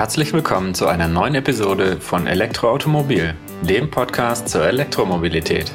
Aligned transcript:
Herzlich 0.00 0.32
willkommen 0.32 0.72
zu 0.72 0.86
einer 0.86 1.08
neuen 1.08 1.34
Episode 1.34 2.00
von 2.00 2.26
Elektroautomobil, 2.26 3.34
dem 3.60 3.90
Podcast 3.90 4.48
zur 4.48 4.64
Elektromobilität. 4.64 5.70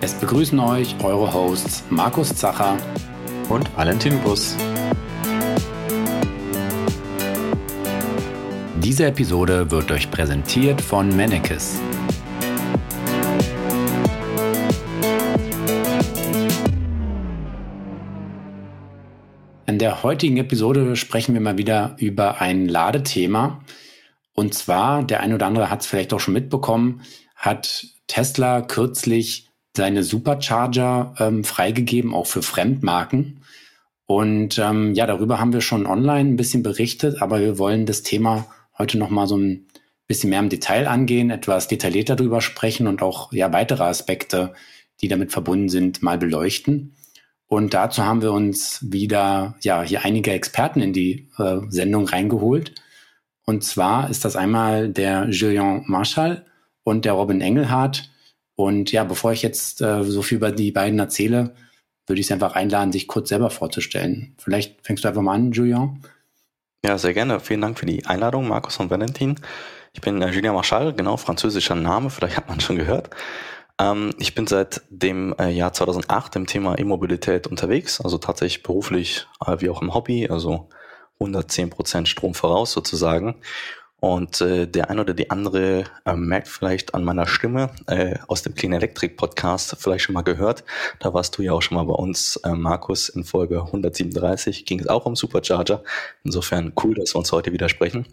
Es 0.00 0.14
begrüßen 0.14 0.58
euch 0.58 0.96
eure 1.02 1.34
Hosts 1.34 1.84
Markus 1.90 2.34
Zacher 2.34 2.78
und 3.50 3.68
Valentin 3.76 4.18
Bus. 4.20 4.56
Diese 8.76 9.04
Episode 9.04 9.70
wird 9.70 9.92
euch 9.92 10.10
präsentiert 10.10 10.80
von 10.80 11.14
Mennekes. 11.14 11.78
Der 19.98 20.04
heutigen 20.04 20.36
Episode 20.36 20.94
sprechen 20.94 21.34
wir 21.34 21.40
mal 21.40 21.58
wieder 21.58 21.96
über 21.98 22.40
ein 22.40 22.68
Ladethema. 22.68 23.64
Und 24.32 24.54
zwar, 24.54 25.02
der 25.02 25.20
ein 25.20 25.34
oder 25.34 25.46
andere 25.46 25.70
hat 25.70 25.80
es 25.80 25.88
vielleicht 25.88 26.12
auch 26.12 26.20
schon 26.20 26.34
mitbekommen, 26.34 27.02
hat 27.34 27.84
Tesla 28.06 28.62
kürzlich 28.62 29.48
seine 29.76 30.04
Supercharger 30.04 31.14
ähm, 31.18 31.42
freigegeben, 31.42 32.14
auch 32.14 32.28
für 32.28 32.42
Fremdmarken. 32.42 33.40
Und 34.06 34.60
ähm, 34.60 34.94
ja, 34.94 35.04
darüber 35.04 35.40
haben 35.40 35.52
wir 35.52 35.62
schon 35.62 35.84
online 35.84 36.30
ein 36.30 36.36
bisschen 36.36 36.62
berichtet, 36.62 37.20
aber 37.20 37.40
wir 37.40 37.58
wollen 37.58 37.84
das 37.84 38.04
Thema 38.04 38.46
heute 38.78 38.98
nochmal 38.98 39.26
so 39.26 39.36
ein 39.36 39.66
bisschen 40.06 40.30
mehr 40.30 40.38
im 40.38 40.48
Detail 40.48 40.86
angehen, 40.86 41.30
etwas 41.30 41.66
detaillierter 41.66 42.14
darüber 42.14 42.40
sprechen 42.40 42.86
und 42.86 43.02
auch 43.02 43.32
ja 43.32 43.52
weitere 43.52 43.82
Aspekte, 43.82 44.54
die 45.00 45.08
damit 45.08 45.32
verbunden 45.32 45.68
sind, 45.68 46.04
mal 46.04 46.18
beleuchten. 46.18 46.94
Und 47.48 47.72
dazu 47.72 48.04
haben 48.04 48.22
wir 48.22 48.32
uns 48.32 48.78
wieder 48.92 49.56
ja 49.62 49.82
hier 49.82 50.04
einige 50.04 50.32
Experten 50.32 50.80
in 50.80 50.92
die 50.92 51.28
äh, 51.38 51.60
Sendung 51.68 52.06
reingeholt. 52.06 52.74
Und 53.46 53.64
zwar 53.64 54.10
ist 54.10 54.26
das 54.26 54.36
einmal 54.36 54.90
der 54.90 55.28
Julien 55.30 55.82
Marschall 55.86 56.44
und 56.84 57.06
der 57.06 57.14
Robin 57.14 57.40
Engelhardt. 57.40 58.10
Und 58.54 58.92
ja, 58.92 59.04
bevor 59.04 59.32
ich 59.32 59.42
jetzt 59.42 59.80
äh, 59.80 60.04
so 60.04 60.20
viel 60.20 60.36
über 60.36 60.52
die 60.52 60.72
beiden 60.72 60.98
erzähle, 60.98 61.54
würde 62.06 62.20
ich 62.20 62.26
Sie 62.26 62.34
einfach 62.34 62.54
einladen, 62.54 62.92
sich 62.92 63.08
kurz 63.08 63.30
selber 63.30 63.48
vorzustellen. 63.48 64.34
Vielleicht 64.38 64.84
fängst 64.84 65.04
du 65.04 65.08
einfach 65.08 65.22
mal 65.22 65.34
an, 65.34 65.52
Julien. 65.52 66.02
Ja, 66.84 66.98
sehr 66.98 67.14
gerne. 67.14 67.40
Vielen 67.40 67.62
Dank 67.62 67.78
für 67.78 67.86
die 67.86 68.04
Einladung, 68.04 68.48
Markus 68.48 68.78
und 68.78 68.90
Valentin. 68.90 69.36
Ich 69.94 70.02
bin 70.02 70.20
äh, 70.20 70.30
Julien 70.30 70.54
Marschall, 70.54 70.92
genau 70.92 71.16
französischer 71.16 71.74
Name, 71.74 72.10
vielleicht 72.10 72.36
hat 72.36 72.48
man 72.48 72.60
schon 72.60 72.76
gehört. 72.76 73.10
Ähm, 73.78 74.10
ich 74.18 74.34
bin 74.34 74.46
seit 74.46 74.82
dem 74.90 75.34
äh, 75.38 75.50
Jahr 75.50 75.72
2008 75.72 76.36
im 76.36 76.46
Thema 76.46 76.78
E-Mobilität 76.78 77.46
unterwegs, 77.46 78.00
also 78.00 78.18
tatsächlich 78.18 78.62
beruflich 78.62 79.26
äh, 79.46 79.56
wie 79.60 79.70
auch 79.70 79.82
im 79.82 79.94
Hobby, 79.94 80.28
also 80.28 80.68
110 81.20 81.70
Prozent 81.70 82.08
Strom 82.08 82.34
voraus 82.34 82.72
sozusagen. 82.72 83.36
Und 84.00 84.40
äh, 84.40 84.68
der 84.68 84.90
eine 84.90 85.00
oder 85.00 85.12
die 85.12 85.30
andere 85.30 85.84
äh, 86.04 86.14
merkt 86.14 86.46
vielleicht 86.46 86.94
an 86.94 87.02
meiner 87.02 87.26
Stimme 87.26 87.70
äh, 87.88 88.16
aus 88.28 88.42
dem 88.42 88.54
Clean 88.54 88.72
Electric 88.72 89.14
Podcast 89.14 89.76
vielleicht 89.80 90.04
schon 90.04 90.14
mal 90.14 90.22
gehört. 90.22 90.62
Da 91.00 91.12
warst 91.12 91.36
du 91.36 91.42
ja 91.42 91.52
auch 91.52 91.62
schon 91.62 91.76
mal 91.76 91.84
bei 91.84 91.94
uns, 91.94 92.36
äh, 92.44 92.50
Markus, 92.50 93.08
in 93.08 93.24
Folge 93.24 93.60
137 93.60 94.66
ging 94.66 94.78
es 94.78 94.86
auch 94.86 95.04
um 95.04 95.16
Supercharger. 95.16 95.82
Insofern 96.22 96.72
cool, 96.84 96.94
dass 96.94 97.14
wir 97.14 97.18
uns 97.18 97.32
heute 97.32 97.52
wieder 97.52 97.68
sprechen. 97.68 98.06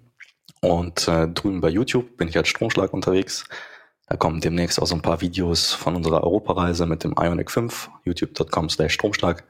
Und 0.62 1.08
äh, 1.08 1.28
drüben 1.28 1.62
bei 1.62 1.70
YouTube 1.70 2.18
bin 2.18 2.30
ich 2.30 2.38
als 2.38 2.48
Stromschlag 2.48 2.92
unterwegs. 2.92 3.44
Da 4.08 4.18
kommen 4.18 4.40
demnächst 4.40 4.80
auch 4.80 4.86
so 4.86 4.96
ein 4.96 5.02
paar 5.02 5.22
Videos 5.22 5.74
von 5.74 5.96
unserer 5.96 6.24
Europareise 6.24 6.86
mit 6.86 7.04
dem 7.04 7.16
Ionic 7.18 7.50
5, 7.50 7.90
youtube.com 8.04 8.70
slash 8.70 8.94
Stromschlag. 8.94 9.44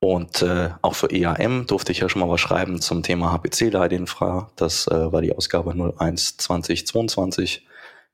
Und 0.00 0.42
äh, 0.42 0.70
auch 0.82 0.94
für 0.94 1.10
EAM 1.10 1.66
durfte 1.66 1.92
ich 1.92 2.00
ja 2.00 2.08
schon 2.08 2.20
mal 2.20 2.28
was 2.28 2.40
schreiben 2.40 2.80
zum 2.80 3.02
Thema 3.02 3.32
HPC-Leitinfra. 3.32 4.50
Das 4.56 4.86
äh, 4.86 5.12
war 5.12 5.22
die 5.22 5.34
Ausgabe 5.34 5.72
01 5.72 6.36
2022. 6.38 7.66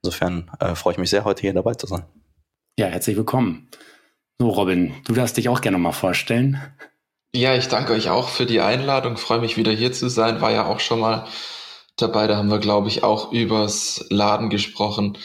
Insofern 0.03 0.51
äh, 0.61 0.75
freue 0.75 0.95
ich 0.95 0.99
mich 0.99 1.11
sehr, 1.11 1.25
heute 1.25 1.43
hier 1.43 1.53
dabei 1.53 1.75
zu 1.75 1.87
sein. 1.87 2.05
Ja, 2.79 2.87
herzlich 2.87 3.17
willkommen. 3.17 3.69
So, 4.39 4.49
Robin, 4.49 4.95
du 5.05 5.15
darfst 5.15 5.37
dich 5.37 5.49
auch 5.49 5.61
gerne 5.61 5.79
mal 5.79 5.93
vorstellen. 5.93 6.61
Ja, 7.35 7.55
ich 7.55 7.69
danke 7.69 7.93
euch 7.93 8.09
auch 8.09 8.29
für 8.29 8.47
die 8.47 8.61
Einladung. 8.61 9.17
Freue 9.17 9.41
mich 9.41 9.57
wieder 9.57 9.73
hier 9.73 9.93
zu 9.93 10.09
sein. 10.09 10.41
War 10.41 10.51
ja 10.51 10.67
auch 10.67 10.81
schon 10.81 11.01
mal 11.01 11.27
dabei. 11.97 12.27
Da 12.27 12.37
haben 12.37 12.51
wir, 12.51 12.59
glaube 12.59 12.89
ich, 12.89 13.05
auch 13.05 13.33
übers 13.33 14.05
Laden 14.11 14.49
gesprochen. 14.49 15.19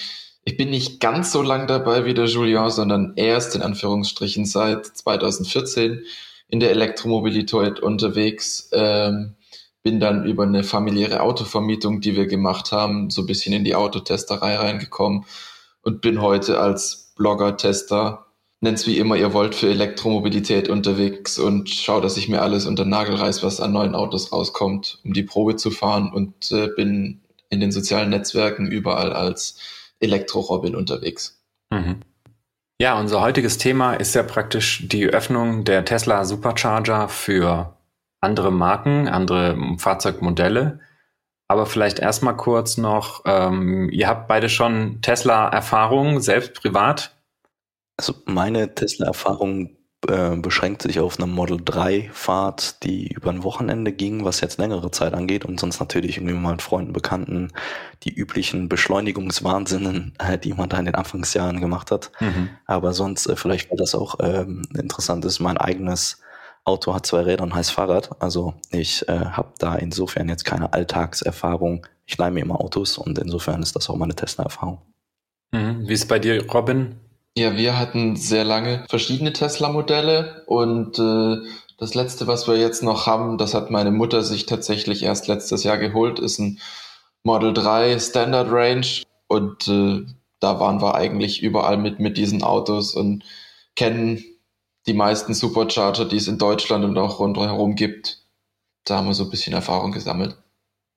Ich 0.48 0.58
bin 0.58 0.70
nicht 0.70 1.00
ganz 1.00 1.32
so 1.32 1.42
lang 1.42 1.66
dabei 1.66 2.06
wie 2.06 2.14
der 2.14 2.26
Julien, 2.26 2.70
sondern 2.70 3.14
erst 3.16 3.56
in 3.56 3.64
Anführungsstrichen 3.64 4.46
seit 4.46 4.86
2014 4.86 6.04
in 6.48 6.60
der 6.60 6.70
Elektromobilität 6.70 7.80
unterwegs. 7.80 8.70
Ähm, 8.72 9.34
bin 9.82 10.00
dann 10.00 10.26
über 10.26 10.44
eine 10.44 10.64
familiäre 10.64 11.22
Autovermietung, 11.22 12.00
die 12.00 12.16
wir 12.16 12.28
gemacht 12.28 12.72
haben, 12.72 13.10
so 13.10 13.24
ein 13.24 13.28
bisschen 13.28 13.54
in 13.54 13.64
die 13.64 13.74
Autotesterei 13.74 14.56
reingekommen 14.56 15.26
und 15.82 16.02
bin 16.02 16.22
heute 16.22 16.60
als 16.60 17.14
Blogger, 17.16 17.58
Tester, 17.58 18.28
nennt's 18.62 18.86
wie 18.86 19.00
immer 19.00 19.16
ihr 19.16 19.34
wollt, 19.34 19.56
für 19.56 19.70
Elektromobilität 19.70 20.70
unterwegs 20.70 21.40
und 21.40 21.70
schaue, 21.70 22.02
dass 22.02 22.18
ich 22.18 22.30
mir 22.30 22.44
alles 22.44 22.68
unter 22.68 22.86
Nagel 22.86 23.16
reiß, 23.16 23.42
was 23.42 23.62
an 23.62 23.74
neuen 23.74 23.96
Autos 23.96 24.32
rauskommt, 24.32 25.00
um 25.04 25.14
die 25.14 25.24
Probe 25.24 25.56
zu 25.56 25.72
fahren 25.72 26.12
und 26.14 26.52
äh, 26.52 26.68
bin 26.76 27.22
in 27.50 27.60
den 27.60 27.72
sozialen 27.72 28.10
Netzwerken 28.10 28.68
überall 28.68 29.14
als 29.14 29.60
Elektro-Robin 30.06 30.76
unterwegs. 30.76 31.44
Mhm. 31.72 32.02
Ja, 32.82 33.00
unser 33.00 33.22
heutiges 33.22 33.58
Thema 33.58 33.94
ist 33.94 34.16
ja 34.16 34.24
praktisch 34.24 34.88
die 34.88 35.06
Öffnung 35.08 35.64
der 35.64 35.86
Tesla 35.86 36.26
Supercharger 36.26 37.08
für 37.08 37.78
andere 38.22 38.52
Marken, 38.52 39.08
andere 39.08 39.58
Fahrzeugmodelle. 39.78 40.80
Aber 41.48 41.68
vielleicht 41.68 42.00
erstmal 42.00 42.36
kurz 42.36 42.78
noch, 42.78 43.22
ähm, 43.26 43.90
ihr 43.92 44.08
habt 44.08 44.28
beide 44.28 44.50
schon 44.50 45.02
Tesla-Erfahrungen, 45.02 46.20
selbst 46.20 46.54
privat? 46.56 47.16
Also 47.98 48.16
meine 48.26 48.74
Tesla-Erfahrung 48.74 49.78
äh, 50.08 50.36
beschränkt 50.38 50.82
sich 50.82 51.00
auf 51.00 51.18
eine 51.20 51.28
Model 51.28 51.60
3 51.64 52.10
Fahrt, 52.14 52.84
die 52.84 53.08
über 53.08 53.30
ein 53.30 53.44
Wochenende 53.44 53.92
ging, 53.92 54.26
was 54.26 54.42
jetzt 54.42 54.58
längere 54.58 54.92
Zeit 54.92 55.14
angeht 55.14 55.46
und 55.46 55.60
sonst 55.60 55.80
natürlich 55.80 56.18
irgendwie 56.18 56.36
mal 56.36 56.52
mit 56.52 56.62
Freunden, 56.62 56.94
Bekannten 56.94 57.52
die 58.04 58.14
üblichen 58.14 58.70
Beschleunigungswahnsinnen, 58.70 60.14
äh, 60.20 60.38
die 60.38 60.54
man 60.54 60.70
da 60.70 60.80
in 60.80 60.86
den 60.86 60.96
Anfangsjahren 60.96 61.62
gemacht 61.62 61.92
hat. 61.92 62.12
Mhm. 62.20 62.50
Aber 62.66 62.94
sonst, 62.94 63.28
äh, 63.28 63.36
vielleicht 63.36 63.70
war 63.70 63.78
das 63.78 63.96
auch 63.96 64.16
ähm, 64.22 64.64
interessant 64.74 65.26
ist, 65.26 65.40
mein 65.40 65.58
eigenes 65.58 66.22
Auto 66.66 66.94
hat 66.94 67.06
zwei 67.06 67.22
Räder 67.22 67.44
und 67.44 67.54
heißt 67.54 67.72
Fahrrad. 67.72 68.22
Also 68.22 68.56
ich 68.72 69.08
äh, 69.08 69.20
habe 69.20 69.54
da 69.60 69.76
insofern 69.76 70.28
jetzt 70.28 70.46
keine 70.46 70.74
Alltagserfahrung. 70.74 71.86
Ich 72.06 72.18
leih 72.18 72.32
mir 72.32 72.42
immer 72.42 72.60
Autos 72.60 72.98
und 72.98 73.20
insofern 73.20 73.62
ist 73.62 73.76
das 73.76 73.90
auch 73.90 73.96
meine 73.96 74.16
Tesla-Erfahrung. 74.16 74.82
Mhm. 75.52 75.88
Wie 75.88 75.94
ist 75.94 76.08
bei 76.08 76.20
dir, 76.20 76.46
Robin? 76.52 77.00
Ja, 77.38 77.58
wir 77.58 77.78
hatten 77.78 78.16
sehr 78.16 78.46
lange 78.46 78.86
verschiedene 78.90 79.34
Tesla-Modelle 79.34 80.44
und 80.48 80.98
äh, 81.00 81.38
das 81.78 81.94
letzte, 81.94 82.28
was 82.28 82.48
wir 82.48 82.56
jetzt 82.56 82.82
noch 82.82 83.08
haben, 83.08 83.38
das 83.38 83.54
hat 83.54 83.70
meine 83.72 83.92
Mutter 83.92 84.24
sich 84.24 84.46
tatsächlich 84.46 85.04
erst 85.04 85.28
letztes 85.28 85.64
Jahr 85.66 85.78
geholt, 85.78 86.20
ist 86.20 86.40
ein 86.40 86.60
Model 87.24 87.54
3 87.54 88.00
Standard 88.00 88.50
Range 88.50 88.88
und 89.28 89.68
äh, 89.68 90.06
da 90.40 90.60
waren 90.62 90.82
wir 90.82 90.96
eigentlich 90.96 91.44
überall 91.44 91.78
mit 91.78 92.00
mit 92.00 92.18
diesen 92.18 92.42
Autos 92.42 92.96
und 92.96 93.26
kennen 93.76 94.24
die 94.88 94.94
meisten 94.94 95.34
Supercharger, 95.34 96.06
die 96.06 96.18
es 96.18 96.30
in 96.30 96.38
Deutschland 96.38 96.86
und 96.86 96.98
auch 96.98 97.20
rundherum 97.20 97.76
gibt. 97.76 98.20
Da 98.86 98.98
haben 98.98 99.08
wir 99.08 99.14
so 99.14 99.26
ein 99.26 99.30
bisschen 99.30 99.54
Erfahrung 99.54 99.92
gesammelt. 99.92 100.38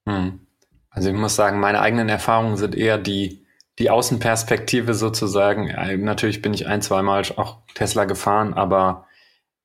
Hm. 0.06 0.46
Also 0.90 1.08
ich 1.08 1.16
muss 1.16 1.34
sagen, 1.34 1.58
meine 1.58 1.80
eigenen 1.80 2.08
Erfahrungen 2.08 2.56
sind 2.56 2.76
eher 2.76 2.98
die 2.98 3.46
die 3.78 3.90
Außenperspektive 3.90 4.94
sozusagen. 4.94 5.68
Natürlich 6.04 6.42
bin 6.42 6.52
ich 6.52 6.66
ein, 6.66 6.82
zweimal 6.82 7.22
auch 7.36 7.58
Tesla 7.74 8.04
gefahren, 8.04 8.54
aber 8.54 9.06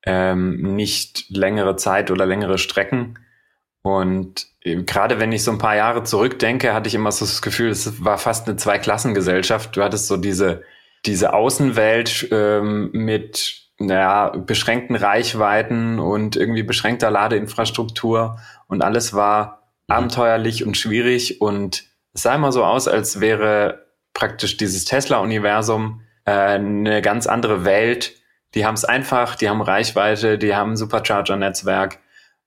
ähm, 0.06 0.74
nicht 0.76 1.30
längere 1.30 1.76
Zeit 1.76 2.10
oder 2.10 2.26
längere 2.26 2.58
Strecken. 2.58 3.18
Und 3.82 4.46
äh, 4.62 4.82
gerade 4.82 5.18
wenn 5.18 5.32
ich 5.32 5.44
so 5.44 5.50
ein 5.50 5.58
paar 5.58 5.76
Jahre 5.76 6.04
zurückdenke, 6.04 6.74
hatte 6.74 6.88
ich 6.88 6.94
immer 6.94 7.12
so 7.12 7.24
das 7.24 7.42
Gefühl, 7.42 7.70
es 7.70 8.04
war 8.04 8.18
fast 8.18 8.48
eine 8.48 8.56
Zweiklassengesellschaft. 8.56 9.76
Du 9.76 9.82
hattest 9.82 10.06
so 10.06 10.16
diese, 10.16 10.62
diese 11.06 11.34
Außenwelt 11.34 12.28
ähm, 12.30 12.90
mit 12.92 13.62
naja, 13.78 14.28
beschränkten 14.28 14.96
Reichweiten 14.96 15.98
und 15.98 16.36
irgendwie 16.36 16.62
beschränkter 16.62 17.10
Ladeinfrastruktur 17.10 18.38
und 18.68 18.82
alles 18.82 19.14
war 19.14 19.72
mhm. 19.88 19.94
abenteuerlich 19.94 20.64
und 20.64 20.76
schwierig 20.76 21.40
und 21.40 21.84
es 22.12 22.22
sah 22.22 22.34
immer 22.36 22.52
so 22.52 22.64
aus, 22.64 22.86
als 22.86 23.20
wäre 23.20 23.83
praktisch 24.14 24.56
dieses 24.56 24.84
Tesla-Universum 24.84 26.00
äh, 26.24 26.30
eine 26.30 27.02
ganz 27.02 27.26
andere 27.26 27.64
Welt. 27.64 28.14
Die 28.54 28.64
haben 28.64 28.74
es 28.74 28.84
einfach, 28.84 29.34
die 29.34 29.48
haben 29.48 29.60
Reichweite, 29.60 30.38
die 30.38 30.54
haben 30.54 30.72
ein 30.72 30.76
Supercharger-Netzwerk. 30.76 31.98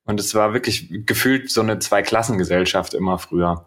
Und 0.05 0.19
es 0.19 0.33
war 0.33 0.53
wirklich 0.53 0.89
gefühlt 1.05 1.51
so 1.51 1.61
eine 1.61 1.79
Zweiklassengesellschaft 1.79 2.93
immer 2.93 3.19
früher. 3.19 3.65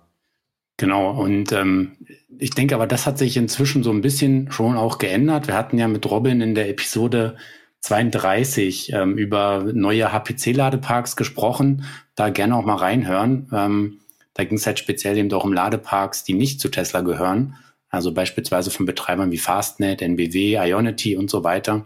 Genau, 0.78 1.10
und 1.10 1.52
ähm, 1.52 1.98
ich 2.38 2.52
denke 2.52 2.74
aber, 2.74 2.86
das 2.86 3.04
hat 3.04 3.18
sich 3.18 3.36
inzwischen 3.36 3.82
so 3.82 3.90
ein 3.90 4.00
bisschen 4.00 4.50
schon 4.50 4.78
auch 4.78 4.96
geändert. 4.96 5.46
Wir 5.46 5.54
hatten 5.54 5.76
ja 5.76 5.86
mit 5.86 6.10
Robin 6.10 6.40
in 6.40 6.54
der 6.54 6.70
Episode 6.70 7.36
32 7.80 8.92
ähm, 8.94 9.18
über 9.18 9.62
neue 9.74 10.10
HPC-Ladeparks 10.10 11.16
gesprochen. 11.16 11.84
Da 12.14 12.30
gerne 12.30 12.56
auch 12.56 12.64
mal 12.64 12.76
reinhören. 12.76 13.50
Ähm, 13.52 14.00
Da 14.32 14.44
ging 14.44 14.56
es 14.56 14.66
halt 14.66 14.78
speziell 14.78 15.18
eben 15.18 15.28
doch 15.28 15.44
um 15.44 15.52
Ladeparks, 15.52 16.24
die 16.24 16.32
nicht 16.32 16.60
zu 16.60 16.70
Tesla 16.70 17.02
gehören. 17.02 17.56
Also 17.90 18.14
beispielsweise 18.14 18.70
von 18.70 18.86
Betreibern 18.86 19.32
wie 19.32 19.38
Fastnet, 19.38 20.00
NBW, 20.00 20.54
Ionity 20.54 21.16
und 21.16 21.28
so 21.28 21.44
weiter. 21.44 21.84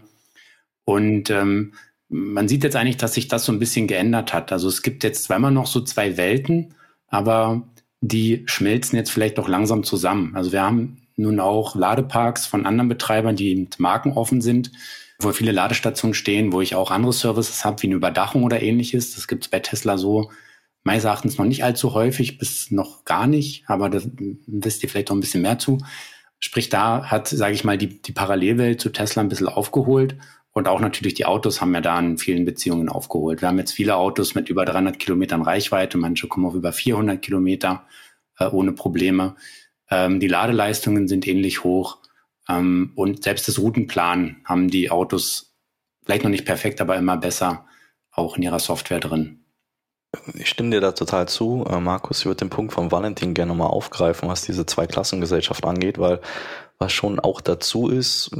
Und 0.85 1.31
ähm, 1.31 1.73
man 2.09 2.47
sieht 2.47 2.63
jetzt 2.63 2.75
eigentlich, 2.75 2.97
dass 2.97 3.15
sich 3.15 3.27
das 3.27 3.45
so 3.45 3.51
ein 3.51 3.59
bisschen 3.59 3.87
geändert 3.87 4.33
hat. 4.33 4.51
Also 4.51 4.67
es 4.69 4.83
gibt 4.83 5.03
jetzt 5.03 5.29
immer 5.31 5.51
noch 5.51 5.67
so 5.67 5.81
zwei 5.81 6.17
Welten, 6.17 6.75
aber 7.07 7.63
die 8.01 8.43
schmelzen 8.45 8.97
jetzt 8.97 9.09
vielleicht 9.09 9.39
doch 9.39 9.47
langsam 9.47 9.83
zusammen. 9.83 10.35
Also 10.35 10.51
wir 10.51 10.61
haben 10.61 11.01
nun 11.15 11.39
auch 11.39 11.75
Ladeparks 11.75 12.45
von 12.45 12.65
anderen 12.65 12.89
Betreibern, 12.89 13.35
die 13.35 13.67
markenoffen 13.77 14.41
sind, 14.41 14.71
wo 15.19 15.31
viele 15.31 15.51
Ladestationen 15.51 16.13
stehen, 16.13 16.51
wo 16.51 16.61
ich 16.61 16.75
auch 16.75 16.91
andere 16.91 17.13
Services 17.13 17.65
habe, 17.65 17.81
wie 17.81 17.87
eine 17.87 17.95
Überdachung 17.95 18.43
oder 18.43 18.61
ähnliches. 18.61 19.15
Das 19.15 19.27
gibt 19.27 19.45
es 19.45 19.49
bei 19.49 19.59
Tesla 19.59 19.97
so 19.97 20.29
meines 20.85 21.03
Erachtens 21.03 21.37
noch 21.37 21.45
nicht 21.45 21.63
allzu 21.63 21.93
häufig, 21.93 22.37
bis 22.37 22.71
noch 22.71 23.03
gar 23.05 23.27
nicht, 23.27 23.63
aber 23.67 23.89
da 23.89 23.99
wisst 24.47 24.83
ihr 24.83 24.89
vielleicht 24.89 25.09
noch 25.09 25.17
ein 25.17 25.19
bisschen 25.19 25.41
mehr 25.41 25.59
zu. 25.59 25.79
Sprich, 26.39 26.69
da 26.69 27.05
hat, 27.05 27.27
sage 27.27 27.55
ich 27.55 27.63
mal, 27.63 27.77
die, 27.77 28.01
die 28.01 28.11
Parallelwelt 28.11 28.79
zu 28.79 28.91
Tesla 28.91 29.23
ein 29.23 29.29
bisschen 29.29 29.47
aufgeholt 29.47 30.15
und 30.51 30.67
auch 30.67 30.79
natürlich 30.79 31.15
die 31.15 31.25
Autos 31.25 31.59
haben 31.59 31.73
ja 31.73 31.81
da 31.81 31.99
in 31.99 32.19
vielen 32.19 32.45
Beziehungen 32.45 32.87
aufgeholt. 32.87 33.41
Wir 33.41 33.47
haben 33.47 33.57
jetzt 33.57 33.71
viele 33.71 33.95
Autos 33.95 34.35
mit 34.35 34.47
über 34.47 34.63
300 34.63 34.99
Kilometern 34.99 35.41
Reichweite, 35.41 35.97
manche 35.97 36.27
kommen 36.27 36.45
auf 36.45 36.53
über 36.53 36.71
400 36.71 37.19
Kilometer 37.19 37.87
äh, 38.37 38.45
ohne 38.45 38.71
Probleme. 38.71 39.35
Ähm, 39.89 40.19
die 40.19 40.27
Ladeleistungen 40.27 41.07
sind 41.07 41.27
ähnlich 41.27 41.63
hoch 41.63 41.97
ähm, 42.47 42.91
und 42.95 43.23
selbst 43.23 43.47
das 43.47 43.57
Routenplan 43.57 44.37
haben 44.45 44.69
die 44.69 44.91
Autos 44.91 45.55
vielleicht 46.05 46.23
noch 46.23 46.31
nicht 46.31 46.45
perfekt, 46.45 46.79
aber 46.79 46.95
immer 46.95 47.17
besser 47.17 47.65
auch 48.11 48.37
in 48.37 48.43
ihrer 48.43 48.59
Software 48.59 48.99
drin. 48.99 49.44
Ich 50.33 50.49
stimme 50.49 50.71
dir 50.71 50.81
da 50.81 50.91
total 50.91 51.27
zu, 51.27 51.65
äh, 51.69 51.79
Markus. 51.79 52.19
Ich 52.19 52.25
würde 52.25 52.39
den 52.39 52.49
Punkt 52.49 52.73
von 52.73 52.91
Valentin 52.91 53.33
gerne 53.33 53.51
nochmal 53.51 53.69
aufgreifen, 53.69 54.29
was 54.29 54.41
diese 54.41 54.65
Zweiklassengesellschaft 54.65 55.65
angeht, 55.65 55.99
weil 55.99 56.19
was 56.77 56.91
schon 56.91 57.19
auch 57.19 57.39
dazu 57.39 57.87
ist, 57.87 58.31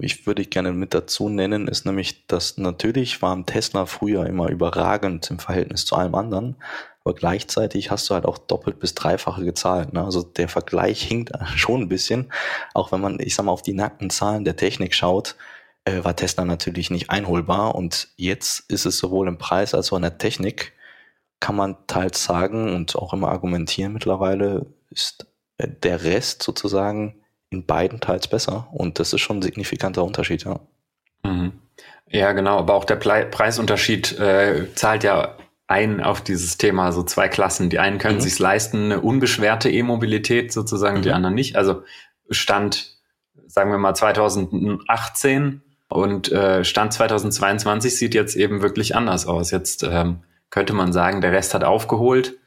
ich 0.00 0.26
würde 0.26 0.44
gerne 0.46 0.72
mit 0.72 0.94
dazu 0.94 1.28
nennen, 1.28 1.68
ist 1.68 1.84
nämlich, 1.84 2.26
dass 2.26 2.56
natürlich 2.56 3.20
waren 3.20 3.44
Tesla 3.44 3.84
früher 3.84 4.26
immer 4.26 4.48
überragend 4.48 5.30
im 5.30 5.38
Verhältnis 5.38 5.84
zu 5.84 5.96
allem 5.96 6.14
anderen, 6.14 6.56
aber 7.04 7.14
gleichzeitig 7.14 7.90
hast 7.90 8.08
du 8.08 8.14
halt 8.14 8.24
auch 8.24 8.38
doppelt 8.38 8.78
bis 8.78 8.94
dreifache 8.94 9.44
gezahlt. 9.44 9.92
Ne? 9.92 10.02
Also 10.02 10.22
der 10.22 10.48
Vergleich 10.48 11.02
hinkt 11.02 11.32
schon 11.56 11.82
ein 11.82 11.88
bisschen, 11.88 12.32
auch 12.72 12.92
wenn 12.92 13.00
man, 13.00 13.20
ich 13.20 13.34
sag 13.34 13.44
mal, 13.44 13.52
auf 13.52 13.62
die 13.62 13.74
nackten 13.74 14.08
Zahlen 14.08 14.44
der 14.44 14.56
Technik 14.56 14.94
schaut, 14.94 15.36
äh, 15.84 16.02
war 16.02 16.16
Tesla 16.16 16.44
natürlich 16.44 16.90
nicht 16.90 17.10
einholbar 17.10 17.74
und 17.74 18.08
jetzt 18.16 18.70
ist 18.70 18.86
es 18.86 18.98
sowohl 18.98 19.28
im 19.28 19.36
Preis 19.36 19.74
als 19.74 19.92
auch 19.92 19.96
in 19.96 20.02
der 20.02 20.16
Technik, 20.16 20.72
kann 21.42 21.56
man 21.56 21.76
teils 21.88 22.22
sagen 22.22 22.72
und 22.72 22.94
auch 22.94 23.12
immer 23.12 23.28
argumentieren 23.28 23.92
mittlerweile, 23.92 24.64
ist 24.90 25.26
äh, 25.58 25.66
der 25.82 26.04
Rest 26.04 26.42
sozusagen 26.42 27.16
in 27.50 27.66
beiden 27.66 28.00
teils 28.00 28.28
besser. 28.28 28.68
Und 28.72 29.00
das 29.00 29.12
ist 29.12 29.22
schon 29.22 29.38
ein 29.38 29.42
signifikanter 29.42 30.04
Unterschied, 30.04 30.44
ja. 30.44 30.60
Mhm. 31.24 31.52
Ja, 32.08 32.32
genau. 32.32 32.58
Aber 32.58 32.74
auch 32.74 32.84
der 32.84 32.94
Ple 32.94 33.26
Preisunterschied 33.26 34.18
äh, 34.20 34.68
zahlt 34.76 35.02
ja 35.02 35.36
ein 35.66 36.00
auf 36.00 36.20
dieses 36.20 36.58
Thema, 36.58 36.92
so 36.92 37.02
zwei 37.02 37.28
Klassen. 37.28 37.70
Die 37.70 37.80
einen 37.80 37.98
können 37.98 38.18
mhm. 38.18 38.22
sich 38.22 38.38
leisten, 38.38 38.84
eine 38.84 39.00
unbeschwerte 39.00 39.68
E-Mobilität 39.68 40.52
sozusagen, 40.52 40.98
mhm. 40.98 41.02
die 41.02 41.10
anderen 41.10 41.34
nicht. 41.34 41.56
Also 41.56 41.82
Stand, 42.30 42.98
sagen 43.48 43.72
wir 43.72 43.78
mal 43.78 43.94
2018 43.94 45.60
und 45.88 46.30
äh, 46.30 46.64
Stand 46.64 46.92
2022 46.92 47.96
sieht 47.96 48.14
jetzt 48.14 48.36
eben 48.36 48.62
wirklich 48.62 48.94
anders 48.94 49.26
aus. 49.26 49.50
Jetzt 49.50 49.82
ähm, 49.82 50.22
könnte 50.52 50.74
man 50.74 50.92
sagen, 50.92 51.22
der 51.22 51.32
Rest 51.32 51.54
hat 51.54 51.64
aufgeholt. 51.64 52.38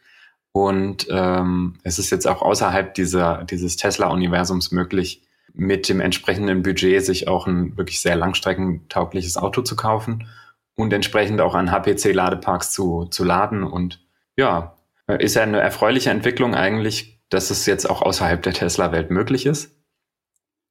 Und 0.54 1.08
ähm, 1.10 1.80
es 1.84 2.00
ist 2.00 2.12
jetzt 2.12 2.28
auch 2.28 2.42
außerhalb 2.42 2.94
dieser, 2.94 3.44
dieses 3.44 3.76
Tesla-Universums 3.76 4.72
möglich, 4.72 5.24
mit 5.54 5.90
dem 5.90 6.00
entsprechenden 6.00 6.64
Budget 6.64 7.04
sich 7.04 7.28
auch 7.28 7.48
ein 7.48 7.76
wirklich 7.78 8.00
sehr 8.00 8.16
langstreckentaugliches 8.16 9.38
Auto 9.38 9.64
zu 9.64 9.76
kaufen 9.76 10.28
und 10.76 10.94
entsprechend 10.94 11.42
auch 11.42 11.56
an 11.56 11.72
HPC-Ladeparks 11.72 12.72
zu, 12.72 13.06
zu 13.06 13.24
laden. 13.24 13.64
Und 13.64 14.06
ja, 14.38 14.76
ist 15.08 15.36
ja 15.36 15.42
eine 15.42 15.60
erfreuliche 15.60 16.12
Entwicklung 16.12 16.56
eigentlich, 16.56 17.20
dass 17.30 17.50
es 17.50 17.66
jetzt 17.66 17.90
auch 17.90 18.02
außerhalb 18.02 18.42
der 18.44 18.54
Tesla-Welt 18.54 19.10
möglich 19.10 19.46
ist. 19.46 19.76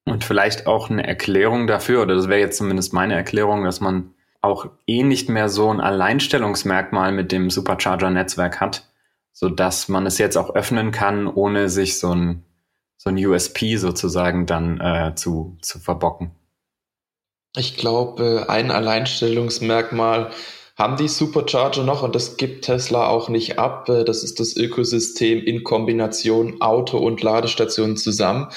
Und 0.06 0.22
vielleicht 0.22 0.66
auch 0.66 0.88
eine 0.88 1.06
Erklärung 1.06 1.66
dafür, 1.66 2.02
oder 2.02 2.14
das 2.14 2.28
wäre 2.28 2.40
jetzt 2.40 2.58
zumindest 2.58 2.92
meine 2.92 3.14
Erklärung, 3.14 3.64
dass 3.64 3.80
man 3.80 4.13
auch 4.44 4.66
eh 4.86 5.02
nicht 5.02 5.28
mehr 5.28 5.48
so 5.48 5.70
ein 5.70 5.80
Alleinstellungsmerkmal 5.80 7.12
mit 7.12 7.32
dem 7.32 7.50
Supercharger-Netzwerk 7.50 8.60
hat, 8.60 8.84
so 9.32 9.48
dass 9.48 9.88
man 9.88 10.06
es 10.06 10.18
jetzt 10.18 10.36
auch 10.36 10.54
öffnen 10.54 10.92
kann, 10.92 11.26
ohne 11.26 11.68
sich 11.68 11.98
so 11.98 12.14
ein, 12.14 12.44
so 12.96 13.10
ein 13.10 13.16
USP 13.16 13.76
sozusagen 13.76 14.46
dann 14.46 14.80
äh, 14.80 15.14
zu, 15.14 15.56
zu 15.60 15.78
verbocken. 15.78 16.30
Ich 17.56 17.76
glaube, 17.76 18.46
ein 18.48 18.70
Alleinstellungsmerkmal 18.70 20.30
haben 20.76 20.96
die 20.96 21.08
Supercharger 21.08 21.84
noch 21.84 22.02
und 22.02 22.14
das 22.14 22.36
gibt 22.36 22.64
Tesla 22.64 23.06
auch 23.06 23.28
nicht 23.28 23.58
ab. 23.58 23.86
Das 23.86 24.24
ist 24.24 24.40
das 24.40 24.56
Ökosystem 24.56 25.38
in 25.42 25.62
Kombination 25.62 26.60
Auto 26.60 26.98
und 26.98 27.22
Ladestation 27.22 27.96
zusammen, 27.96 28.48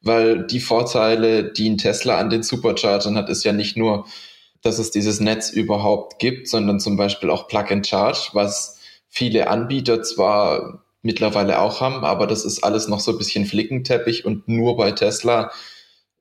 weil 0.00 0.46
die 0.46 0.60
Vorteile, 0.60 1.44
die 1.52 1.68
ein 1.68 1.78
Tesla 1.78 2.18
an 2.18 2.30
den 2.30 2.42
Superchargern 2.42 3.16
hat, 3.16 3.28
ist 3.28 3.44
ja 3.44 3.52
nicht 3.52 3.76
nur, 3.76 4.06
dass 4.62 4.78
es 4.78 4.90
dieses 4.90 5.20
Netz 5.20 5.50
überhaupt 5.50 6.18
gibt, 6.18 6.48
sondern 6.48 6.80
zum 6.80 6.96
Beispiel 6.96 7.30
auch 7.30 7.48
Plug 7.48 7.66
and 7.70 7.86
Charge, 7.86 8.30
was 8.32 8.78
viele 9.08 9.48
Anbieter 9.48 10.02
zwar 10.02 10.84
mittlerweile 11.02 11.60
auch 11.60 11.80
haben, 11.80 12.04
aber 12.04 12.26
das 12.26 12.44
ist 12.44 12.64
alles 12.64 12.88
noch 12.88 13.00
so 13.00 13.12
ein 13.12 13.18
bisschen 13.18 13.46
Flickenteppich 13.46 14.24
und 14.24 14.48
nur 14.48 14.76
bei 14.76 14.92
Tesla 14.92 15.50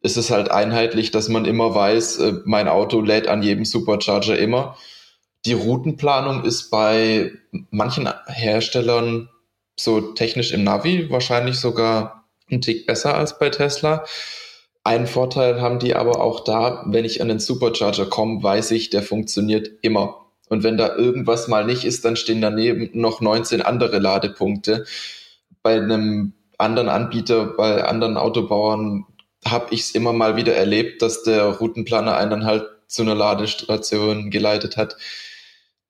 ist 0.01 0.17
es 0.17 0.29
halt 0.29 0.51
einheitlich, 0.51 1.09
dass 1.09 1.29
man 1.29 1.45
immer 1.45 1.73
weiß, 1.73 2.19
äh, 2.19 2.33
mein 2.45 2.67
Auto 2.67 3.01
lädt 3.01 3.27
an 3.27 3.41
jedem 3.41 3.65
Supercharger 3.65 4.37
immer. 4.37 4.77
Die 5.45 5.53
Routenplanung 5.53 6.43
ist 6.43 6.69
bei 6.69 7.31
manchen 7.71 8.07
Herstellern 8.27 9.29
so 9.77 10.01
technisch 10.13 10.51
im 10.51 10.63
Navi 10.63 11.09
wahrscheinlich 11.09 11.59
sogar 11.59 12.25
ein 12.49 12.61
Tick 12.61 12.85
besser 12.85 13.15
als 13.15 13.39
bei 13.39 13.49
Tesla. 13.49 14.05
Einen 14.85 15.07
Vorteil 15.07 15.61
haben 15.61 15.79
die 15.79 15.95
aber 15.95 16.21
auch 16.21 16.43
da, 16.43 16.83
wenn 16.85 17.05
ich 17.05 17.19
an 17.19 17.27
den 17.27 17.39
Supercharger 17.39 18.05
komme, 18.05 18.43
weiß 18.43 18.69
ich, 18.69 18.91
der 18.91 19.01
funktioniert 19.01 19.67
immer. 19.81 20.27
Und 20.47 20.61
wenn 20.61 20.77
da 20.77 20.95
irgendwas 20.95 21.47
mal 21.47 21.65
nicht 21.65 21.85
ist, 21.85 22.05
dann 22.05 22.15
stehen 22.15 22.39
daneben 22.39 22.91
noch 22.93 23.19
19 23.19 23.63
andere 23.63 23.97
Ladepunkte. 23.97 24.85
Bei 25.63 25.73
einem 25.73 26.33
anderen 26.59 26.89
Anbieter, 26.89 27.47
bei 27.47 27.83
anderen 27.83 28.15
Autobauern 28.15 29.07
habe 29.43 29.73
ich 29.73 29.81
es 29.81 29.91
immer 29.95 30.13
mal 30.13 30.35
wieder 30.35 30.53
erlebt, 30.53 31.01
dass 31.01 31.23
der 31.23 31.45
Routenplaner 31.45 32.15
einen 32.15 32.29
dann 32.29 32.45
halt 32.45 32.65
zu 32.85 33.01
einer 33.01 33.15
Ladestation 33.15 34.29
geleitet 34.29 34.77
hat, 34.77 34.97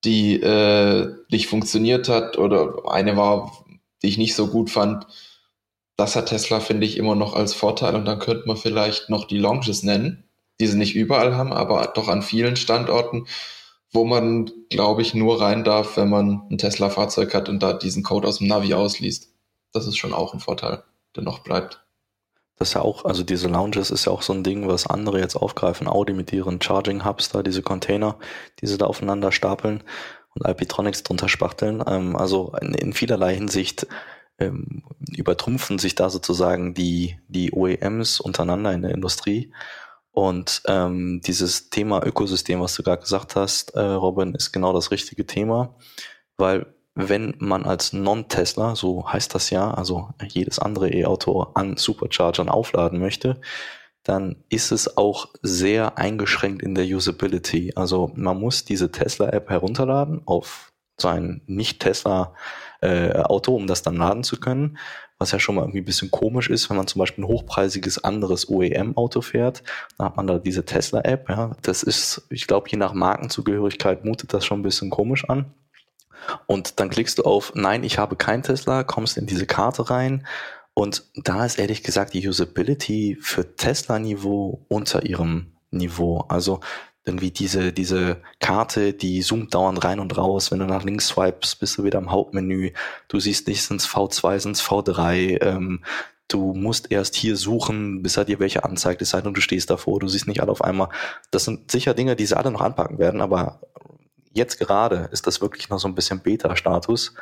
die 0.05 0.39
äh, 0.41 1.13
nicht 1.29 1.47
funktioniert 1.47 2.07
hat 2.07 2.37
oder 2.37 2.89
eine 2.89 3.17
war, 3.17 3.65
die 4.01 4.07
ich 4.07 4.17
nicht 4.17 4.35
so 4.35 4.47
gut 4.47 4.69
fand. 4.69 5.05
Das 5.97 6.15
hat 6.15 6.27
Tesla, 6.27 6.59
finde 6.59 6.85
ich, 6.85 6.97
immer 6.97 7.15
noch 7.15 7.33
als 7.33 7.53
Vorteil 7.53 7.95
und 7.95 8.05
dann 8.05 8.19
könnte 8.19 8.47
man 8.47 8.57
vielleicht 8.57 9.09
noch 9.09 9.25
die 9.25 9.37
Launches 9.37 9.83
nennen, 9.83 10.25
die 10.59 10.67
sie 10.67 10.77
nicht 10.77 10.95
überall 10.95 11.35
haben, 11.35 11.53
aber 11.53 11.91
doch 11.95 12.07
an 12.07 12.21
vielen 12.21 12.55
Standorten 12.55 13.27
wo 13.95 14.03
man, 14.03 14.51
glaube 14.69 15.01
ich, 15.01 15.15
nur 15.15 15.41
rein 15.41 15.63
darf, 15.63 15.97
wenn 15.97 16.09
man 16.09 16.43
ein 16.51 16.57
Tesla-Fahrzeug 16.57 17.33
hat 17.33 17.49
und 17.49 17.63
da 17.63 17.73
diesen 17.73 18.03
Code 18.03 18.27
aus 18.27 18.37
dem 18.37 18.47
Navi 18.47 18.73
ausliest. 18.73 19.29
Das 19.71 19.87
ist 19.87 19.97
schon 19.97 20.13
auch 20.13 20.33
ein 20.33 20.39
Vorteil, 20.39 20.83
der 21.15 21.23
noch 21.23 21.39
bleibt. 21.39 21.81
Das 22.57 22.69
ist 22.69 22.73
ja 22.75 22.81
auch, 22.81 23.03
also 23.03 23.23
diese 23.23 23.47
Lounges 23.47 23.91
ist 23.91 24.05
ja 24.05 24.11
auch 24.11 24.21
so 24.21 24.31
ein 24.31 24.43
Ding, 24.43 24.67
was 24.67 24.87
andere 24.87 25.19
jetzt 25.19 25.35
aufgreifen. 25.35 25.87
Audi 25.87 26.13
mit 26.13 26.31
ihren 26.31 26.61
Charging 26.61 27.03
Hubs 27.03 27.29
da, 27.29 27.41
diese 27.41 27.61
Container, 27.61 28.17
die 28.61 28.67
sie 28.67 28.77
da 28.77 28.85
aufeinander 28.85 29.31
stapeln 29.31 29.83
und 30.35 30.45
Alpitronics 30.45 31.03
drunter 31.03 31.27
spachteln. 31.27 31.83
Ähm, 31.85 32.15
also 32.15 32.53
in, 32.61 32.73
in, 32.73 32.93
vielerlei 32.93 33.35
Hinsicht 33.35 33.87
ähm, 34.39 34.83
übertrumpfen 35.15 35.79
sich 35.79 35.95
da 35.95 36.09
sozusagen 36.09 36.73
die, 36.73 37.17
die 37.27 37.51
OEMs 37.51 38.19
untereinander 38.19 38.73
in 38.73 38.81
der 38.81 38.91
Industrie. 38.91 39.51
Und 40.11 40.61
ähm, 40.67 41.21
dieses 41.25 41.69
Thema 41.69 42.05
Ökosystem, 42.05 42.61
was 42.61 42.75
du 42.75 42.83
gerade 42.83 43.01
gesagt 43.01 43.35
hast, 43.35 43.71
äh, 43.71 43.81
Robin, 43.81 44.33
ist 44.33 44.51
genau 44.51 44.71
das 44.73 44.91
richtige 44.91 45.25
Thema, 45.25 45.75
weil 46.37 46.67
wenn 46.95 47.35
man 47.39 47.65
als 47.65 47.91
Non-Tesla, 47.91 48.75
so 48.75 49.11
heißt 49.11 49.35
das 49.35 49.49
ja, 49.49 49.73
also 49.73 50.09
jedes 50.25 50.59
andere 50.59 50.89
E-Auto 50.89 51.41
an 51.53 51.75
Superchargern 51.75 52.47
aufladen 52.47 52.99
möchte, 52.99 53.41
dann 54.03 54.37
ist 54.49 54.71
es 54.71 54.95
auch 54.95 55.27
sehr 55.41 55.97
eingeschränkt 55.97 56.61
in 56.61 56.75
der 56.75 56.85
Usability. 56.85 57.73
Also 57.75 58.11
man 58.15 58.39
muss 58.39 58.63
diese 58.63 58.91
Tesla-App 58.91 59.49
herunterladen 59.49 60.21
auf 60.25 60.71
sein 60.97 61.41
Nicht-Tesla-Auto, 61.47 62.37
äh, 62.85 63.23
um 63.47 63.67
das 63.67 63.81
dann 63.81 63.97
laden 63.97 64.23
zu 64.23 64.39
können 64.39 64.77
was 65.17 65.31
ja 65.31 65.39
schon 65.39 65.55
mal 65.55 65.61
irgendwie 65.61 65.79
ein 65.79 65.85
bisschen 65.85 66.11
komisch 66.11 66.49
ist, 66.49 66.69
wenn 66.69 66.77
man 66.77 66.87
zum 66.87 66.99
Beispiel 66.99 67.23
ein 67.23 67.27
hochpreisiges 67.27 68.03
anderes 68.03 68.49
OEM-Auto 68.49 69.21
fährt, 69.21 69.63
dann 69.97 70.07
hat 70.07 70.17
man 70.17 70.27
da 70.27 70.39
diese 70.39 70.65
Tesla-App, 70.65 71.29
ja, 71.29 71.55
das 71.61 71.83
ist, 71.83 72.27
ich 72.29 72.47
glaube, 72.47 72.69
je 72.69 72.77
nach 72.77 72.93
Markenzugehörigkeit 72.93 74.03
mutet 74.03 74.33
das 74.33 74.45
schon 74.45 74.59
ein 74.59 74.63
bisschen 74.63 74.89
komisch 74.89 75.29
an. 75.29 75.53
Und 76.47 76.79
dann 76.79 76.89
klickst 76.89 77.19
du 77.19 77.23
auf 77.23 77.53
Nein, 77.55 77.83
ich 77.83 77.97
habe 77.97 78.15
kein 78.15 78.41
Tesla, 78.43 78.83
kommst 78.83 79.17
in 79.17 79.27
diese 79.27 79.45
Karte 79.45 79.89
rein. 79.89 80.25
Und 80.73 81.03
da 81.15 81.45
ist 81.45 81.59
ehrlich 81.59 81.83
gesagt 81.83 82.13
die 82.13 82.27
Usability 82.27 83.17
für 83.21 83.55
Tesla-Niveau 83.55 84.65
unter 84.67 85.05
ihrem 85.05 85.53
Niveau. 85.69 86.25
Also 86.27 86.61
irgendwie 87.05 87.31
diese, 87.31 87.71
diese 87.71 88.21
Karte, 88.39 88.93
die 88.93 89.21
zoomt 89.21 89.53
dauernd 89.53 89.83
rein 89.83 89.99
und 89.99 90.17
raus. 90.17 90.51
Wenn 90.51 90.59
du 90.59 90.65
nach 90.65 90.83
links 90.83 91.07
swipes, 91.09 91.55
bist 91.55 91.77
du 91.77 91.83
wieder 91.83 91.99
im 91.99 92.11
Hauptmenü. 92.11 92.71
Du 93.07 93.19
siehst 93.19 93.47
nicht, 93.47 93.63
sind 93.63 93.79
es 93.79 93.87
V2, 93.87 94.39
sind 94.39 94.55
es 94.57 94.63
V3. 94.63 95.41
Ähm, 95.41 95.83
du 96.27 96.53
musst 96.53 96.91
erst 96.91 97.15
hier 97.15 97.35
suchen, 97.35 98.01
bis 98.01 98.17
er 98.17 98.25
dir 98.25 98.39
welche 98.39 98.63
anzeigt, 98.63 99.01
es 99.01 99.11
sei 99.11 99.21
denn, 99.21 99.35
du 99.35 99.41
stehst 99.41 99.69
davor, 99.69 99.99
du 99.99 100.07
siehst 100.07 100.27
nicht 100.27 100.41
alle 100.41 100.51
auf 100.51 100.63
einmal. 100.63 100.89
Das 101.29 101.45
sind 101.45 101.71
sicher 101.71 101.93
Dinge, 101.93 102.15
die 102.15 102.25
sie 102.25 102.35
alle 102.35 102.49
noch 102.49 102.61
anpacken 102.61 102.97
werden, 102.97 103.21
aber 103.21 103.61
jetzt 104.33 104.57
gerade 104.59 105.09
ist 105.11 105.27
das 105.27 105.41
wirklich 105.41 105.69
noch 105.69 105.79
so 105.79 105.87
ein 105.87 105.95
bisschen 105.95 106.21
Beta-Status. 106.21 107.13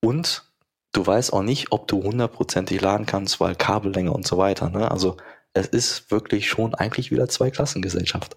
Und 0.00 0.44
du 0.92 1.06
weißt 1.06 1.32
auch 1.32 1.42
nicht, 1.42 1.72
ob 1.72 1.88
du 1.88 2.02
hundertprozentig 2.02 2.80
laden 2.80 3.06
kannst, 3.06 3.40
weil 3.40 3.54
Kabellänge 3.54 4.12
und 4.12 4.26
so 4.26 4.38
weiter. 4.38 4.70
Ne? 4.70 4.90
Also 4.90 5.18
es 5.52 5.66
ist 5.66 6.10
wirklich 6.10 6.48
schon 6.48 6.74
eigentlich 6.74 7.10
wieder 7.10 7.28
zwei 7.28 7.50
Klassengesellschaft. 7.50 8.36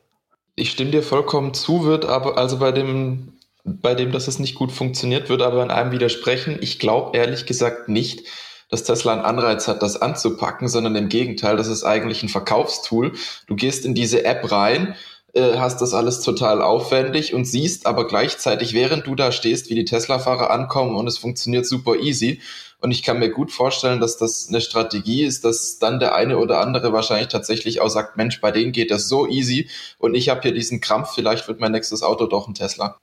Ich 0.59 0.71
stimme 0.71 0.89
dir 0.89 1.03
vollkommen 1.03 1.53
zu, 1.53 1.85
wird 1.85 2.05
aber 2.05 2.39
also 2.39 2.57
bei 2.57 2.71
dem, 2.71 3.33
bei 3.63 3.93
dem, 3.93 4.11
dass 4.11 4.27
es 4.27 4.39
nicht 4.39 4.55
gut 4.55 4.71
funktioniert, 4.71 5.29
wird 5.29 5.43
aber 5.43 5.61
in 5.61 5.69
einem 5.69 5.91
widersprechen. 5.91 6.57
Ich 6.61 6.79
glaube 6.79 7.15
ehrlich 7.15 7.45
gesagt 7.45 7.89
nicht, 7.89 8.23
dass 8.67 8.83
Tesla 8.83 9.13
einen 9.13 9.21
Anreiz 9.21 9.67
hat, 9.67 9.83
das 9.83 10.01
anzupacken, 10.01 10.67
sondern 10.67 10.95
im 10.95 11.09
Gegenteil, 11.09 11.57
das 11.57 11.67
ist 11.67 11.83
eigentlich 11.83 12.23
ein 12.23 12.29
Verkaufstool. 12.29 13.13
Du 13.45 13.55
gehst 13.55 13.85
in 13.85 13.93
diese 13.93 14.25
App 14.25 14.51
rein, 14.51 14.95
äh, 15.33 15.57
hast 15.57 15.79
das 15.79 15.93
alles 15.93 16.21
total 16.21 16.63
aufwendig 16.63 17.35
und 17.35 17.45
siehst 17.45 17.85
aber 17.85 18.07
gleichzeitig, 18.07 18.73
während 18.73 19.05
du 19.05 19.13
da 19.13 19.31
stehst, 19.31 19.69
wie 19.69 19.75
die 19.75 19.85
Tesla-Fahrer 19.85 20.49
ankommen 20.49 20.95
und 20.95 21.05
es 21.05 21.19
funktioniert 21.19 21.67
super 21.67 21.97
easy. 21.97 22.41
Und 22.79 22.91
ich 22.91 23.01
kann 23.01 23.19
mir 23.19 23.29
gut 23.29 23.51
vorstellen, 23.51 23.99
dass 23.99 24.17
das 24.17 24.47
eine 24.49 24.61
Strategie 24.61 25.23
ist, 25.23 25.43
dass 25.43 25.79
dann 25.79 25.99
der 25.99 26.13
eine 26.13 26.37
oder 26.37 26.59
andere 26.59 26.93
wahrscheinlich 26.93 27.29
tatsächlich 27.29 27.81
auch 27.81 27.89
sagt, 27.89 28.17
Mensch, 28.17 28.39
bei 28.39 28.51
denen 28.51 28.71
geht 28.71 28.91
das 28.91 29.07
so 29.07 29.27
easy 29.27 29.69
und 29.97 30.13
ich 30.13 30.29
habe 30.29 30.41
hier 30.41 30.53
diesen 30.53 30.79
Krampf, 30.79 31.13
vielleicht 31.15 31.47
wird 31.47 31.59
mein 31.59 31.71
nächstes 31.71 32.03
Auto 32.03 32.27
doch 32.27 32.47
ein 32.47 32.53
Tesla. 32.53 32.99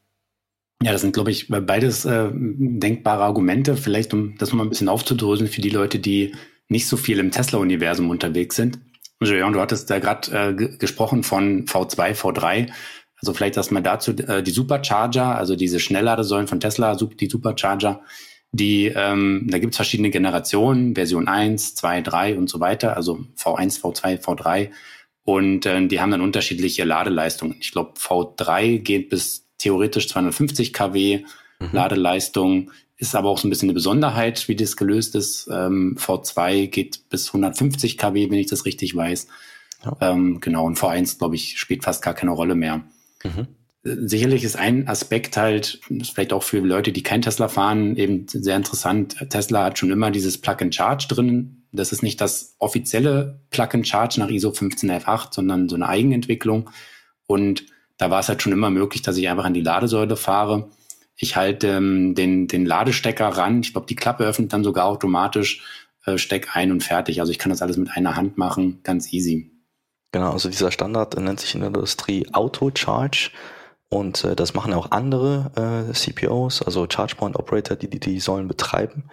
Ja, 0.83 0.93
das 0.93 1.00
sind, 1.00 1.14
glaube 1.14 1.31
ich, 1.31 1.49
beides 1.49 2.04
äh, 2.04 2.28
denkbare 2.33 3.25
Argumente. 3.25 3.76
Vielleicht, 3.76 4.12
um 4.12 4.37
das 4.38 4.52
mal 4.52 4.64
ein 4.64 4.69
bisschen 4.69 4.88
aufzudröseln 4.88 5.49
für 5.49 5.62
die 5.62 5.71
Leute, 5.71 5.99
die 5.99 6.35
nicht 6.69 6.88
so 6.88 6.97
viel 6.97 7.19
im 7.21 7.31
Tesla-Universum 7.31 8.11
unterwegs 8.11 8.57
sind. 8.57 8.81
Jean, 9.23 9.52
du 9.52 9.61
hattest 9.61 9.88
da 9.90 9.99
gerade 9.99 10.31
äh, 10.31 10.76
gesprochen 10.76 11.23
von 11.23 11.64
V2, 11.64 12.14
V3. 12.14 12.71
Also 13.16 13.33
vielleicht 13.33 13.57
erstmal 13.57 13.83
dazu 13.83 14.12
äh, 14.12 14.43
die 14.43 14.50
Supercharger, 14.50 15.37
also 15.37 15.57
diese 15.57 15.81
Schnellladesäulen 15.81 16.49
von 16.49 16.61
Tesla, 16.61 16.95
die 16.97 17.28
Supercharger, 17.28 18.02
die, 18.54 18.87
ähm, 18.87 19.46
da 19.49 19.58
gibt's 19.58 19.76
verschiedene 19.76 20.11
Generationen, 20.11 20.94
Version 20.94 21.26
1, 21.26 21.75
2, 21.75 22.02
3 22.02 22.38
und 22.38 22.49
so 22.49 22.61
weiter, 22.61 22.96
also 22.96 23.25
V1, 23.37 23.80
V2, 23.80 24.20
V3. 24.20 24.70
Und 25.25 25.66
äh, 25.66 25.84
die 25.88 26.00
haben 26.00 26.12
dann 26.12 26.20
unterschiedliche 26.20 26.84
Ladeleistungen. 26.84 27.56
Ich 27.58 27.73
glaube, 27.73 27.94
V3 27.99 28.78
geht 28.78 29.08
bis 29.08 29.49
theoretisch 29.58 30.08
250 30.08 30.73
kW 30.73 31.25
mhm. 31.58 31.68
Ladeleistung, 31.73 32.70
ist 32.96 33.16
aber 33.16 33.28
auch 33.28 33.38
so 33.38 33.49
ein 33.49 33.50
bisschen 33.50 33.70
eine 33.70 33.75
Besonderheit, 33.75 34.46
wie 34.46 34.54
das 34.54 34.76
gelöst 34.76 35.16
ist. 35.16 35.49
Ähm, 35.50 35.96
V2 35.99 36.68
geht 36.68 37.08
bis 37.08 37.28
150 37.28 37.99
kW, 37.99 38.30
wenn 38.30 38.38
ich 38.38 38.46
das 38.46 38.66
richtig 38.66 38.94
weiß. 38.94 39.26
Ja. 39.84 39.96
Ähm, 40.00 40.38
genau, 40.40 40.64
und 40.64 40.78
V1, 40.78 41.18
glaube 41.18 41.34
ich, 41.34 41.58
spielt 41.58 41.82
fast 41.82 42.02
gar 42.02 42.14
keine 42.14 42.30
Rolle 42.30 42.54
mehr. 42.54 42.84
Mhm. 43.25 43.49
Sicherlich 43.86 44.44
ist 44.44 44.56
ein 44.56 44.88
Aspekt 44.88 45.36
halt, 45.36 45.78
vielleicht 46.14 46.32
auch 46.32 46.42
für 46.42 46.60
Leute, 46.60 46.90
die 46.90 47.02
kein 47.02 47.20
Tesla 47.20 47.48
fahren, 47.48 47.96
eben 47.96 48.26
sehr 48.26 48.56
interessant. 48.56 49.16
Tesla 49.28 49.64
hat 49.64 49.78
schon 49.78 49.90
immer 49.90 50.10
dieses 50.10 50.40
Plug-and-Charge 50.40 51.06
drin. 51.08 51.66
Das 51.70 51.92
ist 51.92 52.02
nicht 52.02 52.18
das 52.22 52.56
offizielle 52.58 53.40
Plug-and-Charge 53.50 54.20
nach 54.20 54.30
ISO 54.30 54.52
15118, 54.52 55.32
sondern 55.32 55.68
so 55.68 55.74
eine 55.74 55.86
Eigenentwicklung. 55.86 56.70
Und 57.26 57.66
da 57.98 58.10
war 58.10 58.20
es 58.20 58.28
halt 58.30 58.40
schon 58.40 58.52
immer 58.52 58.70
möglich, 58.70 59.02
dass 59.02 59.18
ich 59.18 59.28
einfach 59.28 59.44
an 59.44 59.54
die 59.54 59.60
Ladesäule 59.60 60.16
fahre. 60.16 60.70
Ich 61.16 61.36
halte 61.36 61.68
ähm, 61.68 62.14
den, 62.14 62.48
den 62.48 62.64
Ladestecker 62.64 63.28
ran. 63.28 63.60
Ich 63.60 63.72
glaube, 63.72 63.86
die 63.86 63.96
Klappe 63.96 64.24
öffnet 64.24 64.52
dann 64.54 64.64
sogar 64.64 64.86
automatisch, 64.86 65.62
äh, 66.06 66.16
steck 66.16 66.56
ein 66.56 66.72
und 66.72 66.82
fertig. 66.82 67.20
Also 67.20 67.32
ich 67.32 67.38
kann 67.38 67.50
das 67.50 67.60
alles 67.60 67.76
mit 67.76 67.90
einer 67.90 68.16
Hand 68.16 68.38
machen, 68.38 68.80
ganz 68.82 69.12
easy. 69.12 69.50
Genau, 70.12 70.30
also 70.30 70.48
dieser 70.48 70.70
Standard 70.70 71.18
nennt 71.20 71.40
sich 71.40 71.54
in 71.54 71.60
der 71.60 71.68
Industrie 71.68 72.26
Auto 72.32 72.70
Charge. 72.74 73.30
Und 73.94 74.24
äh, 74.24 74.34
das 74.34 74.54
machen 74.54 74.72
auch 74.74 74.90
andere 74.90 75.86
äh, 75.88 75.92
CPOs, 75.92 76.62
also 76.62 76.86
Charge 76.90 77.14
Point 77.16 77.36
Operator, 77.38 77.76
die 77.76 77.88
die, 77.88 78.00
die 78.00 78.20
sollen 78.20 78.48
betreiben. 78.48 79.10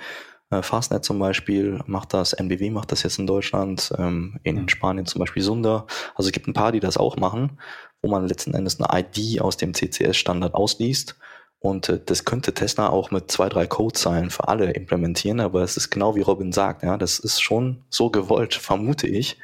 Äh, 0.49 0.61
Fastnet 0.63 1.05
zum 1.05 1.19
Beispiel 1.19 1.79
macht 1.85 2.13
das, 2.13 2.33
NBW 2.33 2.71
macht 2.71 2.91
das 2.91 3.03
jetzt 3.03 3.19
in 3.19 3.27
Deutschland, 3.27 3.93
ähm, 3.97 4.39
in 4.43 4.67
Spanien 4.69 5.05
zum 5.05 5.19
Beispiel 5.19 5.43
Sunder. 5.43 5.85
Also 6.15 6.29
es 6.29 6.31
gibt 6.31 6.47
ein 6.47 6.53
paar, 6.53 6.71
die 6.71 6.79
das 6.79 6.97
auch 6.97 7.17
machen 7.17 7.57
wo 8.01 8.09
man 8.09 8.27
letzten 8.27 8.53
Endes 8.53 8.79
eine 8.79 8.99
ID 8.99 9.41
aus 9.41 9.57
dem 9.57 9.73
CCS-Standard 9.73 10.53
ausliest. 10.53 11.15
Und 11.59 11.89
äh, 11.89 11.99
das 12.03 12.25
könnte 12.25 12.53
Tesla 12.53 12.89
auch 12.89 13.11
mit 13.11 13.31
zwei, 13.31 13.47
drei 13.49 13.67
Codezeilen 13.67 14.31
für 14.31 14.47
alle 14.47 14.71
implementieren, 14.71 15.39
aber 15.39 15.61
es 15.61 15.77
ist 15.77 15.91
genau 15.91 16.15
wie 16.15 16.21
Robin 16.21 16.51
sagt, 16.51 16.83
ja, 16.83 16.97
das 16.97 17.19
ist 17.19 17.41
schon 17.41 17.83
so 17.89 18.09
gewollt, 18.09 18.55
vermute 18.55 19.07
ich. 19.07 19.37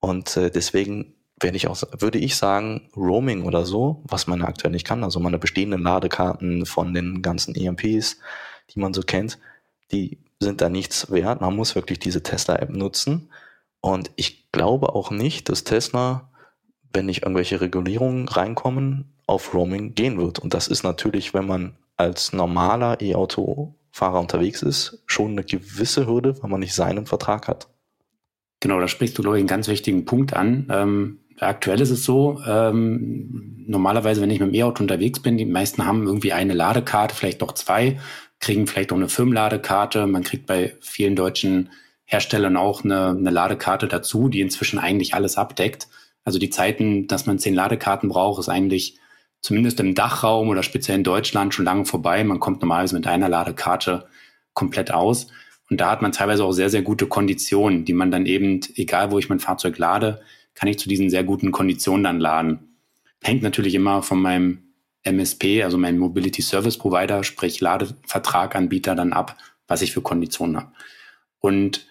Und 0.00 0.36
äh, 0.36 0.50
deswegen 0.50 1.14
werde 1.40 1.56
ich 1.56 1.68
auch, 1.68 1.82
würde 1.98 2.18
ich 2.18 2.36
sagen, 2.36 2.88
Roaming 2.96 3.44
oder 3.44 3.64
so, 3.64 4.02
was 4.04 4.26
man 4.26 4.42
aktuell 4.42 4.72
nicht 4.72 4.86
kann, 4.86 5.04
also 5.04 5.20
meine 5.20 5.38
bestehenden 5.38 5.82
Ladekarten 5.82 6.64
von 6.66 6.94
den 6.94 7.22
ganzen 7.22 7.54
EMPs, 7.54 8.18
die 8.70 8.78
man 8.78 8.94
so 8.94 9.02
kennt, 9.02 9.38
die 9.90 10.18
sind 10.40 10.60
da 10.60 10.68
nichts 10.68 11.10
wert. 11.10 11.40
Man 11.40 11.56
muss 11.56 11.74
wirklich 11.74 11.98
diese 11.98 12.22
Tesla-App 12.22 12.70
nutzen. 12.70 13.30
Und 13.80 14.10
ich 14.16 14.50
glaube 14.52 14.94
auch 14.94 15.10
nicht, 15.10 15.48
dass 15.48 15.64
Tesla 15.64 16.30
wenn 16.94 17.06
nicht 17.06 17.22
irgendwelche 17.22 17.60
Regulierungen 17.60 18.28
reinkommen, 18.28 19.12
auf 19.26 19.52
Roaming 19.52 19.94
gehen 19.94 20.18
wird. 20.18 20.38
Und 20.38 20.54
das 20.54 20.68
ist 20.68 20.84
natürlich, 20.84 21.34
wenn 21.34 21.46
man 21.46 21.76
als 21.96 22.32
normaler 22.32 23.00
E-Auto-Fahrer 23.00 24.20
unterwegs 24.20 24.62
ist, 24.62 25.02
schon 25.06 25.32
eine 25.32 25.44
gewisse 25.44 26.06
Hürde, 26.06 26.40
weil 26.42 26.50
man 26.50 26.60
nicht 26.60 26.74
seinen 26.74 27.06
Vertrag 27.06 27.48
hat. 27.48 27.68
Genau, 28.60 28.80
da 28.80 28.88
sprichst 28.88 29.18
du, 29.18 29.22
glaube 29.22 29.36
ich, 29.36 29.40
einen 29.40 29.48
ganz 29.48 29.68
wichtigen 29.68 30.04
Punkt 30.04 30.34
an. 30.34 30.68
Ähm, 30.70 31.20
aktuell 31.40 31.80
ist 31.80 31.90
es 31.90 32.04
so, 32.04 32.40
ähm, 32.46 33.64
normalerweise, 33.66 34.20
wenn 34.20 34.30
ich 34.30 34.40
mit 34.40 34.48
dem 34.48 34.54
E-Auto 34.54 34.82
unterwegs 34.82 35.20
bin, 35.20 35.36
die 35.36 35.44
meisten 35.44 35.86
haben 35.86 36.06
irgendwie 36.06 36.32
eine 36.32 36.54
Ladekarte, 36.54 37.14
vielleicht 37.14 37.40
noch 37.40 37.52
zwei, 37.52 37.98
kriegen 38.40 38.66
vielleicht 38.66 38.92
auch 38.92 38.96
eine 38.96 39.08
Firmenladekarte. 39.08 40.06
Man 40.06 40.22
kriegt 40.22 40.46
bei 40.46 40.74
vielen 40.80 41.16
deutschen 41.16 41.70
Herstellern 42.04 42.56
auch 42.56 42.84
eine, 42.84 43.08
eine 43.08 43.30
Ladekarte 43.30 43.88
dazu, 43.88 44.28
die 44.28 44.40
inzwischen 44.40 44.78
eigentlich 44.78 45.14
alles 45.14 45.36
abdeckt. 45.36 45.88
Also 46.24 46.38
die 46.38 46.50
Zeiten, 46.50 47.06
dass 47.06 47.26
man 47.26 47.38
zehn 47.38 47.54
Ladekarten 47.54 48.08
braucht, 48.08 48.40
ist 48.40 48.48
eigentlich 48.48 48.98
zumindest 49.40 49.80
im 49.80 49.94
Dachraum 49.94 50.48
oder 50.48 50.62
speziell 50.62 50.98
in 50.98 51.04
Deutschland 51.04 51.54
schon 51.54 51.64
lange 51.64 51.84
vorbei. 51.84 52.22
Man 52.24 52.40
kommt 52.40 52.60
normalerweise 52.60 52.94
mit 52.94 53.06
einer 53.06 53.28
Ladekarte 53.28 54.06
komplett 54.52 54.90
aus. 54.90 55.28
Und 55.70 55.80
da 55.80 55.90
hat 55.90 56.02
man 56.02 56.12
teilweise 56.12 56.44
auch 56.44 56.52
sehr, 56.52 56.70
sehr 56.70 56.82
gute 56.82 57.06
Konditionen, 57.06 57.84
die 57.84 57.94
man 57.94 58.10
dann 58.10 58.26
eben, 58.26 58.60
egal 58.76 59.10
wo 59.10 59.18
ich 59.18 59.28
mein 59.28 59.40
Fahrzeug 59.40 59.78
lade, 59.78 60.20
kann 60.54 60.68
ich 60.68 60.78
zu 60.78 60.88
diesen 60.88 61.10
sehr 61.10 61.24
guten 61.24 61.52
Konditionen 61.52 62.04
dann 62.04 62.20
laden. 62.20 62.76
Hängt 63.22 63.42
natürlich 63.42 63.74
immer 63.74 64.02
von 64.02 64.20
meinem 64.20 64.64
MSP, 65.02 65.62
also 65.62 65.78
meinem 65.78 65.98
Mobility 65.98 66.42
Service 66.42 66.78
Provider, 66.78 67.24
sprich 67.24 67.60
Ladevertraganbieter 67.60 68.94
dann 68.94 69.12
ab, 69.12 69.36
was 69.66 69.82
ich 69.82 69.92
für 69.92 70.02
Konditionen 70.02 70.56
habe. 70.56 70.72
Und 71.40 71.86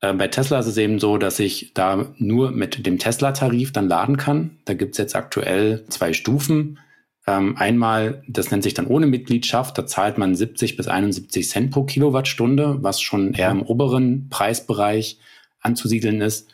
äh, 0.00 0.12
bei 0.12 0.28
Tesla 0.28 0.58
ist 0.58 0.66
es 0.66 0.76
eben 0.76 0.98
so, 0.98 1.18
dass 1.18 1.38
ich 1.38 1.72
da 1.74 2.12
nur 2.18 2.50
mit 2.50 2.86
dem 2.86 2.98
Tesla-Tarif 2.98 3.72
dann 3.72 3.88
laden 3.88 4.16
kann. 4.16 4.58
Da 4.64 4.74
gibt 4.74 4.92
es 4.92 4.98
jetzt 4.98 5.16
aktuell 5.16 5.84
zwei 5.88 6.12
Stufen. 6.12 6.78
Ähm, 7.26 7.56
einmal, 7.56 8.22
das 8.28 8.50
nennt 8.50 8.62
sich 8.62 8.74
dann 8.74 8.86
ohne 8.86 9.06
Mitgliedschaft, 9.06 9.78
da 9.78 9.86
zahlt 9.86 10.18
man 10.18 10.34
70 10.34 10.76
bis 10.76 10.88
71 10.88 11.48
Cent 11.48 11.70
pro 11.70 11.84
Kilowattstunde, 11.84 12.82
was 12.82 13.00
schon 13.00 13.32
eher 13.32 13.50
im 13.50 13.62
oberen 13.62 14.28
Preisbereich 14.28 15.18
anzusiedeln 15.60 16.20
ist. 16.20 16.53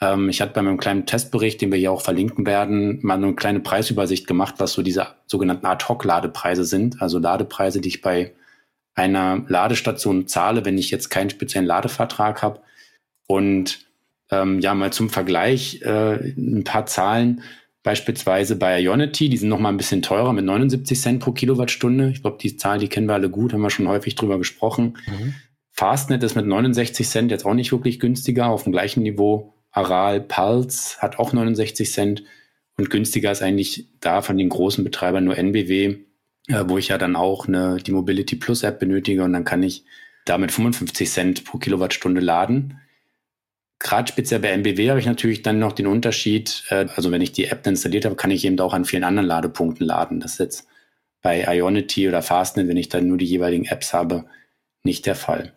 Ähm, 0.00 0.28
ich 0.28 0.40
hatte 0.40 0.52
bei 0.52 0.62
meinem 0.62 0.78
kleinen 0.78 1.06
Testbericht, 1.06 1.60
den 1.60 1.70
wir 1.70 1.78
hier 1.78 1.92
auch 1.92 2.02
verlinken 2.02 2.46
werden, 2.46 3.00
mal 3.02 3.14
eine 3.14 3.34
kleine 3.34 3.60
Preisübersicht 3.60 4.26
gemacht, 4.26 4.54
was 4.58 4.72
so 4.72 4.82
diese 4.82 5.08
sogenannten 5.26 5.66
Ad-Hoc-Ladepreise 5.66 6.64
sind. 6.64 7.00
Also 7.02 7.18
Ladepreise, 7.18 7.80
die 7.80 7.88
ich 7.88 8.00
bei 8.00 8.32
einer 8.94 9.44
Ladestation 9.48 10.26
zahle, 10.26 10.64
wenn 10.64 10.78
ich 10.78 10.90
jetzt 10.90 11.08
keinen 11.08 11.30
speziellen 11.30 11.66
Ladevertrag 11.66 12.42
habe. 12.42 12.60
Und 13.26 13.86
ähm, 14.30 14.60
ja, 14.60 14.74
mal 14.74 14.92
zum 14.92 15.08
Vergleich 15.08 15.82
äh, 15.82 16.32
ein 16.36 16.64
paar 16.64 16.86
Zahlen. 16.86 17.42
Beispielsweise 17.84 18.56
bei 18.56 18.80
Ionity, 18.80 19.28
die 19.28 19.36
sind 19.36 19.48
noch 19.48 19.60
mal 19.60 19.70
ein 19.70 19.76
bisschen 19.76 20.02
teurer 20.02 20.32
mit 20.32 20.44
79 20.44 21.00
Cent 21.00 21.20
pro 21.20 21.32
Kilowattstunde. 21.32 22.10
Ich 22.10 22.22
glaube, 22.22 22.38
die 22.40 22.56
Zahl, 22.56 22.78
die 22.78 22.88
kennen 22.88 23.06
wir 23.06 23.14
alle 23.14 23.30
gut, 23.30 23.52
haben 23.52 23.62
wir 23.62 23.70
schon 23.70 23.88
häufig 23.88 24.14
drüber 24.14 24.36
gesprochen. 24.36 24.98
Mhm. 25.06 25.34
Fastnet 25.70 26.22
ist 26.24 26.34
mit 26.34 26.44
69 26.44 27.08
Cent 27.08 27.30
jetzt 27.30 27.46
auch 27.46 27.54
nicht 27.54 27.70
wirklich 27.72 28.00
günstiger, 28.00 28.48
auf 28.48 28.64
dem 28.64 28.72
gleichen 28.72 29.04
Niveau. 29.04 29.54
Aral 29.70 30.20
Pulse 30.20 30.98
hat 30.98 31.18
auch 31.18 31.32
69 31.32 31.90
Cent 31.90 32.24
und 32.76 32.90
günstiger 32.90 33.32
ist 33.32 33.42
eigentlich 33.42 33.88
da 34.00 34.22
von 34.22 34.38
den 34.38 34.48
großen 34.48 34.84
Betreibern 34.84 35.24
nur 35.24 35.36
NBW 35.36 35.98
äh, 36.48 36.64
wo 36.66 36.78
ich 36.78 36.88
ja 36.88 36.98
dann 36.98 37.14
auch 37.14 37.46
eine, 37.46 37.76
die 37.76 37.92
Mobility 37.92 38.36
Plus 38.36 38.62
App 38.62 38.80
benötige 38.80 39.22
und 39.22 39.32
dann 39.32 39.44
kann 39.44 39.62
ich 39.62 39.84
damit 40.24 40.50
55 40.50 41.10
Cent 41.10 41.44
pro 41.44 41.58
Kilowattstunde 41.58 42.20
laden. 42.20 42.80
Gerade 43.78 44.10
speziell 44.10 44.40
bei 44.40 44.50
MBW 44.56 44.90
habe 44.90 44.98
ich 44.98 45.06
natürlich 45.06 45.42
dann 45.42 45.60
noch 45.60 45.72
den 45.72 45.86
Unterschied, 45.86 46.64
äh, 46.70 46.86
also 46.96 47.10
wenn 47.10 47.22
ich 47.22 47.32
die 47.32 47.44
App 47.44 47.66
installiert 47.66 48.04
habe, 48.04 48.16
kann 48.16 48.30
ich 48.30 48.44
eben 48.44 48.58
auch 48.60 48.74
an 48.74 48.84
vielen 48.84 49.04
anderen 49.04 49.28
Ladepunkten 49.28 49.86
laden. 49.86 50.20
Das 50.20 50.32
ist 50.32 50.38
jetzt 50.38 50.68
bei 51.22 51.44
Ionity 51.46 52.08
oder 52.08 52.22
Fastnet, 52.22 52.68
wenn 52.68 52.76
ich 52.76 52.88
dann 52.88 53.06
nur 53.06 53.18
die 53.18 53.26
jeweiligen 53.26 53.66
Apps 53.66 53.92
habe, 53.92 54.24
nicht 54.82 55.06
der 55.06 55.14
Fall. 55.14 55.52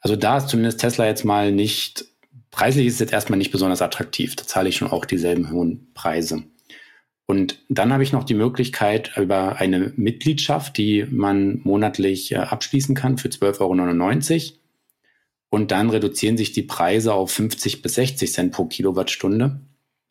Also 0.00 0.16
da 0.16 0.38
ist 0.38 0.48
zumindest 0.48 0.80
Tesla 0.80 1.06
jetzt 1.06 1.24
mal 1.24 1.52
nicht, 1.52 2.04
preislich 2.52 2.86
ist 2.86 2.94
es 2.94 3.00
jetzt 3.00 3.12
erstmal 3.12 3.38
nicht 3.38 3.50
besonders 3.50 3.82
attraktiv. 3.82 4.36
Da 4.36 4.46
zahle 4.46 4.68
ich 4.68 4.76
schon 4.76 4.88
auch 4.88 5.04
dieselben 5.04 5.50
hohen 5.50 5.88
Preise. 5.94 6.44
Und 7.26 7.58
dann 7.68 7.92
habe 7.92 8.02
ich 8.02 8.12
noch 8.12 8.24
die 8.24 8.34
Möglichkeit 8.34 9.16
über 9.16 9.56
eine 9.56 9.92
Mitgliedschaft, 9.96 10.76
die 10.76 11.06
man 11.10 11.60
monatlich 11.64 12.32
äh, 12.32 12.36
abschließen 12.36 12.94
kann 12.94 13.18
für 13.18 13.28
12,99 13.28 14.50
Euro. 14.50 14.58
Und 15.48 15.70
dann 15.70 15.90
reduzieren 15.90 16.36
sich 16.36 16.52
die 16.52 16.62
Preise 16.62 17.12
auf 17.12 17.30
50 17.32 17.82
bis 17.82 17.94
60 17.94 18.32
Cent 18.32 18.52
pro 18.52 18.66
Kilowattstunde. 18.66 19.60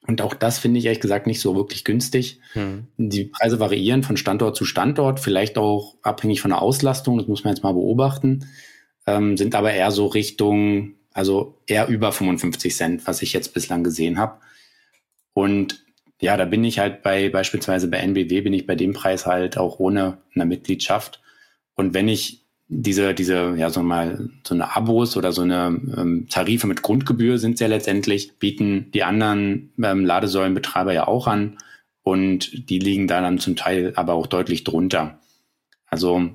Und 0.07 0.21
auch 0.21 0.33
das 0.33 0.57
finde 0.59 0.79
ich 0.79 0.85
ehrlich 0.85 0.99
gesagt 0.99 1.27
nicht 1.27 1.41
so 1.41 1.55
wirklich 1.55 1.83
günstig. 1.83 2.39
Hm. 2.53 2.87
Die 2.97 3.25
Preise 3.25 3.59
variieren 3.59 4.03
von 4.03 4.17
Standort 4.17 4.55
zu 4.55 4.65
Standort, 4.65 5.19
vielleicht 5.19 5.57
auch 5.57 5.95
abhängig 6.01 6.41
von 6.41 6.51
der 6.51 6.61
Auslastung, 6.61 7.17
das 7.17 7.27
muss 7.27 7.43
man 7.43 7.53
jetzt 7.53 7.63
mal 7.63 7.73
beobachten, 7.73 8.47
ähm, 9.05 9.37
sind 9.37 9.53
aber 9.53 9.71
eher 9.71 9.91
so 9.91 10.07
Richtung, 10.07 10.95
also 11.13 11.57
eher 11.67 11.87
über 11.87 12.11
55 12.11 12.75
Cent, 12.75 13.07
was 13.07 13.21
ich 13.21 13.33
jetzt 13.33 13.53
bislang 13.53 13.83
gesehen 13.83 14.17
habe. 14.17 14.39
Und 15.33 15.83
ja, 16.19 16.37
da 16.37 16.45
bin 16.45 16.63
ich 16.63 16.79
halt 16.79 17.01
bei 17.01 17.29
beispielsweise 17.29 17.87
bei 17.87 17.97
NBW 17.97 18.41
bin 18.41 18.53
ich 18.53 18.67
bei 18.67 18.75
dem 18.75 18.93
Preis 18.93 19.25
halt 19.25 19.57
auch 19.57 19.79
ohne 19.79 20.19
eine 20.35 20.45
Mitgliedschaft. 20.45 21.21
Und 21.75 21.93
wenn 21.93 22.07
ich 22.07 22.41
diese, 22.73 23.13
diese, 23.13 23.55
ja, 23.57 23.69
so 23.69 23.83
mal, 23.83 24.29
so 24.47 24.53
eine 24.53 24.75
Abos 24.75 25.17
oder 25.17 25.33
so 25.33 25.41
eine 25.41 25.79
ähm, 25.97 26.27
Tarife 26.29 26.67
mit 26.67 26.81
Grundgebühr 26.81 27.37
sind 27.37 27.59
ja 27.59 27.67
letztendlich, 27.67 28.37
bieten 28.39 28.91
die 28.91 29.03
anderen 29.03 29.73
ähm, 29.83 30.05
Ladesäulenbetreiber 30.05 30.93
ja 30.93 31.05
auch 31.07 31.27
an 31.27 31.57
und 32.03 32.69
die 32.69 32.79
liegen 32.79 33.07
da 33.07 33.19
dann 33.19 33.39
zum 33.39 33.57
Teil 33.57 33.91
aber 33.95 34.13
auch 34.13 34.25
deutlich 34.25 34.63
drunter. 34.63 35.19
Also 35.87 36.29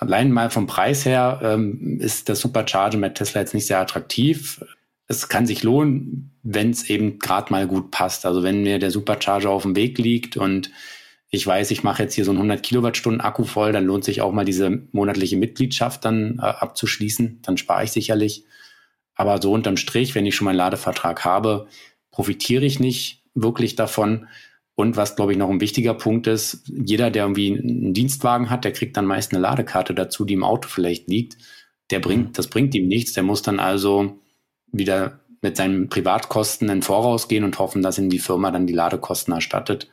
allein 0.00 0.32
mal 0.32 0.50
vom 0.50 0.66
Preis 0.66 1.04
her 1.04 1.40
ähm, 1.42 1.98
ist 2.00 2.28
das 2.28 2.40
Supercharger 2.40 2.98
mit 2.98 3.16
Tesla 3.16 3.40
jetzt 3.40 3.54
nicht 3.54 3.66
sehr 3.66 3.80
attraktiv 3.80 4.60
es 5.08 5.28
kann 5.28 5.46
sich 5.46 5.62
lohnen, 5.62 6.38
wenn 6.42 6.70
es 6.70 6.88
eben 6.88 7.18
gerade 7.18 7.50
mal 7.50 7.66
gut 7.66 7.90
passt. 7.90 8.26
Also 8.26 8.42
wenn 8.42 8.62
mir 8.62 8.78
der 8.78 8.90
Supercharger 8.90 9.50
auf 9.50 9.62
dem 9.62 9.74
Weg 9.74 9.98
liegt 9.98 10.36
und 10.36 10.70
ich 11.30 11.46
weiß, 11.46 11.70
ich 11.70 11.82
mache 11.82 12.02
jetzt 12.02 12.14
hier 12.14 12.24
so 12.24 12.30
einen 12.30 12.38
100 12.38 12.62
Kilowattstunden 12.62 13.22
Akku 13.22 13.44
voll, 13.44 13.72
dann 13.72 13.84
lohnt 13.84 14.04
sich 14.04 14.20
auch 14.20 14.32
mal 14.32 14.44
diese 14.44 14.70
monatliche 14.92 15.36
Mitgliedschaft 15.36 16.04
dann 16.04 16.38
äh, 16.38 16.42
abzuschließen. 16.42 17.40
Dann 17.42 17.56
spare 17.56 17.84
ich 17.84 17.92
sicherlich. 17.92 18.44
Aber 19.14 19.40
so 19.40 19.52
unterm 19.52 19.78
Strich, 19.78 20.14
wenn 20.14 20.26
ich 20.26 20.36
schon 20.36 20.44
meinen 20.44 20.56
Ladevertrag 20.56 21.24
habe, 21.24 21.66
profitiere 22.10 22.64
ich 22.64 22.78
nicht 22.78 23.24
wirklich 23.34 23.76
davon. 23.76 24.28
Und 24.78 24.96
was, 24.96 25.16
glaube 25.16 25.32
ich, 25.32 25.38
noch 25.38 25.50
ein 25.50 25.60
wichtiger 25.60 25.92
Punkt 25.92 26.28
ist, 26.28 26.62
jeder, 26.68 27.10
der 27.10 27.24
irgendwie 27.24 27.50
einen 27.50 27.94
Dienstwagen 27.94 28.48
hat, 28.48 28.64
der 28.64 28.72
kriegt 28.72 28.96
dann 28.96 29.06
meist 29.06 29.32
eine 29.32 29.42
Ladekarte 29.42 29.92
dazu, 29.92 30.24
die 30.24 30.34
im 30.34 30.44
Auto 30.44 30.68
vielleicht 30.68 31.08
liegt. 31.08 31.36
Der 31.90 31.98
bringt, 31.98 32.38
das 32.38 32.46
bringt 32.46 32.76
ihm 32.76 32.86
nichts. 32.86 33.12
Der 33.12 33.24
muss 33.24 33.42
dann 33.42 33.58
also 33.58 34.20
wieder 34.70 35.18
mit 35.42 35.56
seinen 35.56 35.88
Privatkosten 35.88 36.68
in 36.68 36.82
Voraus 36.82 37.26
gehen 37.26 37.42
und 37.42 37.58
hoffen, 37.58 37.82
dass 37.82 37.98
ihm 37.98 38.08
die 38.08 38.20
Firma 38.20 38.52
dann 38.52 38.68
die 38.68 38.72
Ladekosten 38.72 39.34
erstattet. 39.34 39.90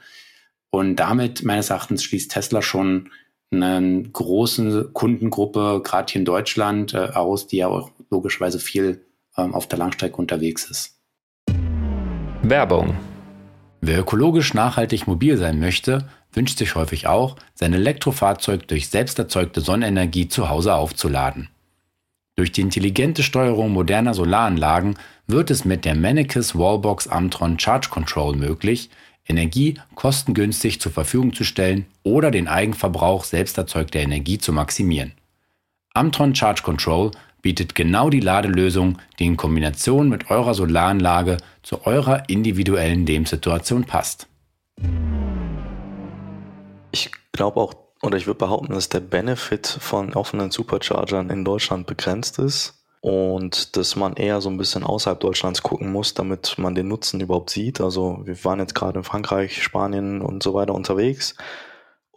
Und 0.70 0.98
damit, 0.98 1.44
meines 1.44 1.72
Erachtens, 1.72 2.03
schließt 2.03 2.29
Tesla 2.29 2.62
schon 2.62 3.10
eine 3.50 4.03
große 4.03 4.92
Kundengruppe, 4.94 5.81
gerade 5.83 6.12
hier 6.12 6.20
in 6.20 6.25
Deutschland, 6.25 6.94
äh, 6.94 7.10
aus, 7.16 7.48
die 7.48 7.57
ja 7.57 7.70
auch 7.70 7.90
logischerweise 8.12 8.60
viel 8.60 9.03
ähm, 9.36 9.55
auf 9.55 9.68
der 9.68 9.79
Langstrecke 9.79 10.18
unterwegs 10.18 10.70
ist. 10.70 11.00
Werbung. 12.44 12.96
Wer 13.88 14.00
ökologisch 14.00 14.56
nachhaltig 14.56 15.06
mobil 15.06 15.38
sein 15.38 15.60
möchte, 15.60 16.10
wünscht 16.34 16.58
sich 16.58 16.74
häufig 16.74 17.06
auch, 17.06 17.36
sein 17.54 17.72
Elektrofahrzeug 17.72 18.68
durch 18.68 18.90
selbst 18.90 19.20
erzeugte 19.20 19.62
Sonnenenergie 19.62 20.28
zu 20.28 20.50
Hause 20.50 20.74
aufzuladen. 20.74 21.50
Durch 22.36 22.52
die 22.52 22.62
intelligente 22.62 23.22
Steuerung 23.22 23.70
moderner 23.72 24.16
Solaranlagen 24.16 24.98
wird 25.28 25.52
es 25.52 25.66
mit 25.66 25.86
der 25.86 25.94
Mennekes 25.94 26.58
Wallbox 26.58 27.08
Amtron 27.08 27.60
Charge 27.60 27.90
Control 27.92 28.36
möglich, 28.36 28.90
Energie 29.28 29.76
kostengünstig 29.94 30.82
zur 30.82 30.92
Verfügung 30.92 31.36
zu 31.36 31.44
stellen 31.44 31.86
oder 32.02 32.32
den 32.32 32.48
Eigenverbrauch 32.48 33.24
selbst 33.24 33.56
erzeugter 33.56 34.00
Energie 34.00 34.40
zu 34.40 34.52
maximieren. 34.52 35.12
Amtron 35.94 36.34
Charge 36.34 36.64
Control 36.64 37.12
bietet 37.46 37.75
genau 37.75 38.10
die 38.10 38.22
Ladelösung, 38.22 38.98
die 39.20 39.27
in 39.27 39.38
Kombination 39.38 40.10
mit 40.10 40.31
eurer 40.31 40.55
Solaranlage 40.55 41.38
zu 41.62 41.86
eurer 41.86 42.27
individuellen 42.27 43.05
Lebenssituation 43.05 43.84
passt. 43.84 44.25
Ich 46.92 47.12
glaube 47.34 47.60
auch 47.60 47.75
oder 48.01 48.18
ich 48.18 48.25
würde 48.25 48.40
behaupten, 48.40 48.74
dass 48.74 48.90
der 48.90 49.01
Benefit 49.01 49.68
von 49.68 50.16
offenen 50.16 50.50
Superchargern 50.50 51.29
in 51.29 51.46
Deutschland 51.46 51.86
begrenzt 51.86 52.40
ist 52.40 52.84
und 53.01 53.77
dass 53.77 53.96
man 53.96 54.16
eher 54.16 54.42
so 54.42 54.50
ein 54.50 54.58
bisschen 54.58 54.84
außerhalb 54.84 55.20
Deutschlands 55.20 55.62
gucken 55.62 55.92
muss, 55.92 56.16
damit 56.16 56.55
man 56.58 56.74
den 56.74 56.88
Nutzen 56.88 57.22
überhaupt 57.22 57.51
sieht. 57.51 57.79
Also 57.79 58.22
wir 58.24 58.44
waren 58.44 58.58
jetzt 58.58 58.74
gerade 58.74 58.98
in 58.98 59.03
Frankreich, 59.03 59.62
Spanien 59.62 60.22
und 60.22 60.42
so 60.42 60.55
weiter 60.55 60.74
unterwegs. 60.74 61.36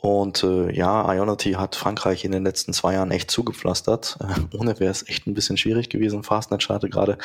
Und 0.01 0.45
äh, 0.45 0.73
ja, 0.73 1.13
Ionity 1.13 1.53
hat 1.53 1.75
Frankreich 1.75 2.25
in 2.25 2.31
den 2.31 2.45
letzten 2.45 2.73
zwei 2.73 2.95
Jahren 2.95 3.11
echt 3.11 3.31
zugepflastert. 3.31 4.19
Äh, 4.21 4.57
ohne 4.57 4.79
wäre 4.79 4.91
es 4.91 5.09
echt 5.09 5.27
ein 5.27 5.35
bisschen 5.35 5.57
schwierig 5.57 5.91
gewesen, 5.91 6.23
Fastnet 6.23 6.63
startet 6.63 6.93
gerade. 6.93 7.19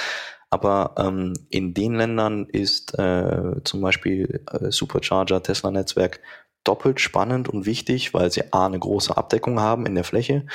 Aber 0.50 0.96
ähm, 0.98 1.34
in 1.50 1.74
den 1.74 1.96
Ländern 1.96 2.46
ist 2.46 2.98
äh, 2.98 3.64
zum 3.64 3.82
Beispiel 3.82 4.44
äh, 4.52 4.72
Supercharger, 4.72 5.42
Tesla-Netzwerk 5.42 6.20
doppelt 6.64 7.00
spannend 7.00 7.50
und 7.50 7.66
wichtig, 7.66 8.14
weil 8.14 8.32
sie 8.32 8.52
A, 8.54 8.66
eine 8.66 8.80
große 8.80 9.16
Abdeckung 9.16 9.60
haben 9.60 9.86
in 9.86 9.96
der 9.96 10.04
Fläche, 10.04 10.46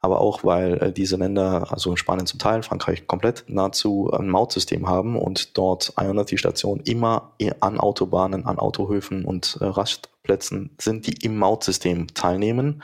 aber 0.00 0.20
auch, 0.20 0.44
weil 0.44 0.74
äh, 0.78 0.92
diese 0.92 1.16
Länder, 1.16 1.70
also 1.70 1.96
Spanien 1.96 2.26
zum 2.26 2.38
Teil, 2.38 2.62
Frankreich 2.62 3.06
komplett, 3.06 3.44
nahezu 3.48 4.10
ein 4.12 4.28
Mautsystem 4.28 4.88
haben 4.88 5.16
und 5.16 5.56
dort 5.58 5.92
Ionity-Stationen 5.98 6.82
immer 6.84 7.32
an 7.60 7.78
Autobahnen, 7.78 8.46
an 8.46 8.58
Autohöfen 8.58 9.24
und 9.24 9.58
äh, 9.60 9.64
Rastplätzen 9.64 10.70
sind, 10.78 11.06
die 11.06 11.24
im 11.24 11.36
Mautsystem 11.36 12.08
teilnehmen 12.14 12.82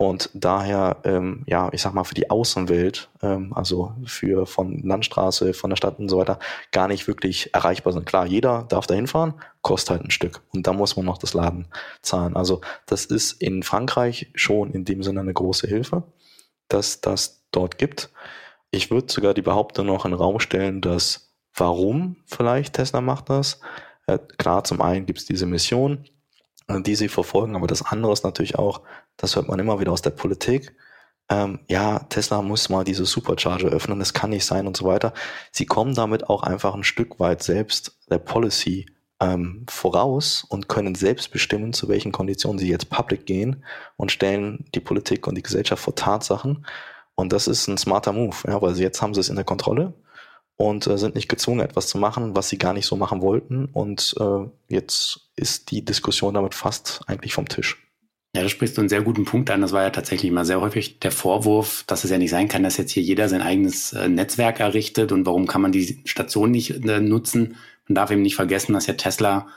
und 0.00 0.30
daher, 0.32 0.96
ähm, 1.04 1.44
ja, 1.46 1.68
ich 1.72 1.82
sag 1.82 1.92
mal, 1.92 2.04
für 2.04 2.14
die 2.14 2.30
Außenwelt, 2.30 3.10
ähm, 3.20 3.52
also 3.54 3.92
für 4.06 4.46
von 4.46 4.80
Landstraße, 4.82 5.52
von 5.52 5.68
der 5.68 5.76
Stadt 5.76 5.98
und 5.98 6.08
so 6.08 6.16
weiter, 6.16 6.38
gar 6.72 6.88
nicht 6.88 7.06
wirklich 7.06 7.52
erreichbar 7.52 7.92
sind. 7.92 8.06
Klar, 8.06 8.24
jeder 8.24 8.64
darf 8.70 8.86
da 8.86 8.94
hinfahren, 8.94 9.34
kostet 9.60 9.90
halt 9.90 10.04
ein 10.04 10.10
Stück. 10.10 10.40
Und 10.54 10.66
da 10.66 10.72
muss 10.72 10.96
man 10.96 11.04
noch 11.04 11.18
das 11.18 11.34
Laden 11.34 11.66
zahlen. 12.00 12.34
Also 12.34 12.62
das 12.86 13.04
ist 13.04 13.42
in 13.42 13.62
Frankreich 13.62 14.30
schon 14.34 14.70
in 14.70 14.86
dem 14.86 15.02
Sinne 15.02 15.20
eine 15.20 15.34
große 15.34 15.66
Hilfe, 15.66 16.04
dass 16.72 17.00
das 17.00 17.44
dort 17.52 17.78
gibt. 17.78 18.10
Ich 18.70 18.90
würde 18.90 19.12
sogar 19.12 19.34
die 19.34 19.42
Behauptung 19.42 19.86
noch 19.86 20.04
in 20.04 20.12
den 20.12 20.20
Raum 20.20 20.40
stellen, 20.40 20.80
dass 20.80 21.34
warum 21.54 22.16
vielleicht 22.26 22.74
Tesla 22.74 23.00
macht 23.00 23.30
das. 23.30 23.60
Äh, 24.06 24.18
klar, 24.38 24.64
zum 24.64 24.80
einen 24.80 25.06
gibt 25.06 25.18
es 25.18 25.24
diese 25.26 25.46
Mission, 25.46 26.04
äh, 26.68 26.80
die 26.80 26.94
sie 26.94 27.08
verfolgen, 27.08 27.56
aber 27.56 27.66
das 27.66 27.82
andere 27.82 28.12
ist 28.12 28.24
natürlich 28.24 28.58
auch, 28.58 28.82
das 29.16 29.36
hört 29.36 29.48
man 29.48 29.58
immer 29.58 29.80
wieder 29.80 29.92
aus 29.92 30.02
der 30.02 30.10
Politik, 30.10 30.74
ähm, 31.30 31.60
ja, 31.68 32.00
Tesla 32.08 32.42
muss 32.42 32.68
mal 32.68 32.82
diese 32.82 33.06
Supercharger 33.06 33.68
öffnen, 33.68 34.00
das 34.00 34.12
kann 34.12 34.30
nicht 34.30 34.44
sein 34.44 34.66
und 34.66 34.76
so 34.76 34.84
weiter. 34.84 35.14
Sie 35.52 35.64
kommen 35.64 35.94
damit 35.94 36.28
auch 36.28 36.42
einfach 36.42 36.74
ein 36.74 36.82
Stück 36.82 37.20
weit 37.20 37.42
selbst 37.42 37.96
der 38.10 38.18
Policy 38.18 38.86
ähm, 39.20 39.64
voraus 39.68 40.44
und 40.48 40.68
können 40.68 40.94
selbst 40.94 41.30
bestimmen, 41.30 41.72
zu 41.72 41.88
welchen 41.88 42.12
Konditionen 42.12 42.58
sie 42.58 42.68
jetzt 42.68 42.90
public 42.90 43.26
gehen 43.26 43.64
und 43.96 44.12
stellen 44.12 44.64
die 44.74 44.80
Politik 44.80 45.26
und 45.26 45.34
die 45.36 45.42
Gesellschaft 45.42 45.82
vor 45.82 45.94
Tatsachen. 45.94 46.66
Und 47.14 47.32
das 47.32 47.46
ist 47.46 47.68
ein 47.68 47.78
smarter 47.78 48.12
Move, 48.12 48.36
ja, 48.46 48.60
weil 48.62 48.78
jetzt 48.78 49.02
haben 49.02 49.14
sie 49.14 49.20
es 49.20 49.28
in 49.28 49.36
der 49.36 49.44
Kontrolle 49.44 49.92
und 50.56 50.86
äh, 50.86 50.98
sind 50.98 51.14
nicht 51.14 51.28
gezwungen, 51.28 51.60
etwas 51.60 51.88
zu 51.88 51.98
machen, 51.98 52.36
was 52.36 52.48
sie 52.48 52.58
gar 52.58 52.72
nicht 52.72 52.86
so 52.86 52.96
machen 52.96 53.22
wollten. 53.22 53.66
Und 53.66 54.14
äh, 54.18 54.48
jetzt 54.68 55.30
ist 55.36 55.70
die 55.70 55.84
Diskussion 55.84 56.34
damit 56.34 56.54
fast 56.54 57.02
eigentlich 57.06 57.34
vom 57.34 57.48
Tisch. 57.48 57.86
Ja, 58.34 58.42
da 58.42 58.48
sprichst 58.48 58.76
du 58.76 58.82
einen 58.82 58.88
sehr 58.88 59.02
guten 59.02 59.24
Punkt 59.24 59.50
an. 59.50 59.60
Das 59.60 59.72
war 59.72 59.82
ja 59.82 59.90
tatsächlich 59.90 60.30
mal 60.30 60.44
sehr 60.44 60.60
häufig 60.60 61.00
der 61.00 61.10
Vorwurf, 61.10 61.82
dass 61.86 62.04
es 62.04 62.10
ja 62.10 62.18
nicht 62.18 62.30
sein 62.30 62.46
kann, 62.46 62.62
dass 62.62 62.76
jetzt 62.76 62.92
hier 62.92 63.02
jeder 63.02 63.28
sein 63.28 63.42
eigenes 63.42 63.92
äh, 63.92 64.08
Netzwerk 64.08 64.60
errichtet 64.60 65.10
und 65.10 65.26
warum 65.26 65.46
kann 65.46 65.62
man 65.62 65.72
die 65.72 66.00
Station 66.04 66.52
nicht 66.52 66.84
äh, 66.84 67.00
nutzen. 67.00 67.56
Man 67.90 67.96
darf 67.96 68.12
eben 68.12 68.22
nicht 68.22 68.36
vergessen, 68.36 68.72
dass 68.72 68.86
ja 68.86 68.94
Tesla 68.94 69.48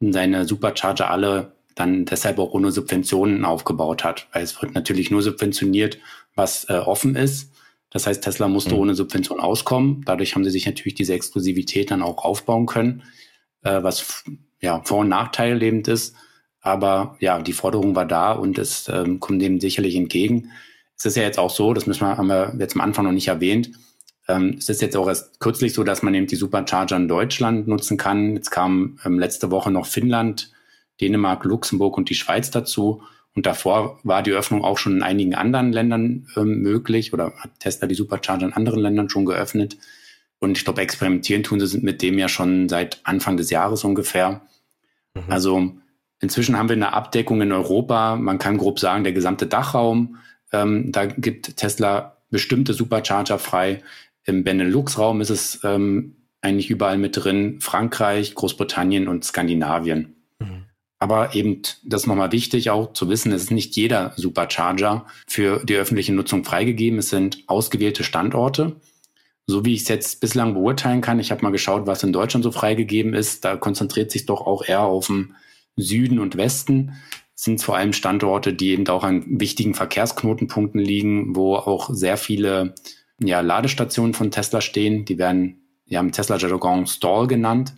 seine 0.00 0.46
Supercharger 0.46 1.10
alle 1.10 1.52
dann 1.74 2.06
deshalb 2.06 2.38
auch 2.38 2.54
ohne 2.54 2.72
Subventionen 2.72 3.44
aufgebaut 3.44 4.02
hat, 4.02 4.28
weil 4.32 4.42
es 4.42 4.62
wird 4.62 4.74
natürlich 4.74 5.10
nur 5.10 5.20
subventioniert, 5.20 5.98
was 6.34 6.66
äh, 6.70 6.78
offen 6.78 7.16
ist. 7.16 7.52
Das 7.90 8.06
heißt, 8.06 8.24
Tesla 8.24 8.48
musste 8.48 8.74
mhm. 8.74 8.80
ohne 8.80 8.94
Subvention 8.94 9.40
auskommen. 9.40 10.00
Dadurch 10.06 10.34
haben 10.34 10.42
sie 10.42 10.48
sich 10.50 10.64
natürlich 10.64 10.94
diese 10.94 11.12
Exklusivität 11.12 11.90
dann 11.90 12.00
auch 12.00 12.24
aufbauen 12.24 12.64
können, 12.64 13.02
äh, 13.62 13.82
was 13.82 14.24
ja 14.62 14.80
Vor- 14.84 15.00
und 15.00 15.10
Nachteil 15.10 15.58
lebend 15.58 15.86
ist. 15.86 16.16
Aber 16.62 17.18
ja, 17.20 17.42
die 17.42 17.52
Forderung 17.52 17.94
war 17.94 18.06
da 18.06 18.32
und 18.32 18.56
es 18.56 18.88
ähm, 18.88 19.20
kommt 19.20 19.42
dem 19.42 19.60
sicherlich 19.60 19.96
entgegen. 19.96 20.50
Es 20.96 21.04
ist 21.04 21.18
ja 21.18 21.24
jetzt 21.24 21.38
auch 21.38 21.50
so, 21.50 21.74
das 21.74 21.86
müssen 21.86 22.06
wir, 22.06 22.16
haben 22.16 22.28
wir 22.28 22.56
jetzt 22.58 22.74
am 22.74 22.80
Anfang 22.80 23.04
noch 23.04 23.12
nicht 23.12 23.28
erwähnt, 23.28 23.70
ähm, 24.28 24.56
es 24.58 24.68
ist 24.68 24.82
jetzt 24.82 24.96
auch 24.96 25.08
erst 25.08 25.40
kürzlich 25.40 25.74
so, 25.74 25.82
dass 25.84 26.02
man 26.02 26.14
eben 26.14 26.26
die 26.26 26.36
Supercharger 26.36 26.96
in 26.96 27.08
Deutschland 27.08 27.66
nutzen 27.66 27.96
kann. 27.96 28.34
Jetzt 28.34 28.50
kam 28.50 28.98
ähm, 29.04 29.18
letzte 29.18 29.50
Woche 29.50 29.70
noch 29.70 29.86
Finnland, 29.86 30.52
Dänemark, 31.00 31.44
Luxemburg 31.44 31.96
und 31.96 32.08
die 32.08 32.14
Schweiz 32.14 32.50
dazu. 32.50 33.02
Und 33.34 33.46
davor 33.46 33.98
war 34.04 34.22
die 34.22 34.32
Öffnung 34.32 34.62
auch 34.62 34.78
schon 34.78 34.96
in 34.96 35.02
einigen 35.02 35.34
anderen 35.34 35.72
Ländern 35.72 36.28
ähm, 36.36 36.60
möglich 36.60 37.12
oder 37.12 37.32
hat 37.38 37.58
Tesla 37.58 37.88
die 37.88 37.94
Supercharger 37.94 38.46
in 38.46 38.52
anderen 38.52 38.80
Ländern 38.80 39.08
schon 39.08 39.24
geöffnet. 39.24 39.76
Und 40.38 40.58
ich 40.58 40.64
glaube, 40.64 40.82
experimentieren 40.82 41.42
tun 41.42 41.60
sie 41.60 41.78
mit 41.78 42.02
dem 42.02 42.18
ja 42.18 42.28
schon 42.28 42.68
seit 42.68 43.00
Anfang 43.04 43.36
des 43.36 43.50
Jahres 43.50 43.84
ungefähr. 43.84 44.42
Mhm. 45.14 45.22
Also 45.28 45.72
inzwischen 46.20 46.58
haben 46.58 46.68
wir 46.68 46.76
eine 46.76 46.92
Abdeckung 46.92 47.40
in 47.40 47.52
Europa. 47.52 48.16
Man 48.16 48.38
kann 48.38 48.58
grob 48.58 48.78
sagen, 48.78 49.04
der 49.04 49.12
gesamte 49.12 49.46
Dachraum. 49.46 50.16
Ähm, 50.52 50.92
da 50.92 51.06
gibt 51.06 51.56
Tesla 51.56 52.18
bestimmte 52.30 52.74
Supercharger 52.74 53.38
frei. 53.38 53.82
Im 54.24 54.44
Benelux-Raum 54.44 55.20
ist 55.20 55.30
es 55.30 55.60
ähm, 55.64 56.16
eigentlich 56.40 56.70
überall 56.70 56.98
mit 56.98 57.16
drin. 57.16 57.60
Frankreich, 57.60 58.34
Großbritannien 58.34 59.08
und 59.08 59.24
Skandinavien. 59.24 60.16
Aber 61.02 61.34
eben, 61.34 61.62
das 61.84 62.02
ist 62.02 62.06
nochmal 62.06 62.30
wichtig 62.30 62.70
auch 62.70 62.92
zu 62.92 63.08
wissen, 63.08 63.32
es 63.32 63.42
ist 63.42 63.50
nicht 63.50 63.74
jeder 63.74 64.12
Supercharger 64.14 65.04
für 65.26 65.60
die 65.64 65.74
öffentliche 65.74 66.12
Nutzung 66.12 66.44
freigegeben. 66.44 67.00
Es 67.00 67.10
sind 67.10 67.42
ausgewählte 67.48 68.04
Standorte. 68.04 68.76
So 69.48 69.64
wie 69.64 69.74
ich 69.74 69.82
es 69.82 69.88
jetzt 69.88 70.20
bislang 70.20 70.54
beurteilen 70.54 71.00
kann, 71.00 71.18
ich 71.18 71.32
habe 71.32 71.42
mal 71.42 71.50
geschaut, 71.50 71.88
was 71.88 72.04
in 72.04 72.12
Deutschland 72.12 72.44
so 72.44 72.52
freigegeben 72.52 73.14
ist. 73.14 73.44
Da 73.44 73.56
konzentriert 73.56 74.12
sich 74.12 74.26
doch 74.26 74.46
auch 74.46 74.64
eher 74.64 74.82
auf 74.82 75.08
den 75.08 75.34
Süden 75.74 76.20
und 76.20 76.36
Westen. 76.36 76.92
Es 77.34 77.42
sind 77.42 77.60
vor 77.60 77.76
allem 77.76 77.92
Standorte, 77.92 78.52
die 78.54 78.68
eben 78.68 78.86
auch 78.86 79.02
an 79.02 79.24
wichtigen 79.26 79.74
Verkehrsknotenpunkten 79.74 80.80
liegen, 80.80 81.34
wo 81.34 81.56
auch 81.56 81.90
sehr 81.92 82.16
viele 82.16 82.76
ja, 83.20 83.40
Ladestationen 83.40 84.14
von 84.14 84.30
Tesla 84.30 84.60
stehen. 84.60 85.04
Die 85.04 85.18
werden 85.18 85.62
ja 85.86 86.00
im 86.00 86.12
Tesla-Jargon 86.12 86.86
Stall 86.86 87.26
genannt. 87.26 87.74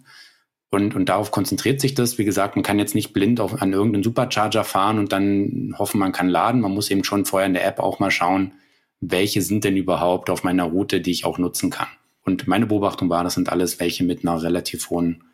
Und, 0.70 0.96
und 0.96 1.08
darauf 1.08 1.30
konzentriert 1.30 1.80
sich 1.80 1.94
das. 1.94 2.18
Wie 2.18 2.24
gesagt, 2.24 2.56
man 2.56 2.64
kann 2.64 2.78
jetzt 2.78 2.94
nicht 2.94 3.12
blind 3.12 3.40
auf, 3.40 3.62
an 3.62 3.72
irgendeinen 3.72 4.02
Supercharger 4.02 4.64
fahren 4.64 4.98
und 4.98 5.12
dann 5.12 5.74
hoffen, 5.78 6.00
man 6.00 6.12
kann 6.12 6.28
laden. 6.28 6.60
Man 6.60 6.72
muss 6.72 6.90
eben 6.90 7.04
schon 7.04 7.24
vorher 7.24 7.46
in 7.46 7.54
der 7.54 7.66
App 7.66 7.78
auch 7.78 8.00
mal 8.00 8.10
schauen, 8.10 8.54
welche 9.00 9.42
sind 9.42 9.64
denn 9.64 9.76
überhaupt 9.76 10.30
auf 10.30 10.42
meiner 10.42 10.64
Route, 10.64 11.00
die 11.00 11.12
ich 11.12 11.24
auch 11.24 11.38
nutzen 11.38 11.70
kann. 11.70 11.86
Und 12.24 12.48
meine 12.48 12.66
Beobachtung 12.66 13.08
war, 13.10 13.22
das 13.22 13.34
sind 13.34 13.50
alles 13.50 13.78
welche 13.78 14.02
mit 14.02 14.24
einer 14.24 14.42
relativ 14.42 14.90
hohen 14.90 15.24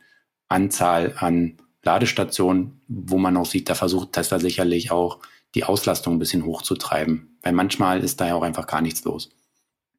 Anzahl 0.48 1.14
an 1.16 1.56
Ladestationen, 1.82 2.82
wo 2.88 3.16
man 3.16 3.36
auch 3.36 3.46
sieht, 3.46 3.70
da 3.70 3.74
versucht 3.74 4.12
Tesla 4.12 4.38
sicherlich 4.38 4.90
auch 4.90 5.20
die 5.54 5.64
Auslastung 5.64 6.16
ein 6.16 6.18
bisschen 6.18 6.44
hochzutreiben. 6.44 7.38
Weil 7.42 7.52
manchmal 7.52 8.04
ist 8.04 8.20
da 8.20 8.26
ja 8.26 8.34
auch 8.34 8.42
einfach 8.42 8.66
gar 8.66 8.82
nichts 8.82 9.04
los. 9.04 9.30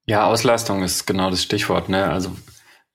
Ja, 0.06 0.26
Auslastung 0.26 0.84
ist 0.84 1.06
genau 1.06 1.30
das 1.30 1.44
Stichwort. 1.44 1.90
Ne? 1.90 2.10
Also 2.10 2.36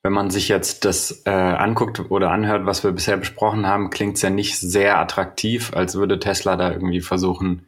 wenn 0.03 0.13
man 0.13 0.31
sich 0.31 0.49
jetzt 0.49 0.85
das 0.85 1.23
äh, 1.27 1.31
anguckt 1.31 2.11
oder 2.11 2.31
anhört, 2.31 2.67
was 2.67 2.85
wir 2.85 2.93
bisher 2.93 3.17
besprochen 3.17 3.67
haben, 3.67 3.91
klingt 3.91 4.17
es 4.17 4.23
ja 4.23 4.31
nicht 4.31 4.59
sehr 4.59 4.99
attraktiv, 4.99 5.73
als 5.75 5.97
würde 5.97 6.21
Tesla 6.21 6.57
da 6.57 6.71
irgendwie 6.71 7.01
versuchen, 7.01 7.67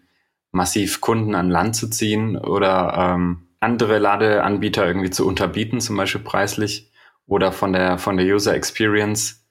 massiv 0.53 1.01
Kunden 1.01 1.35
an 1.35 1.51
Land 1.51 1.77
zu 1.77 1.89
ziehen 1.89 2.37
oder 2.37 2.95
ähm, 2.97 3.49
andere 3.61 3.99
Ladeanbieter 3.99 4.87
irgendwie 4.87 5.11
zu 5.11 5.27
unterbieten, 5.27 5.81
zum 5.81 5.97
Beispiel 5.97 6.23
preislich 6.23 6.93
oder 7.27 7.53
von 7.53 7.73
der 7.73 7.99
von 7.99 8.17
der 8.17 8.27
User 8.27 8.55
Experience. 8.55 9.45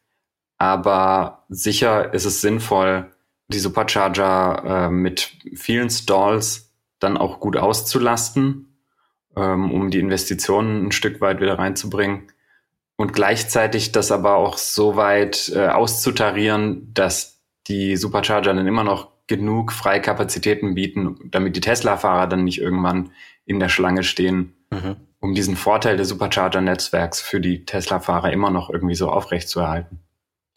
Aber 0.58 1.45
sicher 1.50 2.13
ist 2.13 2.26
es 2.26 2.41
sinnvoll, 2.41 3.12
die 3.50 3.60
Supercharger 3.60 4.88
äh, 4.88 4.89
mit 4.89 5.34
vielen 5.56 5.89
Stalls 5.89 6.73
dann 7.00 7.17
auch 7.17 7.39
gut 7.39 7.58
auszulasten, 7.58 8.66
ähm, 9.38 9.71
um 9.71 9.91
die 9.91 10.00
Investitionen 10.00 10.88
ein 10.88 10.91
Stück 10.91 11.21
weit 11.21 11.39
wieder 11.39 11.60
reinzubringen 11.60 12.32
und 12.97 13.13
gleichzeitig 13.13 13.91
das 13.91 14.12
aber 14.12 14.36
auch 14.36 14.58
so 14.58 14.95
weit 14.95 15.52
äh, 15.56 15.67
auszutarieren, 15.67 16.93
dass 16.93 17.41
die 17.67 17.95
Supercharger 17.95 18.54
dann 18.54 18.67
immer 18.67 18.84
noch 18.84 19.12
genug 19.28 19.71
freie 19.71 20.02
Kapazitäten 20.02 20.73
bieten, 20.73 21.30
damit 21.32 21.56
die 21.56 21.62
Tesla-Fahrer 21.62 22.28
dann 22.28 22.45
nicht 22.45 22.60
irgendwann 22.60 23.12
in 23.45 23.60
der 23.60 23.69
Schlange 23.69 24.04
stehen, 24.04 24.56
mhm. 24.71 24.95
um 25.19 25.34
diesen 25.36 25.56
Vorteil 25.56 25.97
des 25.97 26.10
Supercharger-Netzwerks 26.10 27.21
für 27.21 27.39
die 27.39 27.65
Tesla-Fahrer 27.65 28.32
immer 28.32 28.50
noch 28.50 28.69
irgendwie 28.69 28.95
so 28.95 29.10
aufrecht 29.10 29.50
zu 29.50 29.60
erhalten. 29.60 30.00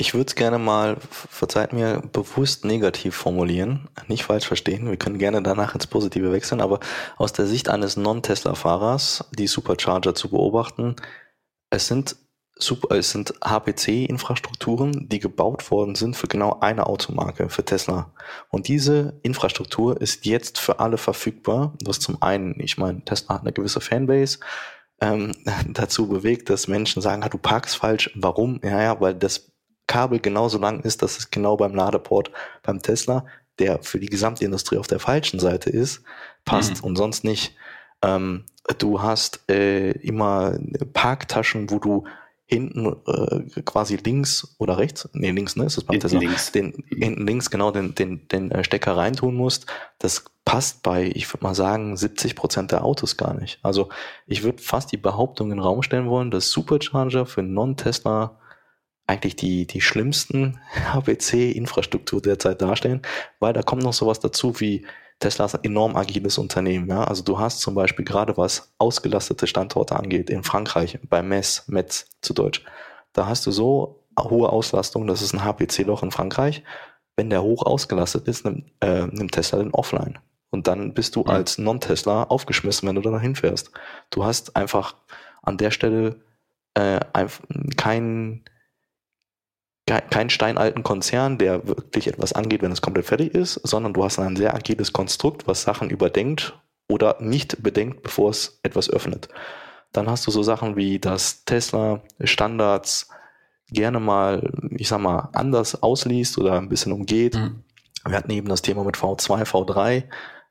Ich 0.01 0.15
würde 0.15 0.29
es 0.29 0.35
gerne 0.35 0.59
mal, 0.59 0.97
verzeiht 1.11 1.75
mir, 1.75 2.03
bewusst 2.11 2.65
negativ 2.65 3.15
formulieren. 3.15 3.91
Nicht 4.09 4.25
falsch 4.25 4.47
verstehen. 4.47 4.89
Wir 4.89 4.97
können 4.97 5.19
gerne 5.19 5.43
danach 5.43 5.75
ins 5.75 5.87
Positive 5.87 6.33
wechseln, 6.33 6.63
aber 6.63 6.81
aus 7.19 7.35
der 7.35 7.47
Sicht 7.47 7.69
eines 7.69 7.99
Non-Tesla-Fahrers, 7.99 9.27
die 9.37 9.47
Supercharger 9.47 10.15
zu 10.15 10.31
beobachten, 10.31 10.97
es 11.69 11.87
sind 11.87 12.17
super, 12.57 12.97
es 12.97 13.11
sind 13.11 13.35
HPC-Infrastrukturen, 13.45 15.07
die 15.11 15.19
gebaut 15.19 15.71
worden 15.71 15.95
sind 15.95 16.17
für 16.17 16.29
genau 16.29 16.61
eine 16.61 16.87
Automarke, 16.87 17.51
für 17.51 17.67
Tesla. 17.67 18.11
Und 18.49 18.69
diese 18.69 19.21
Infrastruktur 19.23 20.01
ist 20.01 20.25
jetzt 20.25 20.59
für 20.59 20.81
alle 20.81 20.97
verfügbar, 20.97 21.75
was 21.85 22.01
zum 22.01 22.23
einen, 22.23 22.59
ich 22.59 22.79
meine, 22.79 23.05
Tesla 23.05 23.35
hat 23.35 23.43
eine 23.43 23.53
gewisse 23.53 23.83
Fanbase, 23.83 24.39
ähm, 25.03 25.33
dazu 25.69 26.09
bewegt, 26.09 26.49
dass 26.49 26.69
Menschen 26.69 27.03
sagen, 27.03 27.23
ah, 27.23 27.29
du 27.29 27.37
parkst 27.37 27.77
falsch. 27.77 28.11
Warum? 28.15 28.61
Ja, 28.63 28.81
ja, 28.81 28.99
weil 28.99 29.15
das 29.15 29.50
Kabel 29.91 30.21
genauso 30.21 30.59
lang 30.59 30.81
ist, 30.83 31.03
dass 31.03 31.19
es 31.19 31.33
genau 31.33 31.57
beim 31.57 31.75
Ladeport 31.75 32.31
beim 32.63 32.81
Tesla, 32.81 33.27
der 33.59 33.83
für 33.83 33.99
die 33.99 34.07
gesamte 34.07 34.45
Industrie 34.45 34.79
auf 34.79 34.87
der 34.87 35.01
falschen 35.01 35.41
Seite 35.41 35.69
ist, 35.69 36.03
passt 36.45 36.79
mhm. 36.79 36.85
und 36.85 36.97
sonst 36.97 37.25
nicht. 37.25 37.57
Ähm, 38.01 38.45
du 38.79 39.03
hast 39.03 39.41
äh, 39.51 39.91
immer 39.91 40.57
Parktaschen, 40.93 41.71
wo 41.71 41.81
du 41.81 42.05
hinten 42.47 42.97
äh, 43.07 43.63
quasi 43.63 43.97
links 43.97 44.55
oder 44.59 44.79
rechts, 44.79 45.09
nee, 45.13 45.33
links, 45.33 45.57
ne, 45.57 45.65
ist 45.65 45.77
das 45.77 45.85
beim 45.85 45.99
Tesla, 45.99 46.21
links. 46.21 46.53
Den, 46.53 46.85
hinten 46.89 47.27
links 47.27 47.51
genau 47.51 47.73
den, 47.73 47.93
den, 47.97 48.29
den 48.29 48.53
äh, 48.53 48.63
Stecker 48.63 48.97
reintun 48.97 49.35
musst, 49.35 49.67
das 49.99 50.25
passt 50.45 50.85
bei, 50.85 51.11
ich 51.15 51.33
würde 51.33 51.45
mal 51.45 51.55
sagen, 51.57 51.97
70 51.97 52.37
Prozent 52.37 52.71
der 52.71 52.85
Autos 52.85 53.17
gar 53.17 53.35
nicht. 53.35 53.59
Also 53.63 53.89
ich 54.29 54.45
würde 54.45 54.63
fast 54.63 54.93
die 54.93 54.97
Behauptung 54.97 55.51
in 55.51 55.57
den 55.57 55.65
Raum 55.65 55.83
stellen 55.83 56.09
wollen, 56.09 56.31
dass 56.31 56.51
Supercharger 56.51 57.27
für 57.27 57.43
Non-Tesla 57.43 58.37
eigentlich 59.11 59.37
die, 59.37 59.67
die 59.67 59.81
schlimmsten 59.81 60.61
HPC-Infrastruktur 60.93 62.23
derzeit 62.23 62.63
darstellen, 62.63 63.03
weil 63.39 63.53
da 63.53 63.63
kommt 63.63 63.83
noch 63.83 63.93
sowas 63.93 64.21
dazu 64.21 64.61
wie 64.61 64.87
Tesla 65.19 65.45
ist 65.45 65.55
ein 65.55 65.65
enorm 65.65 65.97
agiles 65.97 66.39
Unternehmen. 66.39 66.89
Ja? 66.89 67.05
Also 67.05 67.23
du 67.23 67.39
hast 67.39 67.61
zum 67.61 67.75
Beispiel 67.75 68.07
gerade 68.07 68.37
was 68.39 68.73
ausgelastete 68.79 69.47
Standorte 69.47 69.95
angeht, 69.97 70.31
in 70.31 70.43
Frankreich, 70.43 70.99
bei 71.09 71.23
Metz, 71.23 71.65
Metz 71.67 72.07
zu 72.23 72.33
Deutsch, 72.33 72.65
da 73.13 73.27
hast 73.27 73.47
du 73.47 73.51
so 73.51 74.03
hohe 74.19 74.51
Auslastung, 74.51 75.07
das 75.07 75.23
ist 75.23 75.35
ein 75.35 75.45
HPC-Loch 75.45 76.03
in 76.03 76.11
Frankreich. 76.11 76.63
Wenn 77.17 77.31
der 77.31 77.43
hoch 77.43 77.67
ausgelastet 77.67 78.29
ist, 78.29 78.45
nimmt, 78.45 78.65
äh, 78.81 79.07
nimmt 79.07 79.33
Tesla 79.33 79.59
den 79.59 79.75
offline. 79.75 80.19
Und 80.51 80.67
dann 80.67 80.95
bist 80.95 81.17
du 81.17 81.21
mhm. 81.21 81.31
als 81.31 81.59
Non-Tesla 81.59 82.25
aufgeschmissen, 82.25 82.89
wenn 82.89 82.97
du 82.97 83.03
da 83.03 83.19
hinfährst. 83.19 83.71
Du 84.11 84.25
hast 84.25 84.57
einfach 84.57 84.97
an 85.43 85.59
der 85.59 85.71
Stelle 85.71 86.21
äh, 86.75 87.01
kein, 87.77 88.43
kein 89.99 90.31
steinalten 90.31 90.83
Konzern, 90.83 91.39
der 91.39 91.67
wirklich 91.67 92.07
etwas 92.07 92.33
angeht, 92.33 92.63
wenn 92.63 92.73
es 92.73 92.83
komplett 92.83 93.07
fertig 93.07 93.35
ist, 93.35 93.55
sondern 93.55 93.93
du 93.93 94.05
hast 94.05 94.19
ein 94.19 94.37
sehr 94.37 94.55
agiles 94.55 94.93
Konstrukt, 94.93 95.47
was 95.47 95.63
Sachen 95.63 95.91
überdenkt 95.91 96.59
oder 96.89 97.17
nicht 97.21 97.63
bedenkt, 97.63 98.03
bevor 98.03 98.31
es 98.31 98.61
etwas 98.63 98.91
öffnet. 98.91 99.29
Dann 99.93 100.09
hast 100.09 100.27
du 100.27 100.31
so 100.31 100.43
Sachen 100.43 100.77
wie, 100.77 100.99
dass 100.99 101.45
Tesla 101.45 102.03
Standards 102.23 103.09
gerne 103.69 104.01
mal, 104.01 104.53
ich 104.71 104.89
sag 104.89 105.01
mal, 105.01 105.29
anders 105.33 105.83
ausliest 105.83 106.39
oder 106.39 106.59
ein 106.59 106.69
bisschen 106.69 106.93
umgeht. 106.93 107.35
Mhm. 107.35 107.65
Wir 108.07 108.17
hatten 108.17 108.31
eben 108.31 108.49
das 108.49 108.63
Thema 108.63 108.85
mit 108.85 108.97
V2, 108.97 109.45
V3 109.45 110.05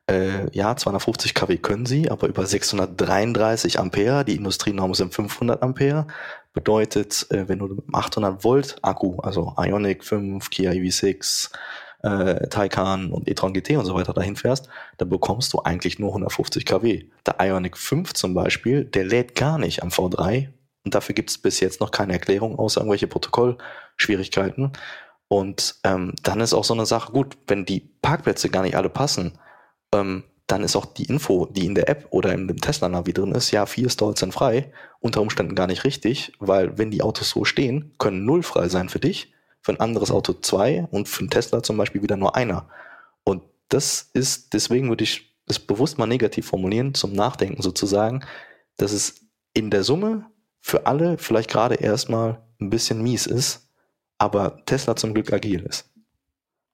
äh, 0.08 0.50
ja, 0.56 0.76
250 0.76 1.34
kW 1.34 1.58
können 1.58 1.86
sie, 1.86 2.10
aber 2.10 2.28
über 2.28 2.46
633 2.46 3.78
Ampere, 3.78 4.24
die 4.24 4.36
Industrienorm 4.36 4.94
sind 4.94 5.14
500 5.14 5.62
Ampere, 5.62 6.06
bedeutet, 6.52 7.26
äh, 7.30 7.48
wenn 7.48 7.58
du 7.58 7.66
mit 7.66 7.84
800 7.92 8.44
Volt 8.44 8.76
Akku, 8.82 9.18
also 9.20 9.54
Ionic 9.58 10.04
5, 10.04 10.50
Kia 10.50 10.72
EV6, 10.72 11.50
äh, 12.02 12.48
Taycan 12.48 13.12
und 13.12 13.28
e-tron 13.28 13.52
GT 13.52 13.76
und 13.76 13.84
so 13.84 13.94
weiter 13.94 14.12
dahin 14.12 14.36
fährst, 14.36 14.68
dann 14.96 15.08
bekommst 15.08 15.52
du 15.52 15.60
eigentlich 15.60 15.98
nur 15.98 16.10
150 16.10 16.64
kW. 16.64 17.04
Der 17.26 17.36
Ionic 17.40 17.76
5 17.76 18.14
zum 18.14 18.34
Beispiel, 18.34 18.84
der 18.84 19.04
lädt 19.04 19.34
gar 19.34 19.58
nicht 19.58 19.82
am 19.82 19.90
V3 19.90 20.48
und 20.84 20.94
dafür 20.94 21.14
gibt 21.14 21.30
es 21.30 21.38
bis 21.38 21.60
jetzt 21.60 21.80
noch 21.80 21.90
keine 21.90 22.14
Erklärung, 22.14 22.58
außer 22.58 22.80
irgendwelche 22.80 23.06
Protokollschwierigkeiten. 23.06 24.72
Und 25.28 25.76
ähm, 25.84 26.14
dann 26.22 26.40
ist 26.40 26.54
auch 26.54 26.64
so 26.64 26.74
eine 26.74 26.86
Sache, 26.86 27.12
gut, 27.12 27.36
wenn 27.46 27.64
die 27.64 27.80
Parkplätze 28.02 28.48
gar 28.48 28.62
nicht 28.62 28.76
alle 28.76 28.88
passen, 28.88 29.38
ähm, 29.94 30.24
dann 30.46 30.64
ist 30.64 30.74
auch 30.74 30.86
die 30.86 31.04
Info, 31.04 31.46
die 31.46 31.66
in 31.66 31.74
der 31.74 31.88
App 31.88 32.08
oder 32.10 32.32
in 32.32 32.48
dem 32.48 32.60
Tesla-Navi 32.60 33.12
drin 33.12 33.32
ist, 33.32 33.50
ja, 33.52 33.66
vier 33.66 33.88
Stalls 33.88 34.20
sind 34.20 34.32
frei, 34.32 34.72
unter 34.98 35.20
Umständen 35.20 35.54
gar 35.54 35.68
nicht 35.68 35.84
richtig, 35.84 36.32
weil 36.38 36.76
wenn 36.76 36.90
die 36.90 37.02
Autos 37.02 37.30
so 37.30 37.44
stehen, 37.44 37.94
können 37.98 38.24
null 38.24 38.42
frei 38.42 38.68
sein 38.68 38.88
für 38.88 38.98
dich, 38.98 39.32
für 39.62 39.72
ein 39.72 39.80
anderes 39.80 40.10
Auto 40.10 40.32
zwei 40.32 40.88
und 40.90 41.08
für 41.08 41.20
einen 41.20 41.30
Tesla 41.30 41.62
zum 41.62 41.76
Beispiel 41.76 42.02
wieder 42.02 42.16
nur 42.16 42.34
einer. 42.34 42.68
Und 43.24 43.42
das 43.68 44.10
ist, 44.12 44.52
deswegen 44.52 44.88
würde 44.88 45.04
ich 45.04 45.34
es 45.46 45.58
bewusst 45.58 45.98
mal 45.98 46.06
negativ 46.06 46.46
formulieren, 46.46 46.94
zum 46.94 47.12
Nachdenken 47.12 47.62
sozusagen, 47.62 48.24
dass 48.76 48.92
es 48.92 49.26
in 49.54 49.70
der 49.70 49.84
Summe 49.84 50.26
für 50.60 50.86
alle 50.86 51.18
vielleicht 51.18 51.50
gerade 51.50 51.76
erstmal 51.76 52.42
ein 52.60 52.70
bisschen 52.70 53.02
mies 53.02 53.26
ist, 53.26 53.68
aber 54.18 54.64
Tesla 54.66 54.96
zum 54.96 55.14
Glück 55.14 55.32
agil 55.32 55.62
ist. 55.62 55.90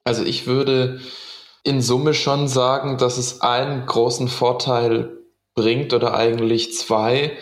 Also 0.04 0.24
ich 0.24 0.46
würde 0.46 1.00
in 1.66 1.82
Summe 1.82 2.14
schon 2.14 2.46
sagen, 2.46 2.96
dass 2.96 3.18
es 3.18 3.40
einen 3.40 3.86
großen 3.86 4.28
Vorteil 4.28 5.18
bringt 5.56 5.92
oder 5.92 6.14
eigentlich 6.14 6.72
zwei. 6.74 7.36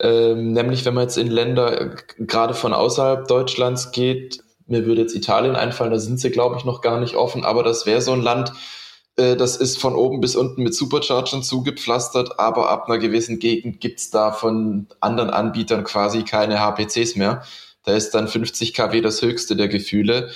Ähm, 0.00 0.52
nämlich 0.52 0.84
wenn 0.84 0.94
man 0.94 1.04
jetzt 1.04 1.18
in 1.18 1.26
Länder 1.26 1.96
gerade 2.18 2.54
von 2.54 2.72
außerhalb 2.72 3.26
Deutschlands 3.26 3.90
geht, 3.90 4.44
mir 4.66 4.86
würde 4.86 5.02
jetzt 5.02 5.16
Italien 5.16 5.56
einfallen, 5.56 5.90
da 5.90 5.98
sind 5.98 6.20
sie, 6.20 6.30
glaube 6.30 6.56
ich, 6.56 6.64
noch 6.64 6.82
gar 6.82 7.00
nicht 7.00 7.16
offen, 7.16 7.44
aber 7.44 7.64
das 7.64 7.84
wäre 7.84 8.00
so 8.00 8.12
ein 8.12 8.22
Land, 8.22 8.52
äh, 9.16 9.34
das 9.34 9.56
ist 9.56 9.76
von 9.76 9.96
oben 9.96 10.20
bis 10.20 10.36
unten 10.36 10.62
mit 10.62 10.74
Superchargern 10.76 11.42
zugepflastert, 11.42 12.38
aber 12.38 12.70
ab 12.70 12.86
einer 12.86 12.98
gewissen 12.98 13.40
Gegend 13.40 13.80
gibt's 13.80 14.10
da 14.10 14.30
von 14.30 14.86
anderen 15.00 15.30
Anbietern 15.30 15.82
quasi 15.82 16.22
keine 16.22 16.60
HPCs 16.60 17.16
mehr. 17.16 17.42
Da 17.84 17.94
ist 17.94 18.12
dann 18.12 18.28
50 18.28 18.72
kW 18.72 19.00
das 19.00 19.20
höchste 19.20 19.56
der 19.56 19.66
Gefühle 19.66 20.30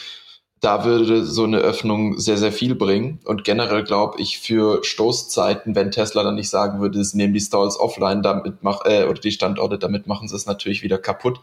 da 0.61 0.85
würde 0.85 1.25
so 1.25 1.45
eine 1.45 1.59
Öffnung 1.59 2.19
sehr, 2.19 2.39
sehr 2.39 2.53
viel 2.53 2.75
bringen. 2.75 3.21
Und 3.25 3.45
generell 3.45 3.85
glaube 3.85 4.21
ich 4.21 4.39
für 4.39 4.83
Stoßzeiten, 4.83 5.75
wenn 5.75 5.91
Tesla 5.91 6.23
dann 6.23 6.35
nicht 6.35 6.49
sagen 6.49 6.81
würde, 6.81 7.05
sie 7.05 7.17
nehmen 7.17 7.35
die 7.35 7.41
Stalls 7.41 7.79
offline, 7.79 8.23
damit 8.23 8.63
mach, 8.63 8.85
äh, 8.85 9.05
oder 9.05 9.21
die 9.21 9.33
Standorte, 9.33 9.79
damit 9.79 10.07
machen 10.07 10.29
sie 10.29 10.37
es 10.37 10.47
natürlich 10.47 10.83
wieder 10.83 10.99
kaputt. 10.99 11.41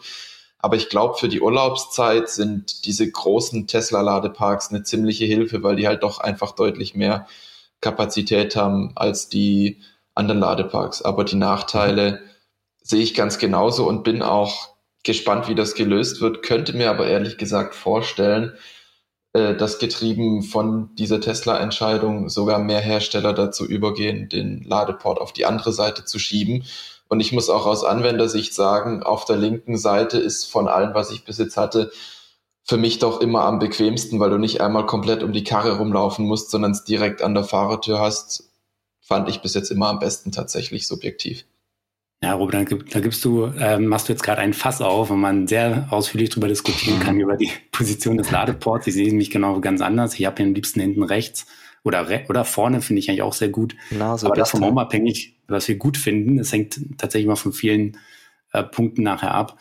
Aber 0.58 0.78
ich 0.78 0.90
glaube, 0.90 1.16
für 1.16 1.28
die 1.28 1.42
Urlaubszeit 1.42 2.30
sind 2.30 2.86
diese 2.86 3.10
großen 3.10 3.68
Tesla-Ladeparks 3.68 4.70
eine 4.70 4.84
ziemliche 4.84 5.26
Hilfe, 5.26 5.62
weil 5.62 5.76
die 5.76 5.88
halt 5.88 6.04
doch 6.04 6.20
einfach 6.20 6.52
deutlich 6.52 6.96
mehr 6.96 7.28
Kapazität 7.82 8.56
haben 8.56 8.94
als 8.96 9.28
die 9.28 9.82
anderen 10.16 10.40
Ladeparks. 10.40 11.02
Aber 11.02 11.26
die 11.26 11.36
Nachteile 11.36 12.22
sehe 12.82 13.02
ich 13.02 13.14
ganz 13.14 13.38
genauso 13.40 13.88
und 13.88 14.04
bin 14.04 14.22
auch 14.22 14.70
gespannt, 15.04 15.50
wie 15.50 15.56
das 15.56 15.76
gelöst 15.76 16.22
wird, 16.22 16.44
könnte 16.44 16.74
mir 16.74 16.90
aber 16.90 17.08
ehrlich 17.08 17.38
gesagt 17.38 17.76
vorstellen, 17.76 18.54
dass 19.34 19.80
getrieben 19.80 20.44
von 20.44 20.94
dieser 20.96 21.20
Tesla-Entscheidung 21.20 22.30
sogar 22.30 22.60
mehr 22.60 22.82
Hersteller 22.82 23.34
dazu 23.34 23.66
übergehen, 23.66 24.30
den 24.30 24.64
Ladeport 24.64 25.20
auf 25.20 25.34
die 25.34 25.46
andere 25.46 25.74
Seite 25.74 26.06
zu 26.06 26.20
schieben. 26.20 26.66
Und 27.08 27.20
ich 27.20 27.32
muss 27.32 27.50
auch 27.50 27.66
aus 27.66 27.84
Anwendersicht 27.84 28.54
sagen, 28.54 29.02
auf 29.02 29.26
der 29.26 29.38
linken 29.38 29.78
Seite 29.78 30.20
ist 30.20 30.46
von 30.46 30.68
allem, 30.68 30.94
was 30.94 31.12
ich 31.12 31.26
bis 31.26 31.40
jetzt 31.40 31.58
hatte, 31.58 31.92
für 32.64 32.78
mich 32.78 33.00
doch 33.00 33.22
immer 33.22 33.44
am 33.44 33.60
bequemsten, 33.60 34.20
weil 34.20 34.30
du 34.30 34.38
nicht 34.38 34.62
einmal 34.62 34.86
komplett 34.86 35.24
um 35.24 35.34
die 35.34 35.44
Karre 35.44 35.78
rumlaufen 35.78 36.26
musst, 36.26 36.50
sondern 36.52 36.72
es 36.72 36.84
direkt 36.84 37.22
an 37.22 37.34
der 37.34 37.44
Fahrertür 37.44 38.00
hast, 38.00 38.52
fand 39.02 39.28
ich 39.30 39.42
bis 39.42 39.54
jetzt 39.54 39.70
immer 39.70 39.90
am 39.90 40.00
besten 40.00 40.32
tatsächlich 40.32 40.88
subjektiv. 40.88 41.46
Ja, 42.24 42.36
Robert, 42.36 42.72
da, 42.72 42.78
da 42.78 43.00
gibst 43.02 43.26
du, 43.26 43.52
ähm, 43.60 43.88
machst 43.88 44.08
du 44.08 44.14
jetzt 44.14 44.24
gerade 44.24 44.40
ein 44.40 44.54
Fass 44.54 44.80
auf, 44.80 45.10
wo 45.10 45.14
man 45.14 45.46
sehr 45.46 45.88
ausführlich 45.90 46.30
darüber 46.30 46.48
diskutieren 46.48 47.02
kann, 47.02 47.20
über 47.20 47.36
die 47.36 47.52
Position 47.74 48.16
des 48.16 48.32
Ladeports. 48.32 48.88
Ich 48.88 48.94
sehe 48.94 49.14
mich 49.14 49.30
genau 49.30 49.60
ganz 49.60 49.82
anders. 49.82 50.18
Ich 50.18 50.26
habe 50.26 50.42
ihn 50.42 50.48
am 50.48 50.54
liebsten 50.54 50.80
hinten 50.80 51.04
rechts 51.04 51.46
oder, 51.84 52.08
re 52.08 52.24
oder 52.30 52.46
vorne, 52.46 52.80
finde 52.80 53.02
ich 53.02 53.10
eigentlich 53.10 53.24
auch 53.24 53.34
sehr 53.34 53.50
gut. 53.50 53.76
Nase 53.92 54.26
Aber 54.26 54.36
davon 54.36 54.64
auch 54.64 54.78
abhängig, 54.78 55.36
was 55.50 55.68
wir 55.68 55.76
gut 55.76 55.98
finden. 55.98 56.38
Das 56.38 56.54
hängt 56.54 56.80
tatsächlich 56.98 57.28
mal 57.28 57.36
von 57.36 57.52
vielen 57.52 57.98
äh, 58.54 58.64
Punkten 58.64 59.04
nachher 59.04 59.34
ab. 59.34 59.58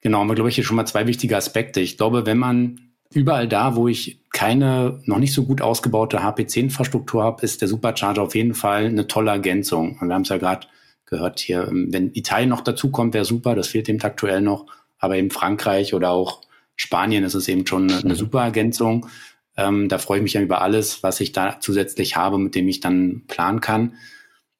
Genau, 0.00 0.22
aber 0.22 0.34
glaube 0.34 0.48
ich 0.48 0.54
hier 0.54 0.64
schon 0.64 0.76
mal 0.76 0.86
zwei 0.86 1.06
wichtige 1.06 1.36
Aspekte. 1.36 1.80
Ich 1.80 1.98
glaube, 1.98 2.24
wenn 2.24 2.38
man 2.38 2.80
überall 3.12 3.46
da, 3.46 3.76
wo 3.76 3.88
ich 3.88 4.22
keine 4.32 5.02
noch 5.04 5.18
nicht 5.18 5.34
so 5.34 5.44
gut 5.44 5.60
ausgebaute 5.60 6.22
HPC-Infrastruktur 6.22 7.22
habe, 7.22 7.44
ist 7.44 7.60
der 7.60 7.68
Supercharger 7.68 8.22
auf 8.22 8.34
jeden 8.34 8.54
Fall 8.54 8.86
eine 8.86 9.06
tolle 9.06 9.32
Ergänzung. 9.32 9.98
Und 10.00 10.08
wir 10.08 10.14
haben 10.14 10.22
es 10.22 10.30
ja 10.30 10.38
gerade 10.38 10.66
gehört 11.10 11.40
hier. 11.40 11.68
Ähm, 11.68 11.88
wenn 11.90 12.14
Italien 12.14 12.48
noch 12.48 12.62
dazukommt, 12.62 13.14
wäre 13.14 13.24
super, 13.24 13.54
das 13.54 13.68
fehlt 13.68 13.88
eben 13.88 14.00
aktuell 14.00 14.40
noch. 14.40 14.66
Aber 14.98 15.16
eben 15.16 15.30
Frankreich 15.30 15.94
oder 15.94 16.10
auch 16.10 16.42
Spanien 16.76 17.24
ist 17.24 17.34
es 17.34 17.48
eben 17.48 17.66
schon 17.66 17.90
eine, 17.90 18.00
eine 18.00 18.14
super 18.14 18.42
Ergänzung. 18.42 19.06
Ähm, 19.56 19.88
da 19.88 19.98
freue 19.98 20.18
ich 20.18 20.22
mich 20.22 20.32
ja 20.34 20.40
über 20.40 20.62
alles, 20.62 21.02
was 21.02 21.20
ich 21.20 21.32
da 21.32 21.58
zusätzlich 21.60 22.16
habe, 22.16 22.38
mit 22.38 22.54
dem 22.54 22.68
ich 22.68 22.80
dann 22.80 23.24
planen 23.26 23.60
kann. 23.60 23.94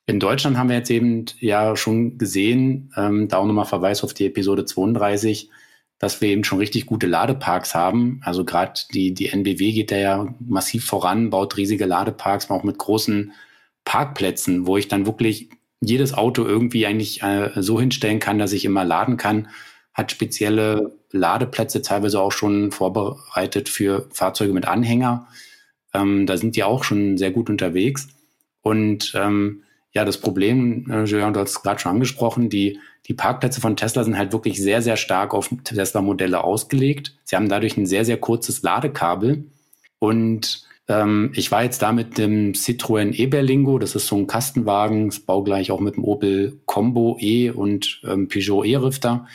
In 0.07 0.19
Deutschland 0.19 0.59
haben 0.59 0.69
wir 0.69 0.77
jetzt 0.77 0.91
eben 0.91 1.25
ja 1.39 1.77
schon 1.77 2.19
gesehen, 2.19 2.93
ähm, 2.97 3.29
da 3.29 3.39
auch 3.39 3.47
nochmal 3.47 3.65
Verweis 3.65 4.03
auf 4.03 4.13
die 4.13 4.27
Episode 4.27 4.65
32, 4.65 5.51
dass 5.99 6.21
wir 6.21 6.31
eben 6.31 6.45
schon 6.45 6.59
richtig 6.59 6.87
gute 6.87 7.07
Ladeparks 7.07 7.75
haben. 7.75 8.21
Also 8.25 8.45
gerade 8.45 8.81
die, 8.93 9.15
die 9.15 9.29
NBW 9.29 9.73
geht 9.73 9.93
da 9.93 9.97
ja 9.97 10.35
massiv 10.41 10.85
voran, 10.85 11.31
baut 11.31 11.57
riesige 11.57 11.87
Ladeparks, 11.87 12.51
auch 12.51 12.65
mit 12.65 12.79
großen 12.79 13.33
Parkplätzen, 13.85 14.67
wo 14.67 14.77
ich 14.77 14.89
dann 14.89 15.07
wirklich 15.07 15.51
jedes 15.81 16.15
Auto 16.15 16.45
irgendwie 16.45 16.87
eigentlich 16.87 17.23
äh, 17.23 17.51
so 17.57 17.81
hinstellen 17.81 18.21
kann, 18.21 18.39
dass 18.39 18.53
ich 18.53 18.65
immer 18.65 18.85
laden 18.85 19.17
kann, 19.17 19.49
hat 19.95 20.13
spezielle 20.13 20.97
Ladeplätze 21.11 21.83
teilweise 21.83 22.21
auch 22.21 22.33
schon 22.33 22.71
vorbereitet 22.71 23.69
für 23.69 24.07
Fahrzeuge 24.13 24.53
mit 24.53 24.67
Anhänger. 24.67 25.27
Ähm, 25.93 26.27
da 26.27 26.37
sind 26.37 26.57
die 26.57 26.65
auch 26.65 26.85
schon 26.85 27.17
sehr 27.17 27.31
gut 27.31 27.51
unterwegs. 27.51 28.09
Und 28.63 29.13
ähm, 29.15 29.63
ja, 29.93 30.05
das 30.05 30.19
Problem, 30.19 30.89
äh, 30.91 31.05
Julian, 31.05 31.33
du 31.33 31.41
hast 31.41 31.51
es 31.51 31.63
gerade 31.63 31.81
schon 31.81 31.93
angesprochen, 31.93 32.49
die, 32.49 32.79
die 33.07 33.15
Parkplätze 33.15 33.61
von 33.61 33.77
Tesla 33.77 34.05
sind 34.05 34.17
halt 34.17 34.33
wirklich 34.33 34.63
sehr, 34.63 34.83
sehr 34.83 34.97
stark 34.97 35.35
auf 35.35 35.51
Tesla-Modelle 35.65 36.45
ausgelegt. 36.45 37.17
Sie 37.25 37.35
haben 37.35 37.49
dadurch 37.49 37.77
ein 37.77 37.87
sehr, 37.87 38.05
sehr 38.05 38.19
kurzes 38.19 38.63
Ladekabel 38.63 39.47
und 39.99 40.65
ähm, 40.91 41.31
ich 41.37 41.53
war 41.53 41.63
jetzt 41.63 41.83
da 41.83 41.93
mit 41.93 42.19
dem 42.19 42.53
Citroën 42.53 43.15
E-Berlingo, 43.15 43.79
das 43.79 43.95
ist 43.95 44.09
so 44.09 44.17
ein 44.17 44.27
Kastenwagen, 44.27 45.07
das 45.07 45.21
baugleich 45.21 45.71
auch 45.71 45.79
mit 45.79 45.95
dem 45.95 46.05
Opel 46.05 46.61
Combo 46.67 47.17
E 47.21 47.51
und 47.51 48.01
ähm, 48.05 48.27
Peugeot 48.27 48.65
E-Rifter. 48.65 49.27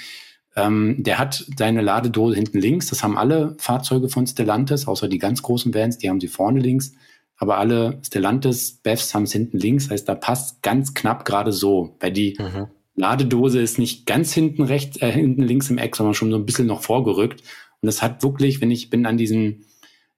Ähm, 0.58 0.98
der 1.00 1.18
hat 1.18 1.46
seine 1.58 1.82
Ladedose 1.82 2.36
hinten 2.36 2.60
links. 2.60 2.88
Das 2.88 3.04
haben 3.04 3.18
alle 3.18 3.56
Fahrzeuge 3.58 4.10
von 4.10 4.28
Stellantis, 4.28 4.86
außer 4.86 5.08
die 5.08 5.18
ganz 5.18 5.42
großen 5.44 5.74
Vans, 5.74 5.98
die 5.98 6.10
haben 6.10 6.20
sie 6.20 6.28
vorne 6.28 6.60
links. 6.60 6.94
Aber 7.38 7.58
alle 7.58 8.02
Stellantis, 8.06 8.82
BEVs 8.84 9.16
haben 9.16 9.24
es 9.24 9.32
hinten 9.32 9.58
links. 9.58 9.90
Heißt, 9.90 10.10
da 10.10 10.16
passt 10.16 10.62
ganz 10.62 10.94
knapp 10.94 11.24
gerade 11.24 11.54
so. 11.54 11.96
Weil 12.02 12.12
die 12.12 12.38
mhm. 12.38 12.68
Ladedose 12.96 13.62
ist 13.62 13.80
nicht 13.80 14.06
ganz 14.06 14.34
hinten 14.34 14.64
rechts, 14.64 15.02
äh, 15.02 15.12
hinten 15.12 15.42
links 15.42 15.70
im 15.70 15.78
Eck, 15.78 15.96
sondern 15.96 16.16
schon 16.16 16.32
so 16.32 16.38
ein 16.38 16.46
bisschen 16.46 16.68
noch 16.68 16.82
vorgerückt. 16.82 17.44
Und 17.82 17.88
es 17.88 18.02
hat 18.02 18.24
wirklich, 18.24 18.60
wenn 18.60 18.72
ich 18.72 18.90
bin 18.90 19.06
an 19.06 19.18
diesen 19.18 19.66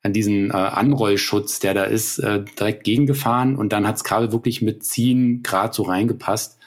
an 0.07 0.13
diesen 0.13 0.49
äh, 0.49 0.53
Anrollschutz, 0.53 1.59
der 1.59 1.73
da 1.73 1.83
ist, 1.83 2.17
äh, 2.19 2.43
direkt 2.57 2.85
gegengefahren 2.85 3.55
und 3.55 3.73
dann 3.73 3.85
hat's 3.85 4.03
Kabel 4.03 4.31
wirklich 4.31 4.61
mit 4.61 4.83
Ziehen 4.83 5.43
gerade 5.43 5.73
so 5.73 5.83
reingepasst. 5.83 6.57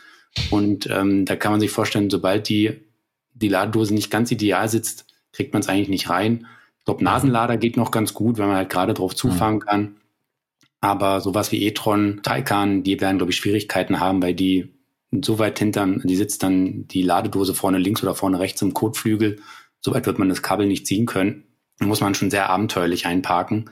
Und 0.51 0.89
ähm, 0.91 1.25
da 1.25 1.37
kann 1.37 1.53
man 1.53 1.61
sich 1.61 1.71
vorstellen, 1.71 2.11
sobald 2.11 2.49
die, 2.49 2.83
die 3.35 3.49
Ladedose 3.49 3.95
nicht 3.95 4.11
ganz 4.11 4.31
ideal 4.31 4.69
sitzt, 4.69 5.07
kriegt 5.33 5.53
man 5.53 5.63
es 5.63 5.69
eigentlich 5.69 5.89
nicht 5.89 6.11
rein. 6.11 6.47
Ich 6.79 6.85
glaube, 6.85 7.03
Nasenlader 7.03 7.57
geht 7.57 7.77
noch 7.77 7.91
ganz 7.91 8.15
gut, 8.15 8.39
wenn 8.39 8.47
man 8.47 8.57
halt 8.57 8.71
gerade 8.71 8.95
drauf 8.95 9.15
zufahren 9.17 9.57
mhm. 9.57 9.61
kann. 9.61 9.97
Aber 10.81 11.21
sowas 11.21 11.51
wie 11.51 11.65
e-tron, 11.65 12.21
Taycan, 12.23 12.83
die 12.83 13.01
werden, 13.01 13.19
glaube 13.19 13.33
ich, 13.33 13.39
Schwierigkeiten 13.39 14.01
haben, 14.01 14.23
weil 14.23 14.35
die 14.35 14.75
so 15.25 15.39
weit 15.39 15.59
hintern, 15.59 16.01
die 16.05 16.17
sitzt 16.17 16.43
dann 16.43 16.87
die 16.87 17.03
Ladedose 17.03 17.55
vorne 17.55 17.79
links 17.79 18.03
oder 18.03 18.15
vorne 18.15 18.39
rechts 18.39 18.63
im 18.63 18.75
Kotflügel. 18.75 19.41
So 19.81 19.93
weit 19.93 20.07
wird 20.07 20.19
man 20.19 20.29
das 20.29 20.43
Kabel 20.43 20.67
nicht 20.67 20.87
ziehen 20.87 21.07
können 21.07 21.45
muss 21.89 22.01
man 22.01 22.15
schon 22.15 22.31
sehr 22.31 22.51
abenteuerlich 22.51 23.07
einparken. 23.07 23.71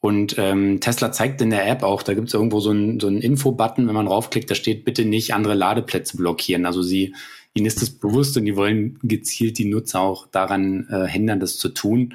Und 0.00 0.36
ähm, 0.38 0.80
Tesla 0.80 1.10
zeigt 1.10 1.40
in 1.40 1.50
der 1.50 1.66
App 1.68 1.82
auch, 1.82 2.02
da 2.02 2.14
gibt 2.14 2.28
es 2.28 2.34
irgendwo 2.34 2.60
so 2.60 2.70
einen 2.70 3.00
so 3.00 3.06
einen 3.06 3.20
Info-Button, 3.20 3.88
wenn 3.88 3.94
man 3.94 4.06
raufklickt, 4.06 4.50
da 4.50 4.54
steht 4.54 4.84
bitte 4.84 5.04
nicht 5.04 5.34
andere 5.34 5.54
Ladeplätze 5.54 6.16
blockieren. 6.16 6.66
Also 6.66 6.82
sie, 6.82 7.14
ihnen 7.54 7.66
ist 7.66 7.82
das 7.82 7.90
bewusst 7.90 8.36
und 8.36 8.44
die 8.44 8.56
wollen 8.56 8.98
gezielt 9.02 9.58
die 9.58 9.64
Nutzer 9.64 10.00
auch 10.00 10.26
daran 10.28 10.86
äh, 10.90 11.08
hindern, 11.08 11.40
das 11.40 11.58
zu 11.58 11.70
tun. 11.70 12.14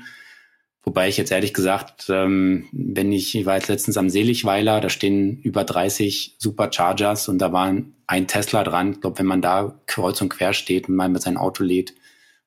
Wobei 0.84 1.10
ich 1.10 1.18
jetzt 1.18 1.32
ehrlich 1.32 1.54
gesagt, 1.54 2.06
ähm, 2.10 2.68
wenn 2.72 3.12
ich, 3.12 3.36
ich 3.36 3.46
war 3.46 3.56
jetzt 3.56 3.68
letztens 3.68 3.98
am 3.98 4.10
Seligweiler, 4.10 4.80
da 4.80 4.90
stehen 4.90 5.40
über 5.42 5.64
30 5.64 6.36
Superchargers 6.40 7.28
und 7.30 7.40
da 7.40 7.52
war 7.52 7.76
ein 8.08 8.28
Tesla 8.28 8.64
dran. 8.64 8.94
Ich 8.94 9.02
glaube, 9.02 9.20
wenn 9.20 9.28
man 9.28 9.42
da 9.42 9.80
kreuz 9.86 10.22
und 10.22 10.30
quer 10.30 10.54
steht 10.54 10.88
und 10.88 10.96
mal 10.96 11.10
mit 11.10 11.22
seinem 11.22 11.38
Auto 11.38 11.64
lädt 11.64 11.94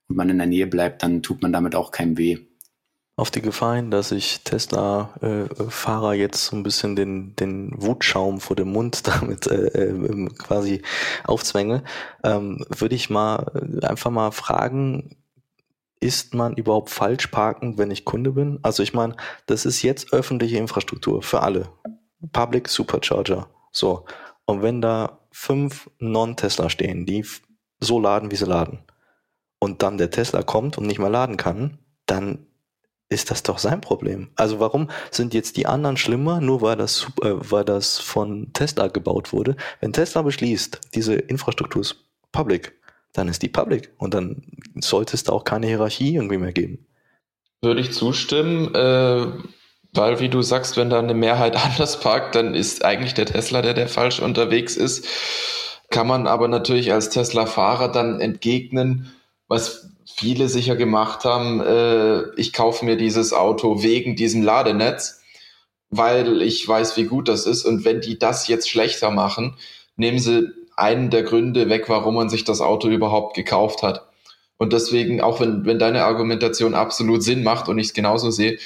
und 0.08 0.16
man 0.16 0.30
in 0.30 0.38
der 0.38 0.46
Nähe 0.46 0.66
bleibt, 0.66 1.02
dann 1.02 1.22
tut 1.22 1.42
man 1.42 1.52
damit 1.52 1.74
auch 1.74 1.90
keinem 1.90 2.16
weh 2.18 2.38
auf 3.16 3.30
die 3.30 3.42
Gefahr 3.42 3.76
hin, 3.76 3.90
dass 3.90 4.10
ich 4.10 4.42
Tesla-Fahrer 4.42 6.12
äh, 6.12 6.18
jetzt 6.18 6.46
so 6.46 6.56
ein 6.56 6.64
bisschen 6.64 6.96
den, 6.96 7.36
den 7.36 7.70
Wutschaum 7.76 8.40
vor 8.40 8.56
dem 8.56 8.72
Mund 8.72 9.06
damit 9.06 9.46
äh, 9.46 9.68
äh, 9.68 10.28
quasi 10.36 10.82
aufzwänge, 11.24 11.84
ähm, 12.24 12.64
würde 12.68 12.94
ich 12.94 13.10
mal 13.10 13.78
äh, 13.82 13.86
einfach 13.86 14.10
mal 14.10 14.32
fragen, 14.32 15.16
ist 16.00 16.34
man 16.34 16.54
überhaupt 16.54 16.90
falsch 16.90 17.28
parken, 17.28 17.78
wenn 17.78 17.90
ich 17.90 18.04
Kunde 18.04 18.32
bin? 18.32 18.58
Also 18.62 18.82
ich 18.82 18.92
meine, 18.92 19.16
das 19.46 19.64
ist 19.64 19.82
jetzt 19.82 20.12
öffentliche 20.12 20.58
Infrastruktur 20.58 21.22
für 21.22 21.40
alle. 21.40 21.68
Public 22.32 22.68
Supercharger. 22.68 23.48
So. 23.70 24.04
Und 24.44 24.60
wenn 24.60 24.82
da 24.82 25.20
fünf 25.30 25.88
Non-Tesla 26.00 26.68
stehen, 26.68 27.06
die 27.06 27.24
so 27.80 27.98
laden, 27.98 28.30
wie 28.30 28.36
sie 28.36 28.44
laden, 28.44 28.80
und 29.58 29.82
dann 29.82 29.96
der 29.96 30.10
Tesla 30.10 30.42
kommt 30.42 30.76
und 30.76 30.86
nicht 30.86 30.98
mehr 30.98 31.08
laden 31.08 31.38
kann, 31.38 31.78
dann 32.04 32.46
ist 33.14 33.30
das 33.30 33.42
doch 33.42 33.58
sein 33.58 33.80
Problem. 33.80 34.28
Also 34.36 34.60
warum 34.60 34.90
sind 35.10 35.32
jetzt 35.32 35.56
die 35.56 35.66
anderen 35.66 35.96
schlimmer, 35.96 36.40
nur 36.40 36.60
weil 36.60 36.76
das, 36.76 37.06
äh, 37.22 37.30
weil 37.32 37.64
das 37.64 37.98
von 37.98 38.52
Tesla 38.52 38.88
gebaut 38.88 39.32
wurde? 39.32 39.56
Wenn 39.80 39.92
Tesla 39.92 40.22
beschließt, 40.22 40.80
diese 40.94 41.14
Infrastruktur 41.14 41.82
ist 41.82 41.96
public, 42.32 42.74
dann 43.12 43.28
ist 43.28 43.42
die 43.42 43.48
public 43.48 43.92
und 43.96 44.12
dann 44.12 44.42
sollte 44.76 45.14
es 45.14 45.24
da 45.24 45.32
auch 45.32 45.44
keine 45.44 45.68
Hierarchie 45.68 46.16
irgendwie 46.16 46.38
mehr 46.38 46.52
geben. 46.52 46.86
Würde 47.62 47.80
ich 47.80 47.92
zustimmen, 47.92 48.74
äh, 48.74 49.26
weil 49.92 50.20
wie 50.20 50.28
du 50.28 50.42
sagst, 50.42 50.76
wenn 50.76 50.90
da 50.90 50.98
eine 50.98 51.14
Mehrheit 51.14 51.56
anders 51.64 52.00
parkt, 52.00 52.34
dann 52.34 52.54
ist 52.54 52.84
eigentlich 52.84 53.14
der 53.14 53.26
Tesla, 53.26 53.62
der 53.62 53.74
der 53.74 53.88
falsch 53.88 54.20
unterwegs 54.20 54.76
ist. 54.76 55.06
Kann 55.90 56.08
man 56.08 56.26
aber 56.26 56.48
natürlich 56.48 56.92
als 56.92 57.10
Tesla-Fahrer 57.10 57.92
dann 57.92 58.20
entgegnen, 58.20 59.12
was 59.46 59.93
viele 60.06 60.48
sicher 60.48 60.76
gemacht 60.76 61.24
haben, 61.24 61.60
äh, 61.60 62.34
ich 62.36 62.52
kaufe 62.52 62.84
mir 62.84 62.96
dieses 62.96 63.32
Auto 63.32 63.82
wegen 63.82 64.16
diesem 64.16 64.42
Ladenetz, 64.42 65.22
weil 65.90 66.42
ich 66.42 66.66
weiß, 66.66 66.96
wie 66.96 67.04
gut 67.04 67.28
das 67.28 67.46
ist. 67.46 67.64
Und 67.64 67.84
wenn 67.84 68.00
die 68.00 68.18
das 68.18 68.48
jetzt 68.48 68.68
schlechter 68.68 69.10
machen, 69.10 69.56
nehmen 69.96 70.18
sie 70.18 70.48
einen 70.76 71.10
der 71.10 71.22
Gründe 71.22 71.68
weg, 71.68 71.88
warum 71.88 72.16
man 72.16 72.28
sich 72.28 72.44
das 72.44 72.60
Auto 72.60 72.88
überhaupt 72.88 73.34
gekauft 73.36 73.82
hat. 73.82 74.08
Und 74.56 74.72
deswegen, 74.72 75.20
auch 75.20 75.40
wenn, 75.40 75.64
wenn 75.66 75.78
deine 75.78 76.04
Argumentation 76.04 76.74
absolut 76.74 77.22
Sinn 77.22 77.42
macht 77.42 77.68
und 77.68 77.78
ich 77.78 77.88
es 77.88 77.94
genauso 77.94 78.30
sehe, 78.30 78.58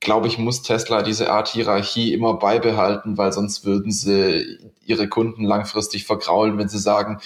glaube 0.00 0.28
ich, 0.28 0.38
muss 0.38 0.62
Tesla 0.62 1.02
diese 1.02 1.30
Art 1.30 1.48
Hierarchie 1.48 2.12
immer 2.12 2.34
beibehalten, 2.34 3.16
weil 3.16 3.32
sonst 3.32 3.64
würden 3.64 3.90
sie 3.90 4.58
ihre 4.84 5.08
Kunden 5.08 5.44
langfristig 5.44 6.04
vergraulen, 6.04 6.58
wenn 6.58 6.68
sie 6.68 6.78
sagen, 6.78 7.20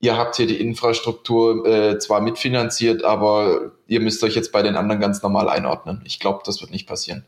ihr 0.00 0.16
habt 0.16 0.36
hier 0.36 0.46
die 0.46 0.60
Infrastruktur 0.60 1.66
äh, 1.66 1.98
zwar 1.98 2.20
mitfinanziert, 2.20 3.04
aber 3.04 3.72
ihr 3.86 4.00
müsst 4.00 4.22
euch 4.22 4.34
jetzt 4.34 4.52
bei 4.52 4.62
den 4.62 4.76
anderen 4.76 5.00
ganz 5.00 5.22
normal 5.22 5.48
einordnen. 5.48 6.02
Ich 6.04 6.20
glaube, 6.20 6.42
das 6.44 6.60
wird 6.60 6.70
nicht 6.70 6.86
passieren. 6.86 7.24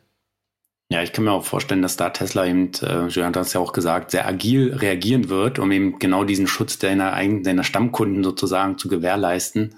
Ja, 0.90 1.02
ich 1.02 1.12
kann 1.12 1.24
mir 1.24 1.32
auch 1.32 1.44
vorstellen, 1.44 1.82
dass 1.82 1.98
da 1.98 2.08
Tesla 2.08 2.46
eben, 2.46 2.72
äh, 2.80 3.08
Julian 3.08 3.34
hat 3.34 3.36
es 3.44 3.52
ja 3.52 3.60
auch 3.60 3.74
gesagt, 3.74 4.10
sehr 4.10 4.26
agil 4.26 4.74
reagieren 4.74 5.28
wird, 5.28 5.58
um 5.58 5.70
eben 5.70 5.98
genau 5.98 6.24
diesen 6.24 6.46
Schutz 6.46 6.78
deiner, 6.78 7.12
deiner 7.42 7.64
Stammkunden 7.64 8.24
sozusagen 8.24 8.78
zu 8.78 8.88
gewährleisten, 8.88 9.74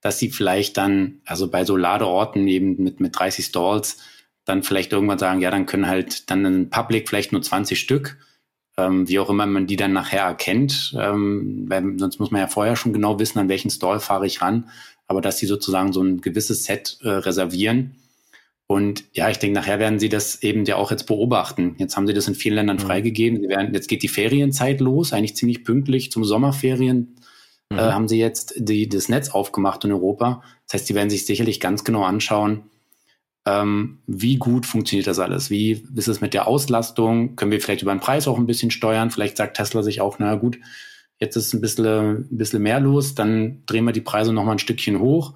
dass 0.00 0.18
sie 0.18 0.30
vielleicht 0.30 0.78
dann, 0.78 1.20
also 1.26 1.50
bei 1.50 1.64
so 1.64 1.76
Ladeorten 1.76 2.48
eben 2.48 2.82
mit, 2.82 3.00
mit 3.00 3.18
30 3.18 3.44
Stalls, 3.44 3.98
dann 4.46 4.62
vielleicht 4.62 4.92
irgendwann 4.92 5.18
sagen, 5.18 5.40
ja, 5.40 5.50
dann 5.50 5.66
können 5.66 5.88
halt 5.88 6.30
dann 6.30 6.46
ein 6.46 6.70
Public 6.70 7.08
vielleicht 7.08 7.32
nur 7.32 7.42
20 7.42 7.78
Stück 7.78 8.16
ähm, 8.78 9.08
wie 9.08 9.18
auch 9.18 9.30
immer 9.30 9.46
man 9.46 9.66
die 9.66 9.76
dann 9.76 9.92
nachher 9.92 10.22
erkennt, 10.22 10.94
ähm, 10.98 11.64
weil 11.68 11.98
sonst 11.98 12.18
muss 12.18 12.30
man 12.30 12.40
ja 12.40 12.46
vorher 12.46 12.76
schon 12.76 12.92
genau 12.92 13.18
wissen, 13.18 13.38
an 13.38 13.48
welchen 13.48 13.70
Stall 13.70 14.00
fahre 14.00 14.26
ich 14.26 14.42
ran, 14.42 14.68
aber 15.06 15.20
dass 15.20 15.38
sie 15.38 15.46
sozusagen 15.46 15.92
so 15.92 16.02
ein 16.02 16.20
gewisses 16.20 16.64
Set 16.64 16.98
äh, 17.02 17.08
reservieren. 17.08 17.96
Und 18.68 19.04
ja, 19.12 19.30
ich 19.30 19.38
denke, 19.38 19.58
nachher 19.58 19.78
werden 19.78 20.00
sie 20.00 20.08
das 20.08 20.42
eben 20.42 20.64
ja 20.64 20.76
auch 20.76 20.90
jetzt 20.90 21.06
beobachten. 21.06 21.76
Jetzt 21.78 21.96
haben 21.96 22.06
sie 22.06 22.14
das 22.14 22.26
in 22.26 22.34
vielen 22.34 22.56
Ländern 22.56 22.78
mhm. 22.78 22.80
freigegeben. 22.80 23.40
Sie 23.40 23.48
werden, 23.48 23.72
jetzt 23.72 23.88
geht 23.88 24.02
die 24.02 24.08
Ferienzeit 24.08 24.80
los, 24.80 25.12
eigentlich 25.12 25.36
ziemlich 25.36 25.62
pünktlich 25.62 26.10
zum 26.10 26.24
Sommerferien. 26.24 27.16
Äh, 27.70 27.74
mhm. 27.74 27.78
Äh, 27.78 27.92
haben 27.92 28.08
sie 28.08 28.18
jetzt 28.18 28.54
die, 28.56 28.88
das 28.88 29.08
Netz 29.08 29.30
aufgemacht 29.30 29.84
in 29.84 29.92
Europa. 29.92 30.42
Das 30.66 30.74
heißt, 30.74 30.86
sie 30.88 30.94
werden 30.94 31.10
sich 31.10 31.26
sicherlich 31.26 31.60
ganz 31.60 31.84
genau 31.84 32.02
anschauen, 32.02 32.64
ähm, 33.46 33.98
wie 34.06 34.36
gut 34.36 34.66
funktioniert 34.66 35.06
das 35.06 35.20
alles? 35.20 35.50
Wie 35.50 35.84
ist 35.94 36.08
es 36.08 36.20
mit 36.20 36.34
der 36.34 36.48
Auslastung? 36.48 37.36
Können 37.36 37.52
wir 37.52 37.60
vielleicht 37.60 37.82
über 37.82 37.94
den 37.94 38.00
Preis 38.00 38.26
auch 38.26 38.38
ein 38.38 38.46
bisschen 38.46 38.72
steuern? 38.72 39.10
Vielleicht 39.10 39.36
sagt 39.36 39.56
Tesla 39.56 39.82
sich 39.82 40.00
auch, 40.00 40.18
na 40.18 40.34
gut, 40.34 40.58
jetzt 41.20 41.36
ist 41.36 41.54
ein 41.54 41.60
bisschen, 41.60 42.26
ein 42.30 42.36
bisschen 42.36 42.62
mehr 42.62 42.80
los, 42.80 43.14
dann 43.14 43.62
drehen 43.66 43.84
wir 43.84 43.92
die 43.92 44.00
Preise 44.00 44.32
noch 44.32 44.44
mal 44.44 44.52
ein 44.52 44.58
Stückchen 44.58 44.98
hoch. 44.98 45.34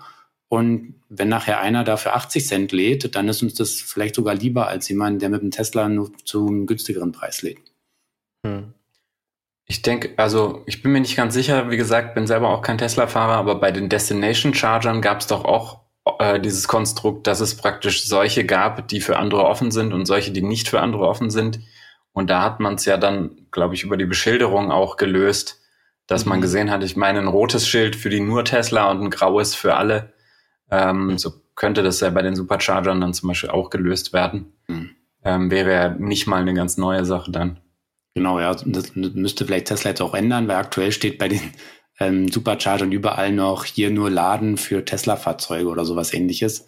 Und 0.49 0.95
wenn 1.09 1.29
nachher 1.29 1.61
einer 1.61 1.85
dafür 1.85 2.17
80 2.17 2.47
Cent 2.47 2.73
lädt, 2.73 3.15
dann 3.15 3.29
ist 3.29 3.43
uns 3.43 3.55
das 3.55 3.75
vielleicht 3.75 4.17
sogar 4.17 4.35
lieber 4.35 4.67
als 4.67 4.89
jemand, 4.89 5.23
der 5.23 5.29
mit 5.29 5.43
dem 5.43 5.53
Tesla 5.53 5.89
nur 5.89 6.11
zu 6.25 6.49
einem 6.49 6.67
günstigeren 6.67 7.13
Preis 7.13 7.43
lädt. 7.43 7.61
Hm. 8.45 8.75
Ich 9.67 9.83
denke, 9.83 10.15
also 10.17 10.65
ich 10.67 10.83
bin 10.83 10.91
mir 10.91 11.01
nicht 11.01 11.17
ganz 11.17 11.33
sicher, 11.33 11.71
wie 11.71 11.77
gesagt, 11.77 12.17
bin 12.17 12.27
selber 12.27 12.49
auch 12.49 12.63
kein 12.63 12.79
Tesla-Fahrer, 12.79 13.35
aber 13.35 13.55
bei 13.55 13.71
den 13.71 13.89
Destination 13.89 14.53
Chargern 14.53 15.01
gab 15.01 15.21
es 15.21 15.29
doch 15.29 15.45
auch 15.45 15.79
äh, 16.19 16.41
dieses 16.41 16.69
Konstrukt, 16.69 17.27
dass 17.27 17.41
es 17.41 17.57
praktisch 17.57 18.07
solche 18.07 18.45
gab, 18.45 18.89
die 18.89 19.01
für 19.01 19.19
andere 19.19 19.45
offen 19.45 19.71
sind 19.71 19.93
und 19.93 20.07
solche, 20.07 20.33
die 20.33 20.43
nicht 20.43 20.69
für 20.69 20.81
andere 20.81 21.07
offen 21.07 21.31
sind. 21.31 21.61
Und 22.13 22.31
da 22.31 22.43
hat 22.43 22.61
man 22.61 22.75
es 22.75 22.85
ja 22.85 22.97
dann, 22.97 23.47
glaube 23.51 23.75
ich, 23.75 23.85
über 23.85 23.97
die 23.97 24.07
Beschilderung 24.07 24.71
auch 24.71 24.97
gelöst, 24.97 25.61
dass 26.07 26.25
mhm. 26.25 26.31
man 26.31 26.41
gesehen 26.41 26.71
hat, 26.71 26.83
ich 26.83 26.97
meine, 26.97 27.21
ein 27.21 27.29
rotes 27.29 27.69
Schild 27.69 27.97
für 27.97 28.11
die 28.11 28.21
nur 28.21 28.45
Tesla 28.45 28.91
und 28.91 29.03
ein 29.03 29.11
graues 29.11 29.55
für 29.55 29.77
alle. 29.77 30.13
Ähm, 30.71 31.19
so 31.19 31.33
könnte 31.55 31.83
das 31.83 32.01
ja 32.01 32.11
bei 32.11 32.23
den 32.23 32.35
Superchargern 32.35 33.01
dann 33.01 33.15
zum 33.15 33.29
Beispiel 33.29 33.51
auch 33.51 33.71
gelöst 33.71 34.13
werden. 34.13 34.53
Mhm. 34.67 34.91
Ähm, 35.23 35.51
wäre 35.51 35.73
ja 35.73 35.89
nicht 35.91 36.27
mal 36.27 36.41
eine 36.41 36.55
ganz 36.55 36.79
neue 36.79 37.05
Sache 37.05 37.31
dann. 37.31 37.61
Genau, 38.15 38.41
ja, 38.41 38.55
das 38.65 38.97
müsste 38.97 39.45
vielleicht 39.45 39.69
Tesla 39.69 39.91
jetzt 39.91 40.03
auch 40.03 40.15
ändern, 40.15 40.49
weil 40.49 40.57
aktuell 40.57 40.91
steht 40.91 41.19
bei 41.19 41.29
den 41.29 41.41
ähm, 42.01 42.29
Supercharger 42.29 42.85
und 42.85 42.93
überall 42.93 43.31
noch 43.31 43.65
hier 43.65 43.91
nur 43.91 44.11
Laden 44.11 44.57
für 44.57 44.85
Tesla-Fahrzeuge 44.85 45.69
oder 45.69 45.85
sowas 45.85 46.13
ähnliches. 46.13 46.67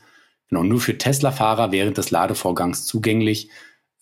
Genau, 0.49 0.63
nur 0.63 0.81
für 0.81 0.99
Tesla-Fahrer 0.99 1.73
während 1.73 1.97
des 1.97 2.11
Ladevorgangs 2.11 2.85
zugänglich. 2.85 3.49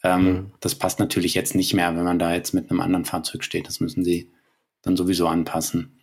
Ähm, 0.02 0.24
mhm. 0.24 0.52
Das 0.60 0.74
passt 0.74 0.98
natürlich 0.98 1.34
jetzt 1.34 1.54
nicht 1.54 1.72
mehr, 1.72 1.94
wenn 1.96 2.04
man 2.04 2.18
da 2.18 2.34
jetzt 2.34 2.52
mit 2.52 2.70
einem 2.70 2.80
anderen 2.80 3.04
Fahrzeug 3.04 3.44
steht. 3.44 3.68
Das 3.68 3.78
müssen 3.80 4.04
sie 4.04 4.30
dann 4.82 4.96
sowieso 4.96 5.28
anpassen. 5.28 6.00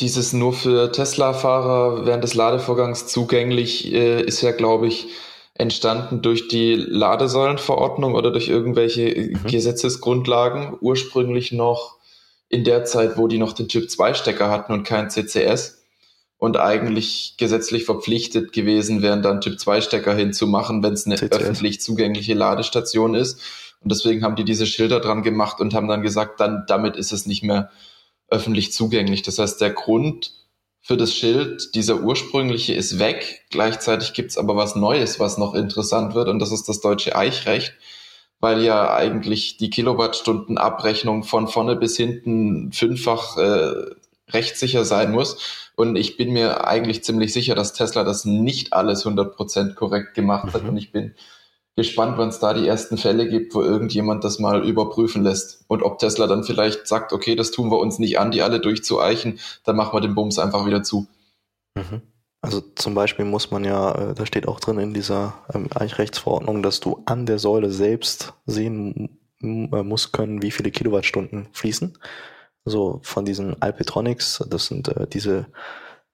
Dieses 0.00 0.32
nur 0.32 0.52
für 0.52 0.92
Tesla-Fahrer 0.92 2.06
während 2.06 2.22
des 2.22 2.34
Ladevorgangs 2.34 3.06
zugänglich 3.08 3.92
äh, 3.92 4.22
ist 4.22 4.42
ja, 4.42 4.52
glaube 4.52 4.86
ich, 4.86 5.08
entstanden 5.54 6.20
durch 6.20 6.48
die 6.48 6.74
Ladesäulenverordnung 6.74 8.14
oder 8.14 8.30
durch 8.30 8.48
irgendwelche 8.48 9.14
mhm. 9.14 9.46
Gesetzesgrundlagen. 9.46 10.76
Ursprünglich 10.80 11.52
noch 11.52 11.98
in 12.48 12.64
der 12.64 12.84
Zeit, 12.84 13.16
wo 13.16 13.28
die 13.28 13.38
noch 13.38 13.52
den 13.52 13.68
Typ 13.68 13.90
2 13.90 14.14
Stecker 14.14 14.50
hatten 14.50 14.72
und 14.72 14.84
kein 14.84 15.10
CCS 15.10 15.82
und 16.38 16.56
eigentlich 16.56 17.34
gesetzlich 17.38 17.84
verpflichtet 17.84 18.52
gewesen 18.52 19.02
wären, 19.02 19.22
dann 19.22 19.40
Typ 19.40 19.58
2 19.58 19.80
Stecker 19.80 20.14
hinzumachen, 20.14 20.82
wenn 20.82 20.92
es 20.92 21.06
eine 21.06 21.16
CCS. 21.16 21.32
öffentlich 21.32 21.80
zugängliche 21.80 22.34
Ladestation 22.34 23.14
ist. 23.14 23.40
Und 23.80 23.90
deswegen 23.92 24.22
haben 24.22 24.36
die 24.36 24.44
diese 24.44 24.66
Schilder 24.66 25.00
dran 25.00 25.22
gemacht 25.22 25.60
und 25.60 25.74
haben 25.74 25.88
dann 25.88 26.02
gesagt, 26.02 26.40
dann 26.40 26.64
damit 26.66 26.96
ist 26.96 27.12
es 27.12 27.26
nicht 27.26 27.42
mehr 27.42 27.70
öffentlich 28.28 28.72
zugänglich. 28.72 29.22
Das 29.22 29.38
heißt, 29.38 29.60
der 29.60 29.70
Grund 29.70 30.32
für 30.80 30.96
das 30.96 31.14
Schild, 31.14 31.74
dieser 31.74 32.00
ursprüngliche, 32.00 32.74
ist 32.74 32.98
weg. 32.98 33.46
Gleichzeitig 33.50 34.12
gibt's 34.12 34.36
aber 34.36 34.54
was 34.54 34.76
Neues, 34.76 35.18
was 35.18 35.38
noch 35.38 35.54
interessant 35.54 36.14
wird, 36.14 36.28
und 36.28 36.38
das 36.40 36.52
ist 36.52 36.68
das 36.68 36.80
deutsche 36.80 37.16
Eichrecht 37.16 37.74
weil 38.44 38.62
ja 38.62 38.94
eigentlich 38.94 39.56
die 39.56 39.70
Kilowattstundenabrechnung 39.70 41.24
von 41.24 41.48
vorne 41.48 41.76
bis 41.76 41.96
hinten 41.96 42.72
fünffach 42.72 43.38
äh, 43.38 43.94
rechtssicher 44.28 44.84
sein 44.84 45.12
muss. 45.12 45.70
Und 45.76 45.96
ich 45.96 46.18
bin 46.18 46.30
mir 46.30 46.66
eigentlich 46.66 47.02
ziemlich 47.02 47.32
sicher, 47.32 47.54
dass 47.54 47.72
Tesla 47.72 48.04
das 48.04 48.26
nicht 48.26 48.74
alles 48.74 49.06
100% 49.06 49.72
korrekt 49.72 50.12
gemacht 50.12 50.52
hat. 50.52 50.62
Mhm. 50.62 50.68
Und 50.68 50.76
ich 50.76 50.92
bin 50.92 51.14
gespannt, 51.74 52.18
wann 52.18 52.28
es 52.28 52.38
da 52.38 52.52
die 52.52 52.68
ersten 52.68 52.98
Fälle 52.98 53.26
gibt, 53.30 53.54
wo 53.54 53.62
irgendjemand 53.62 54.24
das 54.24 54.38
mal 54.38 54.62
überprüfen 54.68 55.24
lässt. 55.24 55.64
Und 55.68 55.82
ob 55.82 55.98
Tesla 55.98 56.26
dann 56.26 56.44
vielleicht 56.44 56.86
sagt, 56.86 57.14
okay, 57.14 57.36
das 57.36 57.50
tun 57.50 57.70
wir 57.70 57.78
uns 57.78 57.98
nicht 57.98 58.18
an, 58.18 58.30
die 58.30 58.42
alle 58.42 58.60
durchzueichen, 58.60 59.40
dann 59.64 59.74
machen 59.74 59.96
wir 59.96 60.02
den 60.02 60.14
Bums 60.14 60.38
einfach 60.38 60.66
wieder 60.66 60.82
zu. 60.82 61.06
Mhm. 61.74 62.02
Also 62.44 62.60
zum 62.60 62.94
Beispiel 62.94 63.24
muss 63.24 63.50
man 63.50 63.64
ja, 63.64 64.10
äh, 64.10 64.14
da 64.14 64.26
steht 64.26 64.46
auch 64.46 64.60
drin 64.60 64.78
in 64.78 64.92
dieser 64.92 65.34
ähm, 65.54 65.68
Eichrechtsverordnung, 65.74 66.62
dass 66.62 66.78
du 66.78 67.02
an 67.06 67.24
der 67.24 67.38
Säule 67.38 67.70
selbst 67.70 68.34
sehen 68.44 69.18
äh, 69.40 69.82
musst 69.82 70.12
können, 70.12 70.42
wie 70.42 70.50
viele 70.50 70.70
Kilowattstunden 70.70 71.48
fließen. 71.52 71.96
Also 72.66 73.00
von 73.02 73.24
diesen 73.24 73.62
Alpetronics, 73.62 74.44
das 74.48 74.66
sind 74.66 74.88
äh, 74.88 75.06
diese 75.06 75.46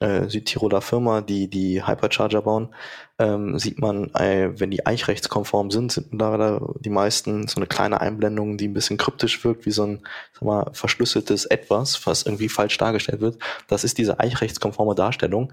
Südtiroler 0.02 0.80
Firma, 0.80 1.20
die 1.20 1.50
die 1.50 1.86
Hypercharger 1.86 2.40
bauen, 2.40 2.74
ähm, 3.18 3.58
sieht 3.58 3.78
man, 3.80 4.06
äh, 4.14 4.58
wenn 4.58 4.70
die 4.70 4.86
eichrechtskonform 4.86 5.70
sind, 5.70 5.92
sind 5.92 6.06
da 6.12 6.58
die 6.80 6.88
meisten 6.88 7.46
so 7.48 7.56
eine 7.56 7.66
kleine 7.66 8.00
Einblendung, 8.00 8.56
die 8.56 8.66
ein 8.66 8.72
bisschen 8.72 8.96
kryptisch 8.96 9.44
wirkt, 9.44 9.66
wie 9.66 9.72
so 9.72 9.84
ein 9.84 10.00
sag 10.32 10.42
mal, 10.42 10.70
verschlüsseltes 10.72 11.44
Etwas, 11.44 12.06
was 12.06 12.22
irgendwie 12.22 12.48
falsch 12.48 12.78
dargestellt 12.78 13.20
wird. 13.20 13.38
Das 13.68 13.84
ist 13.84 13.98
diese 13.98 14.20
eichrechtskonforme 14.20 14.94
Darstellung. 14.94 15.52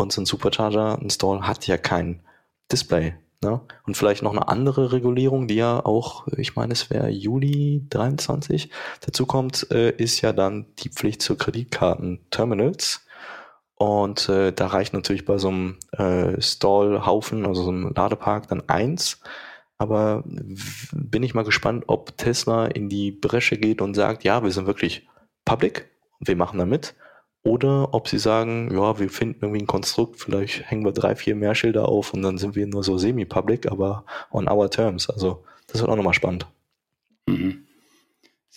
Und 0.00 0.12
so 0.12 0.22
ein 0.22 0.26
Supercharger, 0.26 0.98
ein 1.00 1.10
Stall 1.10 1.42
hat 1.42 1.66
ja 1.66 1.76
kein 1.76 2.22
Display. 2.72 3.14
Ne? 3.42 3.60
Und 3.86 3.96
vielleicht 3.96 4.22
noch 4.22 4.32
eine 4.32 4.48
andere 4.48 4.92
Regulierung, 4.92 5.46
die 5.46 5.56
ja 5.56 5.84
auch, 5.84 6.26
ich 6.36 6.56
meine, 6.56 6.72
es 6.72 6.90
wäre 6.90 7.08
Juli 7.08 7.86
23 7.90 8.70
dazu 9.00 9.26
kommt, 9.26 9.70
äh, 9.70 9.90
ist 9.90 10.20
ja 10.20 10.32
dann 10.32 10.66
die 10.78 10.88
Pflicht 10.88 11.22
zur 11.22 11.36
Kreditkarten-Terminals. 11.36 13.06
Und 13.74 14.28
äh, 14.28 14.52
da 14.52 14.66
reicht 14.68 14.92
natürlich 14.92 15.24
bei 15.24 15.38
so 15.38 15.48
einem 15.48 15.78
äh, 15.92 16.40
Stall-Haufen, 16.40 17.46
also 17.46 17.62
so 17.62 17.70
einem 17.70 17.92
Ladepark, 17.94 18.48
dann 18.48 18.68
eins. 18.68 19.20
Aber 19.78 20.22
bin 20.92 21.22
ich 21.22 21.34
mal 21.34 21.44
gespannt, 21.44 21.84
ob 21.86 22.16
Tesla 22.18 22.66
in 22.66 22.90
die 22.90 23.10
Bresche 23.10 23.56
geht 23.56 23.80
und 23.80 23.94
sagt, 23.94 24.24
ja, 24.24 24.42
wir 24.42 24.50
sind 24.50 24.66
wirklich 24.66 25.08
public, 25.46 25.90
wir 26.20 26.36
machen 26.36 26.58
da 26.58 26.66
mit. 26.66 26.94
Oder 27.42 27.94
ob 27.94 28.08
sie 28.08 28.18
sagen, 28.18 28.70
ja, 28.72 28.98
wir 28.98 29.08
finden 29.08 29.38
irgendwie 29.42 29.62
ein 29.62 29.66
Konstrukt, 29.66 30.20
vielleicht 30.20 30.70
hängen 30.70 30.84
wir 30.84 30.92
drei, 30.92 31.16
vier 31.16 31.34
mehr 31.34 31.54
Schilder 31.54 31.88
auf 31.88 32.12
und 32.12 32.22
dann 32.22 32.38
sind 32.38 32.54
wir 32.54 32.66
nur 32.66 32.84
so 32.84 32.98
semi-public, 32.98 33.70
aber 33.70 34.04
on 34.30 34.48
our 34.48 34.70
terms. 34.70 35.08
Also 35.08 35.42
das 35.66 35.80
wird 35.80 35.90
auch 35.90 35.96
nochmal 35.96 36.14
spannend. 36.14 36.46
Mhm. 37.26 37.66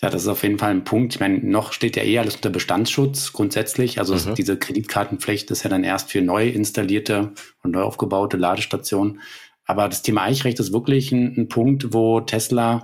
Ja, 0.02 0.10
das 0.10 0.22
ist 0.22 0.28
auf 0.28 0.42
jeden 0.42 0.58
Fall 0.58 0.72
ein 0.72 0.84
Punkt. 0.84 1.14
Ich 1.14 1.20
meine, 1.20 1.38
noch 1.38 1.72
steht 1.72 1.96
ja 1.96 2.02
eh 2.02 2.18
alles 2.18 2.36
unter 2.36 2.50
Bestandsschutz 2.50 3.32
grundsätzlich. 3.32 4.00
Also 4.00 4.16
mhm. 4.16 4.34
diese 4.34 4.58
Kreditkartenpflicht 4.58 5.50
ist 5.50 5.62
ja 5.62 5.70
dann 5.70 5.84
erst 5.84 6.10
für 6.10 6.20
neu 6.20 6.48
installierte 6.48 7.32
und 7.62 7.70
neu 7.70 7.82
aufgebaute 7.82 8.36
Ladestationen. 8.36 9.20
Aber 9.64 9.88
das 9.88 10.02
Thema 10.02 10.24
Eichrecht 10.24 10.60
ist 10.60 10.72
wirklich 10.72 11.10
ein, 11.12 11.34
ein 11.38 11.48
Punkt, 11.48 11.94
wo 11.94 12.20
Tesla 12.20 12.82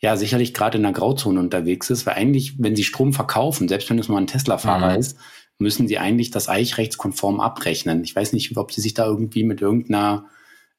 ja 0.00 0.16
sicherlich 0.16 0.54
gerade 0.54 0.78
in 0.78 0.84
der 0.84 0.92
Grauzone 0.92 1.40
unterwegs 1.40 1.90
ist, 1.90 2.06
weil 2.06 2.14
eigentlich, 2.14 2.54
wenn 2.58 2.76
sie 2.76 2.84
Strom 2.84 3.12
verkaufen, 3.12 3.68
selbst 3.68 3.90
wenn 3.90 3.98
es 3.98 4.08
mal 4.08 4.18
ein 4.18 4.26
Tesla-Fahrer 4.26 4.92
mhm. 4.92 5.00
ist, 5.00 5.18
müssen 5.58 5.88
sie 5.88 5.98
eigentlich 5.98 6.30
das 6.30 6.48
eichrechtskonform 6.48 7.40
abrechnen. 7.40 8.04
Ich 8.04 8.14
weiß 8.14 8.32
nicht, 8.32 8.56
ob 8.56 8.72
sie 8.72 8.80
sich 8.80 8.94
da 8.94 9.06
irgendwie 9.06 9.42
mit 9.42 9.60
irgendeiner 9.60 10.26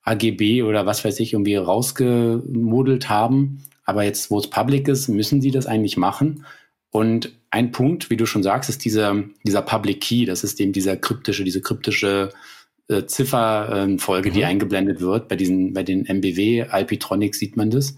AGB 0.03 0.63
oder 0.63 0.85
was 0.85 1.03
weiß 1.03 1.19
ich 1.19 1.33
irgendwie 1.33 1.55
rausgemodelt 1.55 3.09
haben. 3.09 3.63
Aber 3.83 4.03
jetzt, 4.03 4.31
wo 4.31 4.39
es 4.39 4.49
public 4.49 4.87
ist, 4.87 5.09
müssen 5.09 5.41
sie 5.41 5.51
das 5.51 5.65
eigentlich 5.65 5.97
machen. 5.97 6.45
Und 6.91 7.33
ein 7.51 7.71
Punkt, 7.71 8.09
wie 8.09 8.17
du 8.17 8.25
schon 8.25 8.43
sagst, 8.43 8.69
ist 8.69 8.85
dieser, 8.85 9.23
dieser 9.43 9.61
Public 9.61 10.01
Key. 10.01 10.25
Das 10.25 10.43
ist 10.43 10.59
eben 10.61 10.71
dieser 10.71 10.95
kryptische, 10.95 11.43
diese 11.43 11.61
kryptische 11.61 12.31
äh, 12.87 13.05
Zifferfolge, 13.05 14.29
mhm. 14.29 14.33
die 14.33 14.45
eingeblendet 14.45 15.01
wird. 15.01 15.27
Bei 15.27 15.35
diesen, 15.35 15.73
bei 15.73 15.83
den 15.83 16.05
MBW 16.05 16.63
Alpitronics 16.63 17.39
sieht 17.39 17.57
man 17.57 17.69
das. 17.69 17.97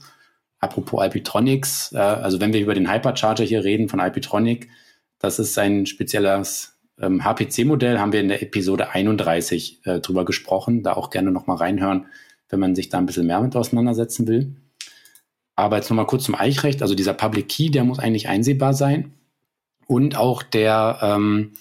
Apropos 0.62 1.02
Alpitronics, 1.02 1.92
äh, 1.94 1.98
also 1.98 2.40
wenn 2.40 2.54
wir 2.54 2.62
über 2.62 2.76
den 2.76 2.92
Hypercharger 2.92 3.44
hier 3.44 3.64
reden 3.64 3.90
von 3.90 4.00
Alpitronic, 4.00 4.70
das 5.18 5.40
ist 5.40 5.58
ein 5.58 5.86
spezielles 5.88 6.80
ähm, 7.00 7.24
HPC-Modell, 7.24 8.00
haben 8.00 8.14
wir 8.14 8.22
in 8.22 8.28
der 8.28 8.44
Episode 8.44 8.90
31 8.90 9.82
äh, 9.86 10.00
drüber 10.00 10.24
gesprochen. 10.24 10.84
Da 10.84 10.94
auch 10.94 11.10
gerne 11.10 11.32
nochmal 11.32 11.58
reinhören, 11.58 12.06
wenn 12.50 12.60
man 12.60 12.76
sich 12.76 12.90
da 12.90 13.00
ein 13.00 13.06
bisschen 13.06 13.28
mehr 13.28 13.42
mit 13.42 13.56
auseinandersetzen 13.56 14.28
will. 14.28 14.56
Aber 15.56 15.78
jetzt 15.78 15.90
nochmal 15.90 16.08
kurz 16.08 16.24
zum 16.24 16.36
Eichrecht. 16.36 16.82
Also 16.82 16.96
dieser 16.96 17.14
Public 17.14 17.50
Key, 17.50 17.70
der 17.70 17.84
muss 17.84 18.00
eigentlich 18.00 18.28
einsehbar 18.28 18.74
sein. 18.74 19.14
Und 19.88 20.16
auch 20.16 20.44
der, 20.44 21.00
ähm, 21.02 21.54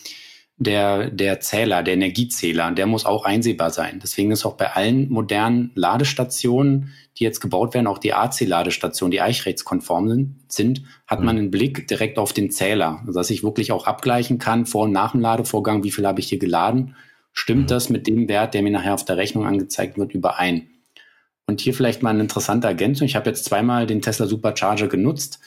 der, 0.61 1.11
der 1.11 1.41
Zähler, 1.41 1.83
der 1.83 1.95
Energiezähler, 1.95 2.71
der 2.71 2.87
muss 2.87 3.05
auch 3.05 3.25
einsehbar 3.25 3.71
sein. 3.71 3.99
Deswegen 4.01 4.31
ist 4.31 4.45
auch 4.45 4.55
bei 4.55 4.71
allen 4.71 5.11
modernen 5.11 5.73
Ladestationen 5.75 6.93
die 7.21 7.25
jetzt 7.25 7.41
gebaut 7.41 7.75
werden, 7.75 7.87
auch 7.87 7.99
die 7.99 8.15
AC-Ladestationen, 8.15 9.11
die 9.11 9.21
eichrechtskonform 9.21 10.37
sind, 10.49 10.83
hat 11.07 11.21
man 11.21 11.37
mhm. 11.37 11.41
einen 11.41 11.51
Blick 11.51 11.87
direkt 11.87 12.19
auf 12.19 12.33
den 12.33 12.51
Zähler, 12.51 13.05
dass 13.07 13.29
ich 13.29 13.43
wirklich 13.43 13.73
auch 13.73 13.87
abgleichen 13.87 14.39
kann 14.39 14.65
vor 14.65 14.85
und 14.85 14.93
nach 14.93 15.13
dem 15.13 15.21
Ladevorgang, 15.21 15.85
wie 15.85 15.91
viel 15.91 16.07
habe 16.07 16.21
ich 16.21 16.29
hier 16.29 16.39
geladen, 16.39 16.97
stimmt 17.33 17.65
mhm. 17.65 17.67
das 17.67 17.91
mit 17.91 18.07
dem 18.07 18.29
Wert, 18.29 18.55
der 18.55 18.63
mir 18.63 18.71
nachher 18.71 18.95
auf 18.95 19.05
der 19.05 19.19
Rechnung 19.19 19.47
angezeigt 19.47 19.99
wird, 19.99 20.15
überein. 20.15 20.71
Und 21.47 21.61
hier 21.61 21.75
vielleicht 21.75 22.03
mal 22.03 22.11
eine 22.11 22.21
interessante 22.21 22.69
Ergänzung. 22.69 23.07
Ich 23.07 23.17
habe 23.17 23.29
jetzt 23.29 23.45
zweimal 23.45 23.87
den 23.87 24.01
Tesla 24.01 24.27
Supercharger 24.27 24.87
genutzt 24.87 25.41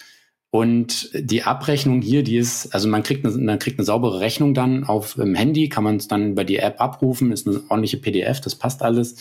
und 0.53 1.09
die 1.15 1.41
Abrechnung 1.41 2.03
hier, 2.03 2.21
die 2.21 2.37
ist, 2.37 2.75
also 2.75 2.87
man 2.87 3.01
kriegt 3.01 3.25
eine, 3.25 3.35
man 3.35 3.57
kriegt 3.57 3.79
eine 3.79 3.85
saubere 3.85 4.19
Rechnung 4.19 4.53
dann 4.53 4.83
auf 4.83 5.15
dem 5.15 5.33
Handy, 5.33 5.67
kann 5.67 5.83
man 5.83 5.95
es 5.95 6.07
dann 6.07 6.33
über 6.33 6.43
die 6.43 6.57
App 6.57 6.79
abrufen, 6.79 7.31
ist 7.31 7.47
eine 7.47 7.63
ordentliche 7.69 7.97
PDF, 7.97 8.39
das 8.39 8.53
passt 8.53 8.83
alles. 8.83 9.15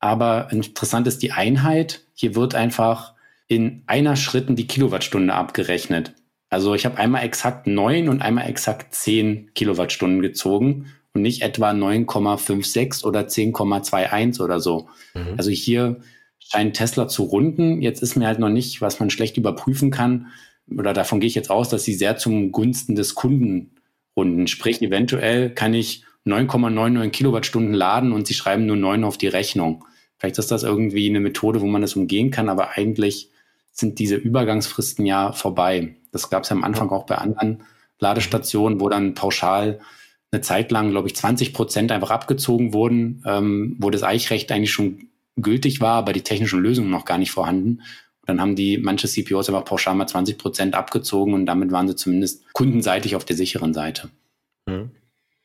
Aber 0.00 0.48
interessant 0.52 1.06
ist 1.06 1.22
die 1.22 1.32
Einheit. 1.32 2.02
Hier 2.12 2.34
wird 2.34 2.54
einfach 2.54 3.14
in 3.48 3.84
einer 3.86 4.16
Schritten 4.16 4.54
die 4.54 4.66
Kilowattstunde 4.66 5.32
abgerechnet. 5.32 6.12
Also 6.50 6.74
ich 6.74 6.84
habe 6.84 6.98
einmal 6.98 7.24
exakt 7.24 7.66
neun 7.66 8.10
und 8.10 8.20
einmal 8.20 8.46
exakt 8.46 8.94
zehn 8.94 9.54
Kilowattstunden 9.54 10.20
gezogen 10.20 10.92
und 11.14 11.22
nicht 11.22 11.40
etwa 11.40 11.70
9,56 11.70 13.02
oder 13.02 13.20
10,21 13.20 14.42
oder 14.42 14.60
so. 14.60 14.90
Mhm. 15.14 15.36
Also 15.38 15.50
hier 15.50 16.00
scheint 16.38 16.76
Tesla 16.76 17.08
zu 17.08 17.22
runden. 17.22 17.80
Jetzt 17.80 18.02
ist 18.02 18.14
mir 18.14 18.26
halt 18.26 18.40
noch 18.40 18.50
nicht, 18.50 18.82
was 18.82 19.00
man 19.00 19.08
schlecht 19.08 19.38
überprüfen 19.38 19.90
kann, 19.90 20.26
oder 20.70 20.92
davon 20.92 21.20
gehe 21.20 21.28
ich 21.28 21.34
jetzt 21.34 21.50
aus, 21.50 21.68
dass 21.68 21.84
sie 21.84 21.94
sehr 21.94 22.16
zum 22.16 22.52
Gunsten 22.52 22.94
des 22.94 23.14
Kunden 23.14 23.76
runden. 24.16 24.46
Sprich, 24.46 24.82
eventuell 24.82 25.50
kann 25.50 25.74
ich 25.74 26.04
9,99 26.26 27.10
Kilowattstunden 27.10 27.74
laden 27.74 28.12
und 28.12 28.26
sie 28.26 28.34
schreiben 28.34 28.66
nur 28.66 28.76
9 28.76 29.04
auf 29.04 29.18
die 29.18 29.28
Rechnung. 29.28 29.84
Vielleicht 30.18 30.38
ist 30.38 30.50
das 30.50 30.62
irgendwie 30.62 31.08
eine 31.08 31.20
Methode, 31.20 31.60
wo 31.60 31.66
man 31.66 31.82
das 31.82 31.94
umgehen 31.94 32.30
kann, 32.30 32.48
aber 32.48 32.70
eigentlich 32.70 33.30
sind 33.72 33.98
diese 33.98 34.16
Übergangsfristen 34.16 35.04
ja 35.04 35.32
vorbei. 35.32 35.96
Das 36.10 36.30
gab 36.30 36.42
es 36.42 36.48
ja 36.48 36.56
am 36.56 36.64
Anfang 36.64 36.88
auch 36.90 37.04
bei 37.04 37.16
anderen 37.16 37.62
Ladestationen, 37.98 38.80
wo 38.80 38.88
dann 38.88 39.14
pauschal 39.14 39.80
eine 40.32 40.40
Zeit 40.40 40.72
lang, 40.72 40.90
glaube 40.90 41.08
ich, 41.08 41.16
20 41.16 41.52
Prozent 41.52 41.92
einfach 41.92 42.10
abgezogen 42.10 42.72
wurden, 42.72 43.22
ähm, 43.26 43.76
wo 43.78 43.90
das 43.90 44.02
Eichrecht 44.02 44.50
eigentlich 44.50 44.72
schon 44.72 45.08
gültig 45.36 45.80
war, 45.80 45.94
aber 45.94 46.12
die 46.12 46.22
technischen 46.22 46.60
Lösungen 46.60 46.90
noch 46.90 47.04
gar 47.04 47.18
nicht 47.18 47.30
vorhanden. 47.30 47.82
Dann 48.26 48.40
haben 48.40 48.56
die 48.56 48.78
manche 48.78 49.08
CPOs 49.08 49.48
einfach 49.48 49.64
pauschal 49.64 49.94
mal 49.94 50.06
20 50.06 50.36
Prozent 50.36 50.74
abgezogen 50.74 51.32
und 51.34 51.46
damit 51.46 51.70
waren 51.70 51.88
sie 51.88 51.96
zumindest 51.96 52.52
kundenseitig 52.52 53.16
auf 53.16 53.24
der 53.24 53.36
sicheren 53.36 53.72
Seite. 53.72 54.10
Mhm. 54.66 54.90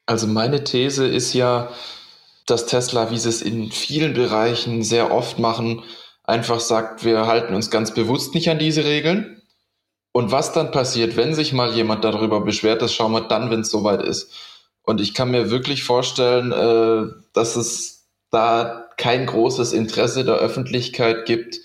Also 0.06 0.28
meine 0.28 0.64
These 0.64 1.08
ist 1.08 1.34
ja, 1.34 1.70
dass 2.48 2.66
Tesla, 2.66 3.12
wie 3.12 3.18
sie 3.18 3.30
es 3.30 3.42
in 3.42 3.72
vielen 3.72 4.14
Bereichen 4.14 4.84
sehr 4.84 5.12
oft 5.12 5.40
machen, 5.40 5.84
einfach 6.24 6.60
sagt, 6.60 7.06
wir 7.06 7.28
halten 7.28 7.54
uns 7.54 7.70
ganz 7.70 7.94
bewusst 7.94 8.34
nicht 8.34 8.50
an 8.50 8.60
diese 8.60 8.84
Regeln. 8.84 9.42
Und 10.12 10.32
was 10.32 10.52
dann 10.52 10.72
passiert, 10.72 11.16
wenn 11.16 11.34
sich 11.34 11.54
mal 11.54 11.72
jemand 11.74 12.04
darüber 12.04 12.42
beschwert, 12.42 12.82
das 12.82 12.94
schauen 12.94 13.14
wir 13.14 13.22
dann, 13.22 13.50
wenn 13.50 13.62
es 13.62 13.72
soweit 13.72 14.02
ist. 14.02 14.34
Und 14.84 15.00
ich 15.00 15.14
kann 15.14 15.32
mir 15.32 15.52
wirklich 15.52 15.84
vorstellen, 15.84 16.52
äh, 16.52 17.12
dass 17.34 17.56
es 17.56 18.10
da 18.32 18.90
kein 18.98 19.26
großes 19.26 19.74
Interesse 19.74 20.26
der 20.26 20.36
Öffentlichkeit 20.36 21.26
gibt, 21.26 21.60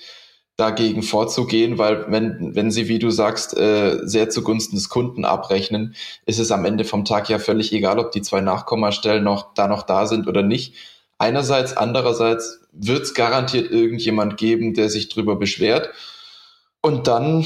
dagegen 0.57 1.03
vorzugehen, 1.03 1.77
weil 1.79 2.11
wenn, 2.11 2.55
wenn 2.55 2.71
sie, 2.71 2.89
wie 2.89 2.99
du 2.99 3.11
sagst, 3.11 3.57
äh, 3.57 3.99
sehr 4.05 4.31
zugunsten 4.31 4.77
des 4.77 4.89
Kunden 4.89 5.25
abrechnen, 5.25 5.95
ist 6.25 6.39
es 6.39 6.51
am 6.51 6.65
Ende 6.65 6.85
vom 6.85 7.05
Tag 7.05 7.29
ja 7.29 7.39
völlig 7.39 7.73
egal, 7.73 7.99
ob 7.99 8.11
die 8.11 8.23
zwei 8.23 8.41
Nachkommastellen 8.41 9.23
noch 9.23 9.53
da 9.55 9.69
noch 9.69 9.83
da 9.83 10.07
sind 10.07 10.27
oder 10.27 10.43
nicht. 10.43 10.75
Einerseits, 11.19 11.77
andererseits 11.77 12.61
wird 12.73 13.03
es 13.03 13.15
garantiert 13.15 13.71
irgendjemand 13.71 14.37
geben, 14.39 14.75
der 14.75 14.89
sich 14.89 15.09
drüber 15.09 15.37
beschwert. 15.37 15.91
Und 16.81 17.07
dann 17.07 17.45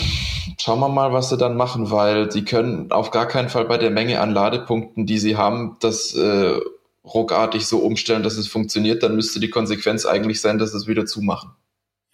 schauen 0.61 0.80
wir 0.80 0.88
mal, 0.88 1.12
was 1.12 1.30
sie 1.30 1.36
dann 1.36 1.56
machen, 1.56 1.90
weil 1.90 2.30
sie 2.30 2.44
können 2.44 2.92
auf 2.92 3.11
gar 3.11 3.26
keinen 3.26 3.48
Fall 3.48 3.64
bei 3.64 3.78
der 3.78 3.90
Menge 3.90 4.20
an 4.20 4.34
Ladepunkten, 4.34 5.06
die 5.06 5.18
sie 5.18 5.36
haben, 5.36 5.76
das 5.80 6.14
äh, 6.14 6.61
ruckartig 7.04 7.66
so 7.66 7.78
umstellen, 7.78 8.22
dass 8.22 8.36
es 8.36 8.48
funktioniert. 8.48 9.02
Dann 9.02 9.16
müsste 9.16 9.40
die 9.40 9.50
Konsequenz 9.50 10.04
eigentlich 10.04 10.40
sein, 10.40 10.58
dass 10.58 10.72
sie 10.72 10.76
es 10.76 10.86
wieder 10.86 11.06
zumachen. 11.06 11.52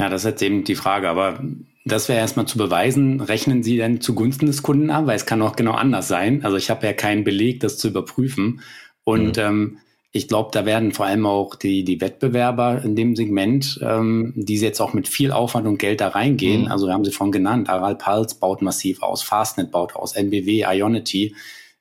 Ja, 0.00 0.08
das 0.08 0.22
ist 0.22 0.30
jetzt 0.30 0.42
eben 0.42 0.64
die 0.64 0.74
Frage. 0.74 1.08
Aber 1.08 1.42
das 1.84 2.08
wäre 2.08 2.18
erstmal 2.18 2.46
zu 2.46 2.58
beweisen, 2.58 3.20
rechnen 3.20 3.62
Sie 3.62 3.76
denn 3.76 4.00
zugunsten 4.00 4.46
des 4.46 4.62
Kunden 4.62 4.90
ab? 4.90 5.06
Weil 5.06 5.16
es 5.16 5.26
kann 5.26 5.42
auch 5.42 5.56
genau 5.56 5.72
anders 5.72 6.08
sein. 6.08 6.44
Also 6.44 6.56
ich 6.56 6.70
habe 6.70 6.86
ja 6.86 6.92
keinen 6.92 7.24
Beleg, 7.24 7.60
das 7.60 7.78
zu 7.78 7.88
überprüfen. 7.88 8.60
Und 9.04 9.36
mhm. 9.36 9.42
ähm, 9.42 9.78
ich 10.16 10.28
glaube, 10.28 10.50
da 10.52 10.64
werden 10.64 10.92
vor 10.92 11.06
allem 11.06 11.26
auch 11.26 11.54
die, 11.54 11.84
die 11.84 12.00
Wettbewerber 12.00 12.82
in 12.82 12.96
dem 12.96 13.14
Segment, 13.14 13.78
ähm, 13.82 14.32
die 14.34 14.56
jetzt 14.56 14.80
auch 14.80 14.94
mit 14.94 15.08
viel 15.08 15.30
Aufwand 15.30 15.66
und 15.66 15.78
Geld 15.78 16.00
da 16.00 16.08
reingehen, 16.08 16.62
mhm. 16.62 16.68
also 16.68 16.86
wir 16.86 16.94
haben 16.94 17.04
sie 17.04 17.12
vorhin 17.12 17.32
genannt, 17.32 17.68
Aral 17.68 17.96
Pulse 17.96 18.36
baut 18.40 18.62
massiv 18.62 19.02
aus, 19.02 19.22
Fastnet 19.22 19.70
baut 19.70 19.94
aus, 19.94 20.16
NBW, 20.16 20.64
Ionity, 20.66 21.36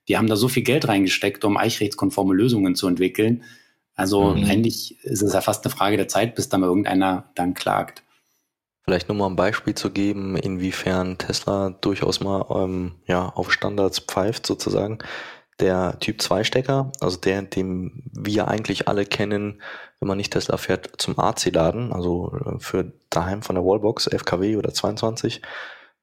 die 0.07 0.18
haben 0.18 0.28
da 0.28 0.36
so 0.36 0.49
viel 0.49 0.63
Geld 0.63 0.88
reingesteckt, 0.88 1.45
um 1.45 1.55
eichrechtskonforme 1.57 2.34
Lösungen 2.34 2.76
zu 2.76 2.88
entwickeln. 2.88 3.43
Also 3.95 4.36
mhm. 4.36 4.43
eigentlich 4.45 4.97
ist 5.03 5.22
es 5.22 5.34
ja 5.34 5.41
fast 5.41 5.66
eine 5.66 5.74
Frage 5.74 5.95
der 5.95 6.09
Zeit, 6.09 6.36
bis 6.36 6.49
da 6.49 6.57
mal 6.57 6.68
irgendeiner 6.68 7.30
dann 7.36 7.53
klagt. 7.53 8.03
Vielleicht 8.86 9.10
nur 9.10 9.18
mal 9.18 9.26
ein 9.26 9.36
Beispiel 9.36 9.74
zu 9.74 9.90
geben, 9.90 10.38
inwiefern 10.38 11.18
Tesla 11.18 11.72
durchaus 11.82 12.20
mal 12.20 12.46
ähm, 12.52 12.94
ja, 13.08 13.30
auf 13.30 13.52
Standards 13.52 14.00
pfeift 14.00 14.46
sozusagen. 14.46 15.00
Der 15.60 15.98
Typ 16.00 16.22
2 16.22 16.44
Stecker, 16.44 16.92
also 17.00 17.18
der, 17.18 17.42
den 17.42 18.04
wir 18.14 18.48
eigentlich 18.48 18.88
alle 18.88 19.06
kennen, 19.06 19.62
wenn 20.00 20.08
man 20.08 20.18
nicht 20.18 20.34
Tesla 20.34 20.58
fährt, 20.58 20.92
zum 20.98 21.18
AC-Laden, 21.18 21.94
also 21.94 22.32
äh, 22.46 22.60
für 22.60 22.94
daheim 23.10 23.42
von 23.42 23.56
der 23.56 23.66
Wallbox 23.66 24.06
11 24.06 24.26
kW 24.26 24.58
oder 24.58 24.72
22, 24.72 25.42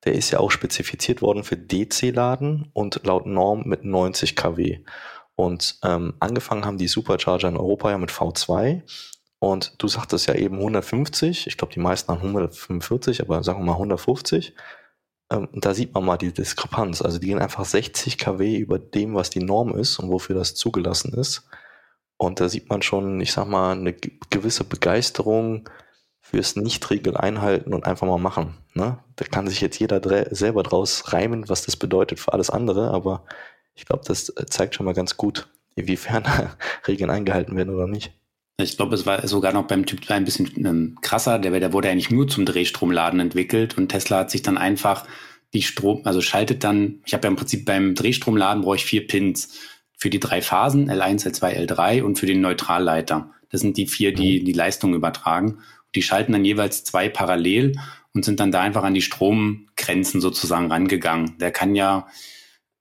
der 0.04 0.14
ist 0.14 0.32
ja 0.32 0.40
auch 0.40 0.50
spezifiziert 0.50 1.22
worden 1.22 1.44
für 1.44 1.56
DC-Laden 1.56 2.70
und 2.72 3.06
laut 3.06 3.26
Norm 3.26 3.62
mit 3.64 3.84
90 3.84 4.34
kW. 4.34 4.80
Und 5.36 5.78
ähm, 5.84 6.14
angefangen 6.18 6.64
haben 6.64 6.78
die 6.78 6.88
Supercharger 6.88 7.48
in 7.48 7.56
Europa 7.56 7.90
ja 7.90 7.98
mit 7.98 8.10
V2 8.10 8.82
und 9.42 9.74
du 9.78 9.88
sagtest 9.88 10.28
ja 10.28 10.36
eben 10.36 10.58
150, 10.58 11.48
ich 11.48 11.56
glaube, 11.56 11.74
die 11.74 11.80
meisten 11.80 12.12
haben 12.12 12.20
145, 12.20 13.22
aber 13.22 13.42
sagen 13.42 13.58
wir 13.58 13.64
mal 13.64 13.72
150. 13.72 14.54
Ähm, 15.32 15.48
da 15.52 15.74
sieht 15.74 15.92
man 15.92 16.04
mal 16.04 16.16
die 16.16 16.32
Diskrepanz. 16.32 17.02
Also 17.02 17.18
die 17.18 17.26
gehen 17.26 17.40
einfach 17.40 17.64
60 17.64 18.18
kW 18.18 18.56
über 18.56 18.78
dem, 18.78 19.16
was 19.16 19.30
die 19.30 19.42
Norm 19.42 19.76
ist 19.76 19.98
und 19.98 20.10
wofür 20.10 20.36
das 20.36 20.54
zugelassen 20.54 21.12
ist. 21.14 21.48
Und 22.18 22.38
da 22.38 22.48
sieht 22.48 22.70
man 22.70 22.82
schon, 22.82 23.20
ich 23.20 23.32
sag 23.32 23.48
mal, 23.48 23.72
eine 23.72 23.94
gewisse 23.94 24.62
Begeisterung 24.62 25.68
fürs 26.20 26.54
Nicht-Regel 26.54 27.16
einhalten 27.16 27.74
und 27.74 27.84
einfach 27.84 28.06
mal 28.06 28.18
machen. 28.18 28.58
Ne? 28.74 28.98
Da 29.16 29.24
kann 29.24 29.48
sich 29.48 29.60
jetzt 29.60 29.80
jeder 29.80 30.00
selber 30.32 30.62
draus 30.62 31.12
reimen, 31.12 31.48
was 31.48 31.66
das 31.66 31.76
bedeutet 31.76 32.20
für 32.20 32.32
alles 32.32 32.48
andere, 32.48 32.92
aber 32.92 33.24
Ich 33.74 33.86
glaube, 33.86 34.04
das 34.06 34.28
äh, 34.28 34.46
zeigt 34.46 34.76
schon 34.76 34.86
mal 34.86 34.94
ganz 34.94 35.16
gut, 35.16 35.48
inwiefern 35.74 36.22
Regeln 36.86 37.10
eingehalten 37.10 37.56
werden 37.56 37.74
oder 37.74 37.88
nicht. 37.88 38.12
Ich 38.58 38.76
glaube, 38.76 38.94
es 38.94 39.06
war 39.06 39.26
sogar 39.26 39.52
noch 39.52 39.66
beim 39.66 39.86
Typ 39.86 40.04
2 40.04 40.14
ein 40.14 40.24
bisschen 40.24 40.66
ähm, 40.66 40.98
krasser. 41.00 41.38
Der, 41.38 41.58
der 41.58 41.72
wurde 41.72 41.90
eigentlich 41.90 42.10
nur 42.10 42.28
zum 42.28 42.44
Drehstromladen 42.44 43.18
entwickelt 43.18 43.76
und 43.78 43.88
Tesla 43.88 44.18
hat 44.18 44.30
sich 44.30 44.42
dann 44.42 44.58
einfach 44.58 45.06
die 45.52 45.62
Strom, 45.62 46.02
also 46.04 46.20
schaltet 46.20 46.64
dann, 46.64 47.00
ich 47.04 47.14
habe 47.14 47.24
ja 47.24 47.30
im 47.30 47.36
Prinzip 47.36 47.64
beim 47.64 47.94
Drehstromladen 47.94 48.62
brauche 48.62 48.76
ich 48.76 48.84
vier 48.84 49.06
Pins 49.06 49.58
für 49.96 50.10
die 50.10 50.20
drei 50.20 50.42
Phasen, 50.42 50.90
L1, 50.90 51.26
L2, 51.26 51.66
L3 51.66 52.02
und 52.02 52.18
für 52.18 52.26
den 52.26 52.40
Neutralleiter. 52.40 53.30
Das 53.50 53.60
sind 53.60 53.76
die 53.76 53.86
vier, 53.86 54.14
die 54.14 54.40
mhm. 54.40 54.44
die 54.44 54.52
Leistung 54.52 54.94
übertragen. 54.94 55.58
Die 55.94 56.02
schalten 56.02 56.32
dann 56.32 56.44
jeweils 56.44 56.84
zwei 56.84 57.08
parallel 57.08 57.78
und 58.14 58.24
sind 58.24 58.40
dann 58.40 58.50
da 58.50 58.60
einfach 58.60 58.82
an 58.82 58.94
die 58.94 59.02
Stromgrenzen 59.02 60.20
sozusagen 60.20 60.72
rangegangen. 60.72 61.36
Der 61.38 61.50
kann 61.50 61.74
ja 61.74 62.06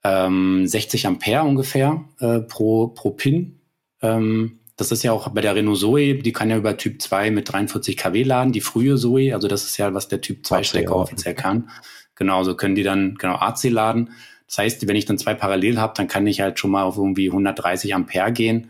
ähm, 0.03 0.65
60 0.65 1.07
Ampere 1.07 1.43
ungefähr 1.43 2.05
äh, 2.19 2.39
pro, 2.39 2.87
pro 2.87 3.11
Pin. 3.11 3.59
Ähm, 4.01 4.60
das 4.81 4.91
ist 4.91 5.03
ja 5.03 5.11
auch 5.11 5.29
bei 5.29 5.41
der 5.41 5.55
Renault 5.55 5.77
Zoe, 5.77 6.15
die 6.15 6.33
kann 6.33 6.49
ja 6.49 6.57
über 6.57 6.75
Typ 6.75 7.01
2 7.01 7.31
mit 7.31 7.51
43 7.51 7.95
kW 7.95 8.23
laden, 8.23 8.51
die 8.51 8.61
frühe 8.61 8.97
Zoe, 8.97 9.33
also 9.33 9.47
das 9.47 9.63
ist 9.63 9.77
ja, 9.77 9.93
was 9.93 10.07
der 10.07 10.21
Typ 10.21 10.45
2 10.45 10.63
Stecker 10.63 10.95
offiziell 10.95 11.35
kann. 11.35 11.69
Genau, 12.15 12.43
so 12.43 12.55
können 12.55 12.75
die 12.75 12.83
dann 12.83 13.15
genau 13.15 13.35
AC 13.35 13.63
laden. 13.65 14.09
Das 14.47 14.57
heißt, 14.57 14.87
wenn 14.87 14.95
ich 14.95 15.05
dann 15.05 15.17
zwei 15.17 15.33
parallel 15.33 15.79
habe, 15.79 15.93
dann 15.95 16.07
kann 16.07 16.27
ich 16.27 16.41
halt 16.41 16.59
schon 16.59 16.71
mal 16.71 16.83
auf 16.83 16.97
irgendwie 16.97 17.27
130 17.27 17.95
Ampere 17.95 18.31
gehen. 18.33 18.69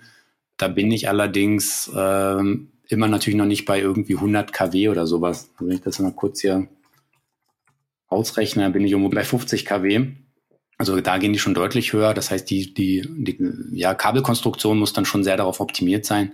Da 0.57 0.68
bin 0.68 0.91
ich 0.91 1.09
allerdings 1.09 1.91
ähm, 1.95 2.72
immer 2.88 3.07
natürlich 3.07 3.38
noch 3.38 3.47
nicht 3.47 3.66
bei 3.66 3.80
irgendwie 3.80 4.16
100 4.16 4.53
kW 4.53 4.89
oder 4.89 5.07
sowas. 5.07 5.49
Also 5.53 5.68
wenn 5.68 5.76
ich 5.76 5.82
das 5.82 5.97
mal 5.99 6.12
kurz 6.12 6.41
hier 6.41 6.68
ausrechne, 8.07 8.70
bin 8.70 8.86
ich 8.86 8.91
irgendwo 8.91 9.09
bei 9.09 9.24
50 9.24 9.66
kW. 9.66 10.07
Also 10.82 11.00
da 11.00 11.20
gehen 11.20 11.32
die 11.32 11.38
schon 11.38 11.54
deutlich 11.54 11.94
höher. 11.94 12.16
Das 12.16 12.32
heißt, 12.32 12.50
die, 12.50 12.74
die, 12.74 13.08
die 13.08 13.38
ja, 13.74 13.94
Kabelkonstruktion 13.94 14.80
muss 14.80 14.94
dann 14.94 15.06
schon 15.06 15.24
sehr 15.24 15.38
darauf 15.38 15.60
optimiert 15.60 16.08
sein. 16.08 16.34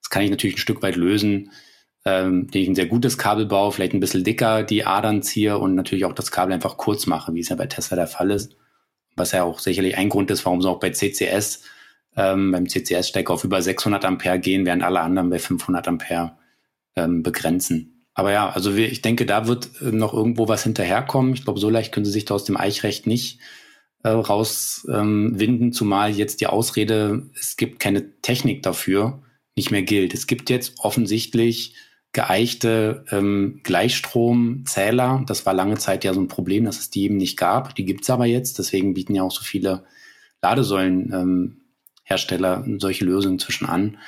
Das 0.00 0.08
kann 0.08 0.22
ich 0.22 0.30
natürlich 0.30 0.54
ein 0.54 0.60
Stück 0.60 0.82
weit 0.82 0.94
lösen, 0.94 1.50
ähm, 2.04 2.42
indem 2.42 2.62
ich 2.62 2.68
ein 2.68 2.74
sehr 2.76 2.86
gutes 2.86 3.18
Kabel 3.18 3.46
baue, 3.46 3.72
vielleicht 3.72 3.94
ein 3.94 3.98
bisschen 3.98 4.22
dicker 4.22 4.62
die 4.62 4.84
Adern 4.84 5.24
ziehe 5.24 5.58
und 5.58 5.74
natürlich 5.74 6.04
auch 6.04 6.12
das 6.12 6.30
Kabel 6.30 6.54
einfach 6.54 6.76
kurz 6.76 7.06
mache, 7.06 7.34
wie 7.34 7.40
es 7.40 7.48
ja 7.48 7.56
bei 7.56 7.66
Tesla 7.66 7.96
der 7.96 8.06
Fall 8.06 8.30
ist. 8.30 8.54
Was 9.16 9.32
ja 9.32 9.42
auch 9.42 9.58
sicherlich 9.58 9.96
ein 9.96 10.10
Grund 10.10 10.30
ist, 10.30 10.44
warum 10.44 10.62
sie 10.62 10.70
auch 10.70 10.78
bei 10.78 10.90
CCS 10.90 11.64
ähm, 12.16 12.52
beim 12.52 12.68
CCS-Stecker 12.68 13.34
auf 13.34 13.42
über 13.42 13.60
600 13.60 14.04
Ampere 14.04 14.38
gehen, 14.38 14.64
während 14.64 14.84
alle 14.84 15.00
anderen 15.00 15.28
bei 15.28 15.40
500 15.40 15.88
Ampere 15.88 16.38
ähm, 16.94 17.24
begrenzen. 17.24 18.06
Aber 18.14 18.30
ja, 18.30 18.48
also 18.48 18.76
wir, 18.76 18.92
ich 18.92 19.02
denke, 19.02 19.26
da 19.26 19.48
wird 19.48 19.70
äh, 19.82 19.86
noch 19.90 20.14
irgendwo 20.14 20.46
was 20.46 20.62
hinterherkommen. 20.62 21.34
Ich 21.34 21.42
glaube, 21.42 21.58
so 21.58 21.68
leicht 21.68 21.90
können 21.90 22.06
sie 22.06 22.12
sich 22.12 22.26
da 22.26 22.34
aus 22.34 22.44
dem 22.44 22.56
Eichrecht 22.56 23.08
nicht 23.08 23.40
äh, 24.02 24.10
rauswinden, 24.10 25.66
ähm, 25.66 25.72
zumal 25.72 26.12
jetzt 26.12 26.40
die 26.40 26.46
Ausrede, 26.46 27.28
es 27.38 27.56
gibt 27.56 27.80
keine 27.80 28.20
Technik 28.20 28.62
dafür, 28.62 29.22
nicht 29.56 29.70
mehr 29.70 29.82
gilt. 29.82 30.14
Es 30.14 30.26
gibt 30.26 30.50
jetzt 30.50 30.74
offensichtlich 30.78 31.74
geeichte 32.12 33.04
ähm, 33.10 33.60
Gleichstromzähler. 33.64 35.24
Das 35.26 35.46
war 35.46 35.54
lange 35.54 35.76
Zeit 35.78 36.04
ja 36.04 36.14
so 36.14 36.20
ein 36.20 36.28
Problem, 36.28 36.64
dass 36.64 36.78
es 36.78 36.90
die 36.90 37.02
eben 37.02 37.16
nicht 37.16 37.36
gab. 37.36 37.74
Die 37.74 37.84
gibt's 37.84 38.08
aber 38.08 38.26
jetzt. 38.26 38.58
Deswegen 38.58 38.94
bieten 38.94 39.14
ja 39.14 39.22
auch 39.22 39.32
so 39.32 39.42
viele 39.42 39.84
Ladesäulen 40.42 41.12
ähm, 41.12 41.60
solche 42.78 43.04
Lösungen 43.04 43.38
zwischen 43.38 43.66
an. 43.66 43.98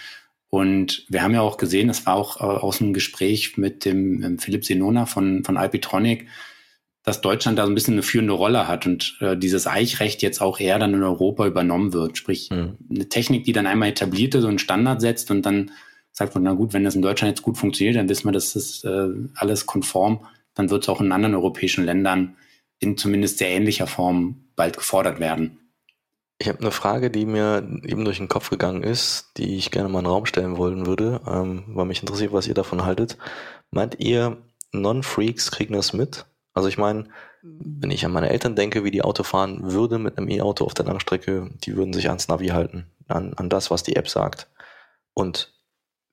Und 0.48 1.04
wir 1.08 1.22
haben 1.22 1.34
ja 1.34 1.42
auch 1.42 1.58
gesehen, 1.58 1.88
das 1.88 2.06
war 2.06 2.14
auch 2.14 2.40
äh, 2.40 2.44
aus 2.44 2.78
dem 2.78 2.92
Gespräch 2.92 3.56
mit 3.56 3.84
dem 3.84 4.22
ähm, 4.22 4.38
Philipp 4.38 4.64
Senona 4.64 5.06
von, 5.06 5.44
von 5.44 5.56
Alpitronic, 5.56 6.26
dass 7.10 7.20
Deutschland 7.20 7.58
da 7.58 7.64
so 7.64 7.72
ein 7.72 7.74
bisschen 7.74 7.94
eine 7.94 8.04
führende 8.04 8.34
Rolle 8.34 8.68
hat 8.68 8.86
und 8.86 9.16
äh, 9.20 9.36
dieses 9.36 9.66
Eichrecht 9.66 10.22
jetzt 10.22 10.40
auch 10.40 10.60
eher 10.60 10.78
dann 10.78 10.94
in 10.94 11.02
Europa 11.02 11.44
übernommen 11.44 11.92
wird. 11.92 12.16
Sprich, 12.16 12.50
mhm. 12.50 12.76
eine 12.88 13.08
Technik, 13.08 13.42
die 13.42 13.52
dann 13.52 13.66
einmal 13.66 13.88
etabliert 13.88 14.36
ist 14.36 14.44
und 14.44 14.50
einen 14.50 14.58
Standard 14.60 15.00
setzt 15.00 15.32
und 15.32 15.42
dann 15.42 15.72
sagt 16.12 16.36
man, 16.36 16.44
na 16.44 16.52
gut, 16.52 16.72
wenn 16.72 16.84
das 16.84 16.94
in 16.94 17.02
Deutschland 17.02 17.36
jetzt 17.36 17.42
gut 17.42 17.58
funktioniert, 17.58 17.96
dann 17.96 18.08
wissen 18.08 18.28
wir, 18.28 18.32
das 18.32 18.54
ist 18.54 18.84
äh, 18.84 19.08
alles 19.34 19.66
konform, 19.66 20.24
dann 20.54 20.70
wird 20.70 20.84
es 20.84 20.88
auch 20.88 21.00
in 21.00 21.10
anderen 21.10 21.34
europäischen 21.34 21.84
Ländern 21.84 22.36
in 22.78 22.96
zumindest 22.96 23.38
sehr 23.38 23.48
ähnlicher 23.48 23.88
Form 23.88 24.44
bald 24.54 24.76
gefordert 24.76 25.18
werden. 25.18 25.58
Ich 26.38 26.46
habe 26.46 26.60
eine 26.60 26.70
Frage, 26.70 27.10
die 27.10 27.26
mir 27.26 27.68
eben 27.86 28.04
durch 28.04 28.18
den 28.18 28.28
Kopf 28.28 28.50
gegangen 28.50 28.84
ist, 28.84 29.32
die 29.36 29.56
ich 29.56 29.72
gerne 29.72 29.88
mal 29.88 29.98
in 29.98 30.04
den 30.04 30.12
Raum 30.12 30.26
stellen 30.26 30.56
wollen 30.58 30.86
würde, 30.86 31.22
ähm, 31.26 31.64
weil 31.66 31.86
mich 31.86 32.02
interessiert, 32.02 32.32
was 32.32 32.46
ihr 32.46 32.54
davon 32.54 32.84
haltet. 32.84 33.18
Meint 33.72 33.96
ihr, 33.98 34.36
Non-Freaks 34.70 35.50
kriegen 35.50 35.74
das 35.74 35.92
mit? 35.92 36.26
Also 36.52 36.68
ich 36.68 36.78
meine, 36.78 37.04
wenn 37.42 37.90
ich 37.90 38.04
an 38.04 38.12
meine 38.12 38.30
Eltern 38.30 38.56
denke, 38.56 38.84
wie 38.84 38.90
die 38.90 39.02
Auto 39.02 39.22
fahren 39.22 39.72
würde 39.72 39.98
mit 39.98 40.18
einem 40.18 40.28
E-Auto 40.28 40.64
auf 40.64 40.74
der 40.74 40.84
Langstrecke, 40.84 41.50
die 41.64 41.76
würden 41.76 41.92
sich 41.92 42.08
ans 42.08 42.28
Navi 42.28 42.48
halten, 42.48 42.86
an, 43.08 43.34
an 43.34 43.48
das, 43.48 43.70
was 43.70 43.82
die 43.82 43.96
App 43.96 44.08
sagt. 44.08 44.48
Und 45.14 45.52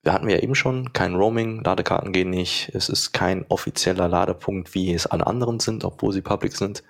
wir 0.03 0.13
hatten 0.13 0.29
ja 0.29 0.37
eben 0.37 0.55
schon, 0.55 0.93
kein 0.93 1.15
Roaming, 1.15 1.63
Ladekarten 1.63 2.13
gehen 2.13 2.29
nicht, 2.29 2.71
es 2.73 2.87
ist 2.87 3.11
kein 3.11 3.45
offizieller 3.49 4.07
Ladepunkt, 4.07 4.73
wie 4.73 4.93
es 4.93 5.07
alle 5.07 5.27
anderen 5.27 5.59
sind, 5.59 5.83
obwohl 5.83 6.13
sie 6.13 6.21
public 6.21 6.55
sind. 6.55 6.83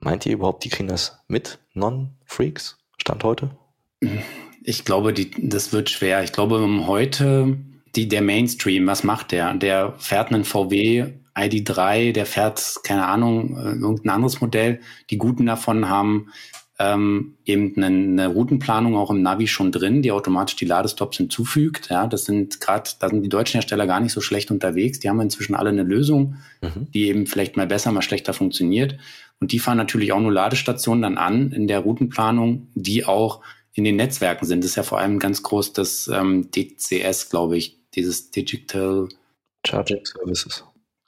Meint 0.00 0.26
ihr 0.26 0.32
überhaupt, 0.32 0.64
die 0.64 0.68
kriegen 0.68 0.88
das 0.88 1.20
mit? 1.28 1.58
Non-Freaks? 1.74 2.78
Stand 2.98 3.24
heute? 3.24 3.50
Ich 4.62 4.84
glaube, 4.84 5.12
die, 5.12 5.30
das 5.48 5.72
wird 5.72 5.90
schwer. 5.90 6.24
Ich 6.24 6.32
glaube, 6.32 6.62
um 6.62 6.86
heute, 6.86 7.58
die, 7.94 8.08
der 8.08 8.22
Mainstream, 8.22 8.86
was 8.86 9.04
macht 9.04 9.32
der? 9.32 9.54
Der 9.54 9.94
fährt 9.98 10.32
einen 10.32 10.44
VW 10.44 11.12
ID3, 11.34 12.12
der 12.12 12.26
fährt, 12.26 12.76
keine 12.84 13.06
Ahnung, 13.06 13.56
äh, 13.56 13.72
irgendein 13.72 14.10
anderes 14.10 14.40
Modell. 14.40 14.80
Die 15.10 15.18
Guten 15.18 15.46
davon 15.46 15.88
haben 15.88 16.30
ähm, 16.78 17.36
eben 17.44 17.74
eine, 17.76 17.86
eine 17.86 18.26
Routenplanung 18.28 18.96
auch 18.96 19.10
im 19.10 19.22
Navi 19.22 19.46
schon 19.46 19.70
drin, 19.70 20.02
die 20.02 20.10
automatisch 20.10 20.56
die 20.56 20.64
Ladestops 20.64 21.18
hinzufügt. 21.18 21.88
Ja, 21.90 22.06
das 22.06 22.24
sind 22.24 22.60
gerade, 22.60 22.90
da 22.98 23.08
sind 23.08 23.22
die 23.22 23.28
deutschen 23.28 23.54
Hersteller 23.54 23.86
gar 23.86 24.00
nicht 24.00 24.12
so 24.12 24.20
schlecht 24.20 24.50
unterwegs. 24.50 24.98
Die 24.98 25.08
haben 25.08 25.20
inzwischen 25.20 25.54
alle 25.54 25.70
eine 25.70 25.84
Lösung, 25.84 26.36
mhm. 26.60 26.88
die 26.92 27.06
eben 27.06 27.26
vielleicht 27.26 27.56
mal 27.56 27.66
besser, 27.66 27.92
mal 27.92 28.02
schlechter 28.02 28.32
funktioniert. 28.32 28.96
Und 29.40 29.52
die 29.52 29.58
fahren 29.58 29.78
natürlich 29.78 30.12
auch 30.12 30.20
nur 30.20 30.32
Ladestationen 30.32 31.02
dann 31.02 31.18
an 31.18 31.52
in 31.52 31.68
der 31.68 31.80
Routenplanung, 31.80 32.68
die 32.74 33.04
auch 33.04 33.40
in 33.72 33.84
den 33.84 33.96
Netzwerken 33.96 34.46
sind. 34.46 34.62
Das 34.62 34.70
ist 34.70 34.76
ja 34.76 34.82
vor 34.84 34.98
allem 34.98 35.18
ganz 35.18 35.42
groß 35.42 35.72
das 35.72 36.08
ähm, 36.08 36.50
DCS, 36.50 37.30
glaube 37.30 37.56
ich, 37.56 37.78
dieses 37.94 38.30
Digital 38.30 39.08
Charging 39.66 40.04
Services. 40.04 40.64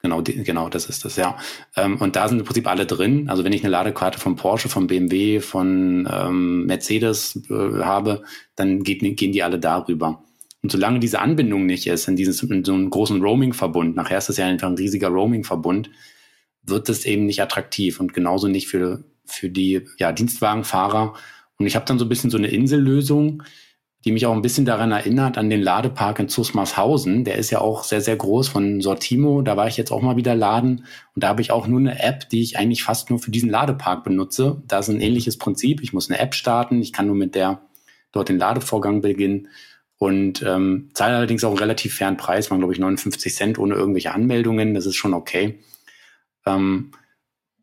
Genau, 0.07 0.20
die, 0.20 0.44
genau, 0.44 0.68
das 0.68 0.86
ist 0.86 1.04
das, 1.04 1.16
ja. 1.16 1.36
Ähm, 1.74 1.96
und 1.96 2.14
da 2.14 2.28
sind 2.28 2.38
im 2.38 2.44
Prinzip 2.44 2.68
alle 2.68 2.86
drin. 2.86 3.28
Also 3.28 3.42
wenn 3.42 3.52
ich 3.52 3.64
eine 3.64 3.72
Ladekarte 3.72 4.20
von 4.20 4.36
Porsche, 4.36 4.68
von 4.68 4.86
BMW, 4.86 5.40
von 5.40 6.09
ähm, 6.09 6.64
Mercedes 6.66 7.42
äh, 7.50 7.82
habe, 7.82 8.22
dann 8.54 8.84
geht, 8.84 9.00
gehen 9.00 9.32
die 9.32 9.42
alle 9.42 9.59
darüber. 9.59 10.22
Und 10.62 10.70
solange 10.70 11.00
diese 11.00 11.18
Anbindung 11.18 11.66
nicht 11.66 11.88
ist, 11.88 12.07
in, 12.07 12.14
dieses, 12.14 12.40
in 12.44 12.64
so 12.64 12.72
einem 12.72 12.88
großen 12.88 13.20
Roaming-Verbund, 13.20 13.96
nachher 13.96 14.18
ist 14.18 14.28
das 14.28 14.36
ja 14.36 14.46
einfach 14.46 14.68
ein 14.68 14.76
riesiger 14.76 15.09
Roaming-Verbund, 15.09 15.90
wird 16.62 16.88
es 16.88 17.04
eben 17.04 17.26
nicht 17.26 17.42
attraktiv 17.42 17.98
und 17.98 18.14
genauso 18.14 18.46
nicht 18.46 18.68
für, 18.68 19.02
für 19.24 19.50
die 19.50 19.88
ja, 19.98 20.12
Dienstwagenfahrer. 20.12 21.14
Und 21.59 21.66
ich 21.66 21.74
habe 21.74 21.86
dann 21.86 21.98
so 21.98 22.04
ein 22.04 22.09
bisschen 22.09 22.30
so 22.30 22.38
eine 22.38 22.46
Insellösung, 22.46 23.42
die 24.07 24.12
mich 24.12 24.24
auch 24.24 24.32
ein 24.32 24.42
bisschen 24.42 24.64
daran 24.64 24.92
erinnert, 24.92 25.36
an 25.36 25.50
den 25.50 25.61
Ladepark 25.61 26.20
in 26.20 26.28
Zusmarshausen. 26.28 27.24
Der 27.24 27.34
ist 27.38 27.50
ja 27.50 27.61
auch 27.61 27.82
sehr, 27.82 28.00
sehr 28.00 28.14
groß 28.14 28.46
von 28.46 28.80
Sortimo. 28.80 29.42
Da 29.42 29.57
war 29.57 29.66
ich 29.66 29.76
jetzt 29.76 29.90
auch 29.90 30.00
mal 30.00 30.16
wieder 30.16 30.36
laden. 30.36 30.84
Und 31.16 31.24
da 31.24 31.28
habe 31.28 31.42
ich 31.42 31.50
auch 31.50 31.66
nur 31.66 31.80
eine 31.80 32.00
App, 32.00 32.28
die 32.28 32.40
ich 32.40 32.57
eigentlich 32.57 32.84
fast 32.84 33.11
nur 33.11 33.18
für 33.18 33.32
diesen 33.32 33.50
Ladepark 33.50 34.04
benutze. 34.04 34.62
Da 34.68 34.78
ist 34.78 34.88
ein 34.88 35.00
ähnliches 35.00 35.38
Prinzip. 35.38 35.82
Ich 35.82 35.92
muss 35.92 36.09
eine 36.09 36.20
App 36.20 36.36
starten. 36.36 36.80
Ich 36.80 36.92
kann 36.92 37.09
nur 37.09 37.16
mit 37.16 37.34
der 37.34 37.62
dort 38.12 38.28
den 38.28 38.38
Ladevorgang 38.38 39.00
beginnen. 39.00 39.48
Und 39.98 40.40
ähm, 40.42 40.90
zahle 40.94 41.16
allerdings 41.16 41.42
auch 41.42 41.50
einen 41.50 41.59
relativ 41.59 41.96
fairen 41.96 42.16
Preis, 42.16 42.48
waren 42.50 42.61
glaube 42.61 42.74
ich 42.74 42.78
59 42.78 43.34
Cent 43.34 43.59
ohne 43.59 43.74
irgendwelche 43.74 44.12
Anmeldungen. 44.12 44.74
Das 44.74 44.86
ist 44.86 44.94
schon 44.94 45.14
okay. 45.14 45.59
Ähm, 46.46 46.92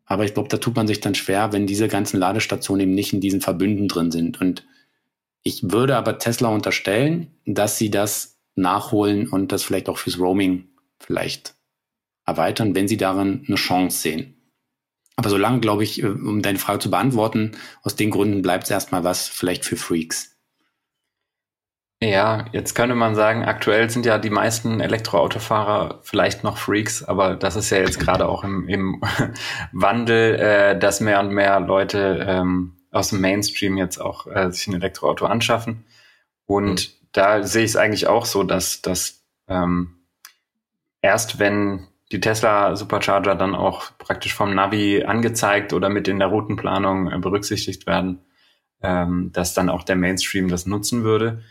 aber 0.04 0.26
ich 0.26 0.34
glaube, 0.34 0.50
da 0.50 0.58
tut 0.58 0.76
man 0.76 0.86
sich 0.86 1.00
dann 1.00 1.14
schwer, 1.14 1.54
wenn 1.54 1.66
diese 1.66 1.88
ganzen 1.88 2.18
Ladestationen 2.18 2.82
eben 2.82 2.94
nicht 2.94 3.14
in 3.14 3.22
diesen 3.22 3.40
Verbünden 3.40 3.88
drin 3.88 4.10
sind. 4.10 4.42
Und 4.42 4.66
ich 5.44 5.70
würde 5.70 5.96
aber 5.96 6.18
Tesla 6.18 6.48
unterstellen, 6.48 7.30
dass 7.44 7.78
sie 7.78 7.90
das 7.90 8.40
nachholen 8.56 9.28
und 9.28 9.52
das 9.52 9.62
vielleicht 9.62 9.88
auch 9.88 9.98
fürs 9.98 10.18
Roaming 10.18 10.68
vielleicht 10.98 11.54
erweitern, 12.26 12.74
wenn 12.74 12.88
sie 12.88 12.96
darin 12.96 13.44
eine 13.46 13.56
Chance 13.56 13.98
sehen. 13.98 14.34
Aber 15.16 15.28
solange, 15.28 15.60
glaube 15.60 15.84
ich, 15.84 16.02
äh, 16.02 16.06
um 16.06 16.42
deine 16.42 16.58
Frage 16.58 16.80
zu 16.80 16.90
beantworten, 16.90 17.52
aus 17.82 17.94
den 17.94 18.10
Gründen 18.10 18.42
bleibt 18.42 18.64
es 18.64 18.70
erstmal 18.70 19.04
was 19.04 19.28
vielleicht 19.28 19.64
für 19.64 19.76
Freaks. 19.76 20.34
Ja, 22.02 22.46
jetzt 22.52 22.74
könnte 22.74 22.94
man 22.94 23.14
sagen, 23.14 23.44
aktuell 23.44 23.88
sind 23.88 24.04
ja 24.04 24.18
die 24.18 24.30
meisten 24.30 24.80
Elektroautofahrer 24.80 26.00
vielleicht 26.02 26.42
noch 26.42 26.58
Freaks, 26.58 27.04
aber 27.04 27.36
das 27.36 27.56
ist 27.56 27.70
ja 27.70 27.78
jetzt 27.78 28.00
gerade 28.00 28.28
auch 28.28 28.44
im, 28.44 28.68
im 28.68 29.00
Wandel, 29.72 30.34
äh, 30.34 30.78
dass 30.78 31.00
mehr 31.00 31.20
und 31.20 31.30
mehr 31.30 31.60
Leute 31.60 32.26
ähm, 32.28 32.76
aus 32.94 33.08
dem 33.08 33.20
Mainstream 33.20 33.76
jetzt 33.76 33.98
auch 33.98 34.26
äh, 34.26 34.50
sich 34.50 34.68
ein 34.68 34.74
Elektroauto 34.74 35.26
anschaffen. 35.26 35.84
Und 36.46 36.88
mhm. 36.88 37.06
da 37.12 37.42
sehe 37.42 37.64
ich 37.64 37.72
es 37.72 37.76
eigentlich 37.76 38.06
auch 38.06 38.24
so, 38.24 38.44
dass, 38.44 38.82
dass 38.82 39.24
ähm, 39.48 39.96
erst 41.02 41.38
wenn 41.38 41.88
die 42.12 42.20
Tesla 42.20 42.76
Supercharger 42.76 43.34
dann 43.34 43.54
auch 43.56 43.90
praktisch 43.98 44.34
vom 44.34 44.54
Navi 44.54 45.02
angezeigt 45.04 45.72
oder 45.72 45.88
mit 45.88 46.06
in 46.06 46.20
der 46.20 46.28
Routenplanung 46.28 47.10
äh, 47.10 47.18
berücksichtigt 47.18 47.86
werden, 47.86 48.20
ähm, 48.80 49.32
dass 49.32 49.54
dann 49.54 49.70
auch 49.70 49.82
der 49.82 49.96
Mainstream 49.96 50.48
das 50.48 50.66
nutzen 50.66 51.02
würde. 51.02 51.42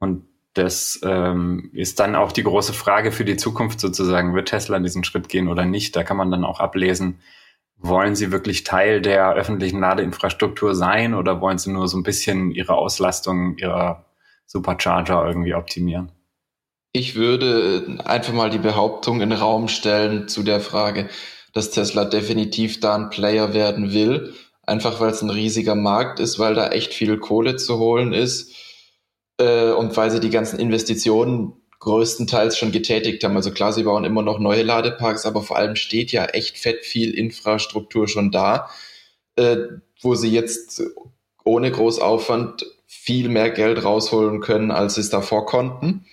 Und 0.00 0.24
das 0.54 0.98
ähm, 1.04 1.70
ist 1.74 2.00
dann 2.00 2.16
auch 2.16 2.32
die 2.32 2.42
große 2.42 2.72
Frage 2.72 3.12
für 3.12 3.24
die 3.24 3.36
Zukunft 3.36 3.78
sozusagen. 3.78 4.34
Wird 4.34 4.48
Tesla 4.48 4.80
diesen 4.80 5.04
Schritt 5.04 5.28
gehen 5.28 5.46
oder 5.46 5.64
nicht? 5.64 5.94
Da 5.94 6.02
kann 6.02 6.16
man 6.16 6.32
dann 6.32 6.44
auch 6.44 6.58
ablesen, 6.58 7.20
wollen 7.78 8.16
sie 8.16 8.32
wirklich 8.32 8.64
Teil 8.64 9.00
der 9.00 9.32
öffentlichen 9.34 9.80
Ladeinfrastruktur 9.80 10.74
sein 10.74 11.14
oder 11.14 11.40
wollen 11.40 11.58
sie 11.58 11.70
nur 11.70 11.88
so 11.88 11.96
ein 11.96 12.02
bisschen 12.02 12.50
ihre 12.50 12.74
Auslastung 12.74 13.56
ihrer 13.56 14.06
Supercharger 14.46 15.24
irgendwie 15.26 15.54
optimieren? 15.54 16.12
Ich 16.92 17.14
würde 17.14 17.98
einfach 18.04 18.32
mal 18.32 18.50
die 18.50 18.58
Behauptung 18.58 19.20
in 19.20 19.30
den 19.30 19.38
Raum 19.38 19.68
stellen 19.68 20.26
zu 20.26 20.42
der 20.42 20.60
Frage, 20.60 21.08
dass 21.52 21.70
Tesla 21.70 22.04
definitiv 22.04 22.80
da 22.80 22.96
ein 22.96 23.10
Player 23.10 23.54
werden 23.54 23.92
will. 23.92 24.34
Einfach 24.62 25.00
weil 25.00 25.10
es 25.10 25.22
ein 25.22 25.30
riesiger 25.30 25.74
Markt 25.74 26.18
ist, 26.20 26.38
weil 26.38 26.54
da 26.54 26.68
echt 26.68 26.92
viel 26.92 27.18
Kohle 27.18 27.56
zu 27.56 27.78
holen 27.78 28.12
ist 28.12 28.54
äh, 29.38 29.70
und 29.70 29.96
weil 29.96 30.10
sie 30.10 30.20
die 30.20 30.30
ganzen 30.30 30.58
Investitionen 30.58 31.54
größtenteils 31.88 32.58
schon 32.58 32.70
getätigt 32.70 33.24
haben. 33.24 33.36
Also 33.36 33.50
klar, 33.50 33.72
sie 33.72 33.84
bauen 33.84 34.04
immer 34.04 34.22
noch 34.22 34.38
neue 34.38 34.62
Ladeparks, 34.62 35.24
aber 35.24 35.42
vor 35.42 35.56
allem 35.56 35.74
steht 35.74 36.12
ja 36.12 36.26
echt 36.26 36.58
fett 36.58 36.84
viel 36.84 37.12
Infrastruktur 37.14 38.08
schon 38.08 38.30
da, 38.30 38.68
äh, 39.36 39.56
wo 40.02 40.14
sie 40.14 40.30
jetzt 40.30 40.82
ohne 41.44 41.70
Großaufwand 41.70 42.66
viel 42.86 43.30
mehr 43.30 43.50
Geld 43.50 43.84
rausholen 43.84 44.40
können, 44.40 44.70
als 44.70 44.96
sie 44.96 45.00
es 45.00 45.08
davor 45.08 45.46
konnten. 45.46 46.04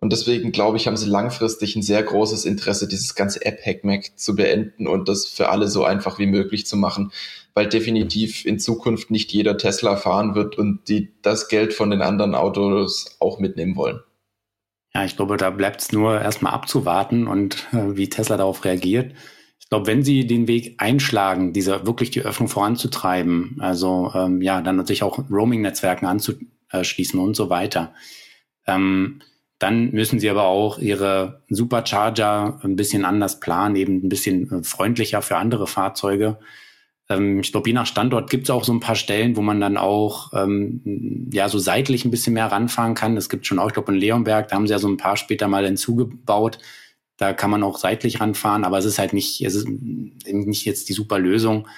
Und 0.00 0.10
deswegen 0.10 0.52
glaube 0.52 0.78
ich, 0.78 0.86
haben 0.86 0.96
sie 0.96 1.10
langfristig 1.10 1.76
ein 1.76 1.82
sehr 1.82 2.02
großes 2.02 2.46
Interesse, 2.46 2.88
dieses 2.88 3.14
ganze 3.14 3.44
App-Hackmack 3.44 4.18
zu 4.18 4.34
beenden 4.34 4.86
und 4.86 5.06
das 5.10 5.26
für 5.26 5.50
alle 5.50 5.68
so 5.68 5.84
einfach 5.84 6.18
wie 6.18 6.26
möglich 6.26 6.66
zu 6.66 6.78
machen, 6.78 7.12
weil 7.52 7.68
definitiv 7.68 8.46
in 8.46 8.58
Zukunft 8.58 9.10
nicht 9.10 9.30
jeder 9.32 9.58
Tesla 9.58 9.96
fahren 9.96 10.34
wird 10.34 10.56
und 10.56 10.88
die 10.88 11.12
das 11.20 11.48
Geld 11.48 11.74
von 11.74 11.90
den 11.90 12.00
anderen 12.00 12.34
Autos 12.34 13.16
auch 13.20 13.38
mitnehmen 13.38 13.76
wollen. 13.76 14.00
Ja, 14.94 15.04
ich 15.04 15.16
glaube, 15.16 15.36
da 15.36 15.50
bleibt 15.50 15.80
es 15.82 15.92
nur 15.92 16.20
erstmal 16.20 16.52
abzuwarten 16.52 17.26
und 17.26 17.68
äh, 17.72 17.96
wie 17.96 18.08
Tesla 18.08 18.36
darauf 18.36 18.64
reagiert. 18.64 19.14
Ich 19.60 19.68
glaube, 19.68 19.86
wenn 19.86 20.02
sie 20.02 20.26
den 20.26 20.48
Weg 20.48 20.74
einschlagen, 20.78 21.52
diese 21.52 21.86
wirklich 21.86 22.10
die 22.10 22.22
Öffnung 22.22 22.48
voranzutreiben, 22.48 23.58
also 23.60 24.10
ähm, 24.14 24.42
ja, 24.42 24.60
dann 24.62 24.84
sich 24.86 25.04
auch 25.04 25.20
Roaming-Netzwerken 25.30 26.06
anzuschließen 26.06 27.20
und 27.20 27.36
so 27.36 27.50
weiter, 27.50 27.94
ähm, 28.66 29.20
dann 29.60 29.90
müssen 29.92 30.18
sie 30.18 30.30
aber 30.30 30.44
auch 30.44 30.78
ihre 30.78 31.42
Supercharger 31.50 32.58
ein 32.64 32.76
bisschen 32.76 33.04
anders 33.04 33.38
planen, 33.38 33.76
eben 33.76 34.04
ein 34.04 34.08
bisschen 34.08 34.50
äh, 34.50 34.62
freundlicher 34.64 35.22
für 35.22 35.36
andere 35.36 35.66
Fahrzeuge. 35.68 36.38
Ähm, 37.10 37.40
ich 37.40 37.52
glaube, 37.52 37.68
je 37.68 37.74
nach 37.74 37.86
Standort 37.86 38.30
gibt 38.30 38.44
es 38.44 38.50
auch 38.50 38.64
so 38.64 38.72
ein 38.72 38.80
paar 38.80 38.94
Stellen, 38.94 39.36
wo 39.36 39.42
man 39.42 39.60
dann 39.60 39.76
auch 39.76 40.32
ähm, 40.32 41.28
ja 41.32 41.48
so 41.48 41.58
seitlich 41.58 42.04
ein 42.04 42.10
bisschen 42.10 42.32
mehr 42.32 42.46
ranfahren 42.46 42.94
kann. 42.94 43.16
Es 43.16 43.28
gibt 43.28 43.46
schon 43.46 43.58
auch, 43.58 43.66
ich 43.66 43.74
glaube, 43.74 43.92
in 43.92 43.98
Leonberg, 43.98 44.48
da 44.48 44.56
haben 44.56 44.66
sie 44.66 44.72
ja 44.72 44.78
so 44.78 44.88
ein 44.88 44.96
paar 44.96 45.16
später 45.16 45.48
mal 45.48 45.66
hinzugebaut. 45.66 46.58
Da 47.16 47.34
kann 47.34 47.50
man 47.50 47.62
auch 47.62 47.76
seitlich 47.76 48.20
ranfahren, 48.20 48.64
aber 48.64 48.78
es 48.78 48.86
ist 48.86 48.98
halt 48.98 49.12
nicht, 49.12 49.42
es 49.42 49.54
ist 49.54 49.68
nicht 49.68 50.64
jetzt 50.64 50.88
die 50.88 50.94
super 50.94 51.18
Lösung. 51.18 51.68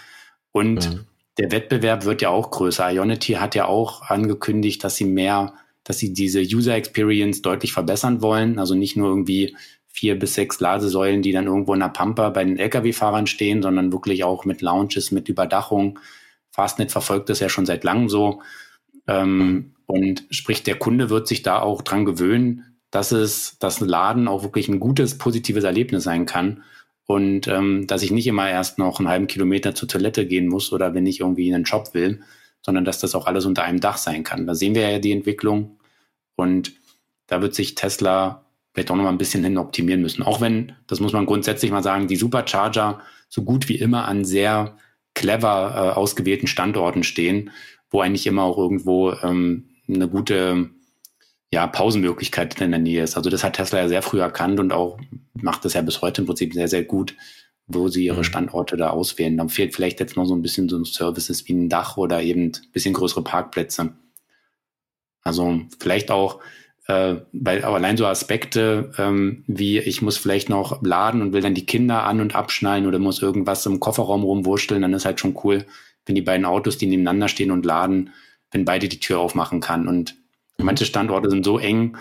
Und 0.52 0.88
mhm. 0.88 1.00
der 1.38 1.50
Wettbewerb 1.50 2.04
wird 2.04 2.22
ja 2.22 2.28
auch 2.28 2.50
größer. 2.50 2.92
Ionity 2.92 3.32
hat 3.32 3.54
ja 3.54 3.64
auch 3.64 4.02
angekündigt, 4.02 4.84
dass 4.84 4.96
sie 4.96 5.06
mehr, 5.06 5.54
dass 5.82 5.98
sie 5.98 6.12
diese 6.12 6.42
User 6.42 6.76
Experience 6.76 7.42
deutlich 7.42 7.72
verbessern 7.72 8.20
wollen. 8.22 8.58
Also 8.58 8.74
nicht 8.74 8.96
nur 8.96 9.08
irgendwie 9.08 9.56
vier 9.92 10.18
bis 10.18 10.34
sechs 10.34 10.58
Ladesäulen, 10.58 11.22
die 11.22 11.32
dann 11.32 11.46
irgendwo 11.46 11.74
in 11.74 11.80
der 11.80 11.88
Pampa 11.88 12.30
bei 12.30 12.44
den 12.44 12.58
Lkw-Fahrern 12.58 13.26
stehen, 13.26 13.62
sondern 13.62 13.92
wirklich 13.92 14.24
auch 14.24 14.44
mit 14.44 14.62
Lounges, 14.62 15.12
mit 15.12 15.28
Überdachung. 15.28 15.98
Fastnet 16.50 16.90
verfolgt 16.90 17.28
das 17.28 17.40
ja 17.40 17.48
schon 17.48 17.66
seit 17.66 17.84
langem 17.84 18.08
so. 18.08 18.42
Ähm, 19.06 19.74
und 19.86 20.24
sprich, 20.30 20.62
der 20.62 20.76
Kunde 20.76 21.10
wird 21.10 21.28
sich 21.28 21.42
da 21.42 21.60
auch 21.60 21.82
dran 21.82 22.06
gewöhnen, 22.06 22.78
dass 22.90 23.12
es, 23.12 23.58
das 23.58 23.80
Laden 23.80 24.28
auch 24.28 24.42
wirklich 24.42 24.68
ein 24.68 24.80
gutes, 24.80 25.18
positives 25.18 25.64
Erlebnis 25.64 26.04
sein 26.04 26.24
kann. 26.24 26.62
Und 27.06 27.46
ähm, 27.48 27.86
dass 27.86 28.02
ich 28.02 28.10
nicht 28.10 28.26
immer 28.26 28.48
erst 28.48 28.78
noch 28.78 28.98
einen 28.98 29.08
halben 29.08 29.26
Kilometer 29.26 29.74
zur 29.74 29.88
Toilette 29.88 30.26
gehen 30.26 30.48
muss 30.48 30.72
oder 30.72 30.94
wenn 30.94 31.04
ich 31.04 31.20
irgendwie 31.20 31.48
in 31.48 31.54
einen 31.54 31.66
Shop 31.66 31.92
will, 31.92 32.22
sondern 32.62 32.84
dass 32.84 33.00
das 33.00 33.14
auch 33.14 33.26
alles 33.26 33.44
unter 33.44 33.64
einem 33.64 33.80
Dach 33.80 33.98
sein 33.98 34.24
kann. 34.24 34.46
Da 34.46 34.54
sehen 34.54 34.74
wir 34.74 34.88
ja 34.88 34.98
die 34.98 35.12
Entwicklung. 35.12 35.78
Und 36.36 36.72
da 37.26 37.42
wird 37.42 37.54
sich 37.54 37.74
Tesla 37.74 38.46
vielleicht 38.72 38.90
auch 38.90 38.96
noch 38.96 39.04
mal 39.04 39.10
ein 39.10 39.18
bisschen 39.18 39.44
hin 39.44 39.58
optimieren 39.58 40.02
müssen. 40.02 40.22
Auch 40.22 40.40
wenn, 40.40 40.72
das 40.86 41.00
muss 41.00 41.12
man 41.12 41.26
grundsätzlich 41.26 41.70
mal 41.70 41.82
sagen, 41.82 42.08
die 42.08 42.16
Supercharger 42.16 43.00
so 43.28 43.42
gut 43.42 43.68
wie 43.68 43.76
immer 43.76 44.06
an 44.06 44.24
sehr 44.24 44.76
clever 45.14 45.74
äh, 45.74 45.98
ausgewählten 45.98 46.46
Standorten 46.46 47.04
stehen, 47.04 47.50
wo 47.90 48.00
eigentlich 48.00 48.26
immer 48.26 48.44
auch 48.44 48.58
irgendwo 48.58 49.12
ähm, 49.22 49.68
eine 49.88 50.08
gute 50.08 50.70
ja, 51.52 51.66
Pausenmöglichkeit 51.66 52.60
in 52.62 52.70
der 52.70 52.80
Nähe 52.80 53.02
ist. 53.02 53.16
Also 53.16 53.28
das 53.28 53.44
hat 53.44 53.54
Tesla 53.54 53.80
ja 53.80 53.88
sehr 53.88 54.02
früh 54.02 54.20
erkannt 54.20 54.58
und 54.58 54.72
auch 54.72 54.98
macht 55.34 55.64
das 55.64 55.74
ja 55.74 55.82
bis 55.82 56.00
heute 56.00 56.22
im 56.22 56.26
Prinzip 56.26 56.54
sehr, 56.54 56.68
sehr 56.68 56.84
gut, 56.84 57.14
wo 57.66 57.88
sie 57.88 58.06
ihre 58.06 58.18
mhm. 58.18 58.24
Standorte 58.24 58.78
da 58.78 58.90
auswählen. 58.90 59.36
Dann 59.36 59.50
fehlt 59.50 59.74
vielleicht 59.74 60.00
jetzt 60.00 60.16
noch 60.16 60.24
so 60.24 60.34
ein 60.34 60.40
bisschen 60.40 60.70
so 60.70 60.82
Services 60.84 61.46
wie 61.46 61.52
ein 61.52 61.68
Dach 61.68 61.98
oder 61.98 62.22
eben 62.22 62.46
ein 62.46 62.72
bisschen 62.72 62.94
größere 62.94 63.22
Parkplätze. 63.22 63.92
Also 65.22 65.60
vielleicht 65.78 66.10
auch 66.10 66.40
äh, 66.86 67.16
weil 67.32 67.64
aber 67.64 67.76
allein 67.76 67.96
so 67.96 68.06
Aspekte 68.06 68.92
ähm, 68.98 69.44
wie 69.46 69.78
ich 69.78 70.02
muss 70.02 70.16
vielleicht 70.16 70.48
noch 70.48 70.82
laden 70.82 71.22
und 71.22 71.32
will 71.32 71.42
dann 71.42 71.54
die 71.54 71.66
Kinder 71.66 72.04
an 72.04 72.20
und 72.20 72.34
abschnallen 72.34 72.86
oder 72.86 72.98
muss 72.98 73.22
irgendwas 73.22 73.64
im 73.66 73.80
Kofferraum 73.80 74.24
rumwurschteln, 74.24 74.82
dann 74.82 74.92
ist 74.92 75.04
halt 75.04 75.20
schon 75.20 75.38
cool, 75.44 75.64
wenn 76.06 76.14
die 76.14 76.22
beiden 76.22 76.44
Autos, 76.44 76.78
die 76.78 76.86
nebeneinander 76.86 77.28
stehen 77.28 77.50
und 77.50 77.64
laden, 77.64 78.10
wenn 78.50 78.64
beide 78.64 78.88
die 78.88 79.00
Tür 79.00 79.20
aufmachen 79.20 79.60
kann. 79.60 79.86
Und 79.86 80.16
mhm. 80.58 80.64
manche 80.66 80.84
Standorte 80.84 81.30
sind 81.30 81.44
so 81.44 81.58
eng 81.58 81.96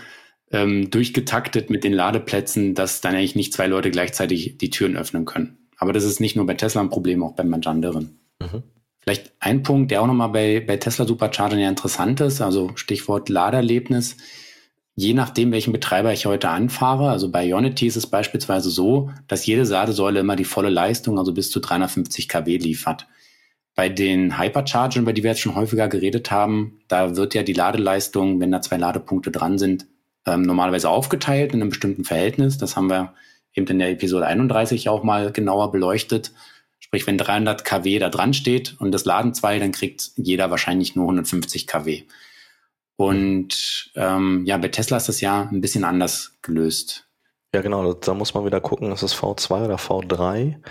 ähm, 0.52 0.90
durchgetaktet 0.90 1.70
mit 1.70 1.84
den 1.84 1.94
Ladeplätzen, 1.94 2.74
dass 2.76 3.02
dann 3.02 3.16
eigentlich 3.16 3.36
nicht 3.36 3.54
zwei 3.54 3.68
Leute 3.68 3.92
gleichzeitig 3.92 4.58
die 4.58 4.70
Türen 4.70 4.98
öffnen 4.98 5.26
können. 5.26 5.70
Aber 5.78 5.94
das 5.94 6.04
ist 6.04 6.20
nicht 6.20 6.36
nur 6.36 6.46
bei 6.46 6.56
Tesla 6.56 6.82
ein 6.82 6.90
Problem, 6.90 7.24
auch 7.24 7.34
bei 7.34 7.44
manchen 7.44 7.70
anderen. 7.70 8.20
Mhm. 8.40 8.64
Vielleicht 9.00 9.32
ein 9.40 9.64
Punkt, 9.64 9.90
der 9.90 10.02
auch 10.02 10.08
nochmal 10.08 10.30
bei, 10.30 10.60
bei 10.60 10.78
Tesla 10.78 11.08
Superchargern 11.08 11.60
ja 11.60 11.70
interessant 11.70 12.22
ist, 12.22 12.42
also 12.42 12.72
Stichwort 12.76 13.30
Laderlebnis 13.30 14.18
je 14.96 15.14
nachdem, 15.14 15.52
welchen 15.52 15.74
Betreiber 15.74 16.12
ich 16.14 16.26
heute 16.26 16.50
anfahre, 16.50 17.10
also 17.10 17.32
bei 17.32 17.46
Ionity 17.46 17.88
ist 17.88 17.96
es 17.96 18.08
beispielsweise 18.08 18.70
so, 18.70 19.12
dass 19.28 19.46
jede 19.46 19.64
Ladesäule 19.64 20.20
immer 20.20 20.36
die 20.36 20.46
volle 20.46 20.70
Leistung, 20.70 21.18
also 21.18 21.34
bis 21.34 21.52
zu 21.52 21.60
350 21.60 22.28
kW 22.28 22.58
liefert. 22.58 23.08
Bei 23.74 23.88
den 23.88 24.38
Hyperchargern, 24.38 25.04
über 25.04 25.14
die 25.14 25.24
wir 25.24 25.32
jetzt 25.32 25.39
schon 25.39 25.56
häufiger 25.56 25.88
geredet 25.88 26.30
haben, 26.30 26.82
da 26.88 27.16
wird 27.16 27.34
ja 27.34 27.44
die 27.44 27.54
Ladeleistung, 27.54 28.39
wenn 28.42 28.52
da 28.52 28.62
zwei 28.62 28.78
Ladepunkte 28.78 29.32
dran 29.32 29.58
sind, 29.58 29.88
ähm, 30.26 30.42
normalerweise 30.42 30.89
aufgeteilt 30.89 31.54
in 31.54 31.62
einem 31.62 31.70
bestimmten 31.70 32.04
Verhältnis. 32.04 32.58
Das 32.58 32.76
haben 32.76 32.89
wir 32.89 33.14
eben 33.54 33.68
in 33.68 33.80
der 33.80 33.92
Episode 33.92 34.28
31 34.28 34.89
auch 34.89 35.04
mal 35.04 35.32
genauer 35.32 35.72
beleuchtet. 35.72 36.34
Sprich, 36.80 37.08
wenn 37.08 37.18
300 37.18 37.64
kW 37.64 38.00
da 38.00 38.10
dran 38.10 38.34
steht 38.34 38.76
und 38.80 38.92
das 38.92 39.06
laden 39.06 39.34
zwei, 39.34 39.58
dann 39.58 39.72
kriegt 39.72 40.12
jeder 40.18 40.52
wahrscheinlich 40.52 40.96
nur 40.96 41.06
150 41.06 41.66
kW. 41.66 42.04
Und 43.02 43.91
ähm, 43.95 44.45
ja, 44.45 44.58
bei 44.58 44.68
Tesla 44.68 44.97
ist 44.97 45.10
das 45.10 45.22
ja 45.22 45.49
ein 45.52 45.60
bisschen 45.60 45.84
anders 45.84 46.38
gelöst. 46.41 47.08
Ja, 47.54 47.62
genau, 47.62 47.93
da 47.93 48.14
muss 48.14 48.34
man 48.34 48.45
wieder 48.45 48.62
gucken, 48.62 48.91
ist 48.91 49.02
es 49.02 49.16
V2 49.16 49.66
oder 49.66 49.76
V3? 49.76 50.62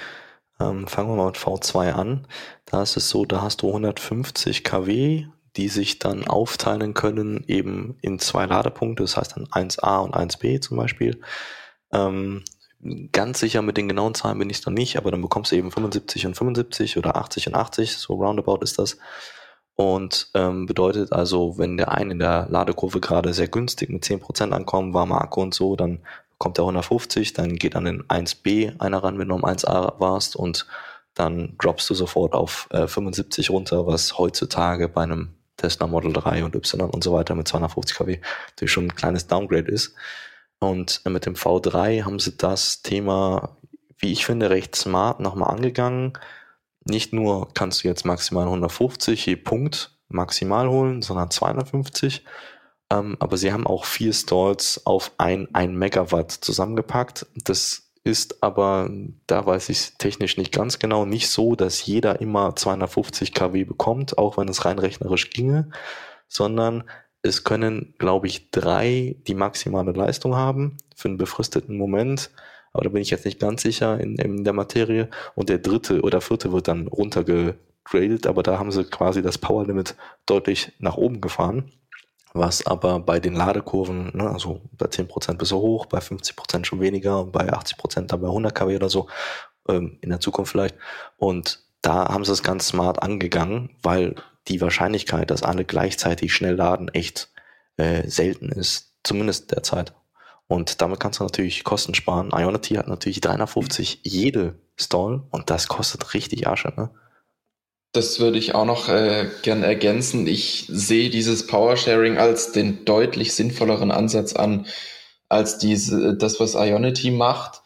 Ähm, 0.60 0.86
fangen 0.86 1.08
wir 1.08 1.16
mal 1.16 1.26
mit 1.26 1.38
V2 1.38 1.92
an. 1.92 2.26
Da 2.66 2.82
ist 2.82 2.96
es 2.96 3.08
so, 3.08 3.24
da 3.24 3.42
hast 3.42 3.62
du 3.62 3.68
150 3.68 4.62
kW, 4.62 5.26
die 5.56 5.68
sich 5.68 5.98
dann 5.98 6.28
aufteilen 6.28 6.94
können 6.94 7.42
eben 7.48 7.96
in 8.00 8.20
zwei 8.20 8.46
Ladepunkte, 8.46 9.02
das 9.02 9.16
heißt 9.16 9.36
dann 9.36 9.46
1a 9.46 9.98
und 9.98 10.14
1b 10.14 10.60
zum 10.60 10.76
Beispiel. 10.76 11.20
Ähm, 11.92 12.44
ganz 13.10 13.40
sicher 13.40 13.60
mit 13.60 13.76
den 13.76 13.88
genauen 13.88 14.14
Zahlen 14.14 14.38
bin 14.38 14.50
ich 14.50 14.60
dann 14.60 14.74
nicht, 14.74 14.96
aber 14.96 15.10
dann 15.10 15.20
bekommst 15.20 15.50
du 15.50 15.56
eben 15.56 15.72
75 15.72 16.26
und 16.26 16.36
75 16.36 16.96
oder 16.96 17.16
80 17.16 17.48
und 17.48 17.54
80, 17.56 17.96
so 17.96 18.14
roundabout 18.14 18.60
ist 18.62 18.78
das. 18.78 18.98
Und 19.80 20.28
ähm, 20.34 20.66
bedeutet 20.66 21.10
also, 21.10 21.56
wenn 21.56 21.78
der 21.78 21.90
eine 21.90 22.12
in 22.12 22.18
der 22.18 22.46
Ladekurve 22.50 23.00
gerade 23.00 23.32
sehr 23.32 23.48
günstig 23.48 23.88
mit 23.88 24.04
10% 24.04 24.50
ankommt, 24.50 24.92
war 24.92 25.06
Marco 25.06 25.40
und 25.40 25.54
so, 25.54 25.74
dann 25.74 26.00
kommt 26.36 26.58
der 26.58 26.64
150, 26.64 27.32
dann 27.32 27.56
geht 27.56 27.76
an 27.76 27.86
den 27.86 28.02
1b 28.02 28.78
einer 28.78 29.02
ran, 29.02 29.18
wenn 29.18 29.28
du 29.28 29.36
am 29.36 29.44
1a 29.46 29.98
warst 29.98 30.36
und 30.36 30.66
dann 31.14 31.54
droppst 31.56 31.88
du 31.88 31.94
sofort 31.94 32.34
auf 32.34 32.68
äh, 32.72 32.86
75 32.86 33.48
runter, 33.48 33.86
was 33.86 34.18
heutzutage 34.18 34.86
bei 34.86 35.04
einem 35.04 35.30
Tesla 35.56 35.86
Model 35.86 36.12
3 36.12 36.44
und 36.44 36.54
Y 36.54 36.90
und 36.90 37.02
so 37.02 37.14
weiter 37.14 37.34
mit 37.34 37.48
250 37.48 37.96
kW 37.96 38.18
natürlich 38.50 38.72
schon 38.72 38.84
ein 38.84 38.94
kleines 38.94 39.28
Downgrade 39.28 39.70
ist. 39.70 39.94
Und 40.58 41.00
äh, 41.06 41.08
mit 41.08 41.24
dem 41.24 41.36
V3 41.36 42.04
haben 42.04 42.18
sie 42.18 42.36
das 42.36 42.82
Thema, 42.82 43.56
wie 43.96 44.12
ich 44.12 44.26
finde, 44.26 44.50
recht 44.50 44.76
smart 44.76 45.20
nochmal 45.20 45.54
angegangen 45.54 46.18
nicht 46.84 47.12
nur 47.12 47.52
kannst 47.54 47.84
du 47.84 47.88
jetzt 47.88 48.04
maximal 48.04 48.44
150 48.44 49.26
je 49.26 49.36
Punkt 49.36 49.98
maximal 50.08 50.68
holen, 50.68 51.02
sondern 51.02 51.30
250. 51.30 52.24
Ähm, 52.90 53.16
aber 53.20 53.36
sie 53.36 53.52
haben 53.52 53.66
auch 53.66 53.84
vier 53.84 54.12
Stalls 54.12 54.84
auf 54.86 55.12
ein, 55.18 55.48
ein 55.54 55.76
Megawatt 55.76 56.32
zusammengepackt. 56.32 57.26
Das 57.44 57.90
ist 58.02 58.42
aber, 58.42 58.90
da 59.26 59.44
weiß 59.44 59.68
ich 59.68 59.92
technisch 59.98 60.36
nicht 60.36 60.52
ganz 60.52 60.78
genau, 60.78 61.04
nicht 61.04 61.28
so, 61.28 61.54
dass 61.54 61.84
jeder 61.84 62.20
immer 62.20 62.56
250 62.56 63.34
kW 63.34 63.64
bekommt, 63.64 64.18
auch 64.18 64.38
wenn 64.38 64.48
es 64.48 64.64
rein 64.64 64.78
rechnerisch 64.78 65.30
ginge, 65.30 65.70
sondern 66.26 66.84
es 67.22 67.44
können, 67.44 67.94
glaube 67.98 68.26
ich, 68.26 68.50
drei 68.50 69.16
die 69.26 69.34
maximale 69.34 69.92
Leistung 69.92 70.34
haben 70.34 70.78
für 70.96 71.08
einen 71.08 71.18
befristeten 71.18 71.76
Moment. 71.76 72.30
Aber 72.72 72.84
da 72.84 72.90
bin 72.90 73.02
ich 73.02 73.10
jetzt 73.10 73.24
nicht 73.24 73.40
ganz 73.40 73.62
sicher 73.62 73.98
in, 73.98 74.16
in 74.16 74.44
der 74.44 74.52
Materie. 74.52 75.08
Und 75.34 75.48
der 75.48 75.58
dritte 75.58 76.02
oder 76.02 76.20
vierte 76.20 76.52
wird 76.52 76.68
dann 76.68 76.86
runtergegradet, 76.86 78.26
aber 78.26 78.42
da 78.42 78.58
haben 78.58 78.70
sie 78.70 78.84
quasi 78.84 79.22
das 79.22 79.38
Power 79.38 79.66
Limit 79.66 79.96
deutlich 80.26 80.72
nach 80.78 80.96
oben 80.96 81.20
gefahren. 81.20 81.72
Was 82.32 82.64
aber 82.64 83.00
bei 83.00 83.18
den 83.18 83.34
Ladekurven, 83.34 84.16
ne, 84.16 84.30
also 84.30 84.60
bei 84.72 84.86
10% 84.86 85.34
bis 85.34 85.48
so 85.48 85.60
hoch, 85.60 85.86
bei 85.86 85.98
50% 85.98 86.64
schon 86.64 86.80
weniger, 86.80 87.24
bei 87.24 87.52
80% 87.52 88.06
dann 88.06 88.20
bei 88.20 88.28
100 88.28 88.54
kW 88.54 88.76
oder 88.76 88.88
so, 88.88 89.08
ähm, 89.68 89.98
in 90.00 90.10
der 90.10 90.20
Zukunft 90.20 90.52
vielleicht. 90.52 90.76
Und 91.16 91.64
da 91.82 92.08
haben 92.08 92.24
sie 92.24 92.32
es 92.32 92.44
ganz 92.44 92.68
smart 92.68 93.02
angegangen, 93.02 93.70
weil 93.82 94.14
die 94.46 94.60
Wahrscheinlichkeit, 94.60 95.30
dass 95.30 95.42
alle 95.42 95.64
gleichzeitig 95.64 96.32
schnell 96.32 96.54
laden, 96.54 96.88
echt 96.88 97.30
äh, 97.76 98.08
selten 98.08 98.50
ist. 98.50 98.92
Zumindest 99.02 99.50
derzeit. 99.50 99.92
Und 100.50 100.80
damit 100.80 100.98
kannst 100.98 101.20
du 101.20 101.22
natürlich 101.22 101.62
Kosten 101.62 101.94
sparen. 101.94 102.32
Ionity 102.34 102.74
hat 102.74 102.88
natürlich 102.88 103.20
350 103.20 104.00
jede 104.02 104.56
Stall 104.74 105.22
und 105.30 105.48
das 105.48 105.68
kostet 105.68 106.12
richtig 106.12 106.48
Asche, 106.48 106.72
ne? 106.76 106.90
Das 107.92 108.18
würde 108.18 108.38
ich 108.38 108.52
auch 108.56 108.64
noch 108.64 108.88
äh, 108.88 109.28
gern 109.42 109.62
ergänzen. 109.62 110.26
Ich 110.26 110.66
sehe 110.68 111.08
dieses 111.08 111.46
Powersharing 111.46 112.18
als 112.18 112.50
den 112.50 112.84
deutlich 112.84 113.32
sinnvolleren 113.32 113.92
Ansatz 113.92 114.32
an, 114.32 114.66
als 115.28 115.58
diese, 115.58 116.16
das, 116.16 116.40
was 116.40 116.56
Ionity 116.56 117.12
macht, 117.12 117.62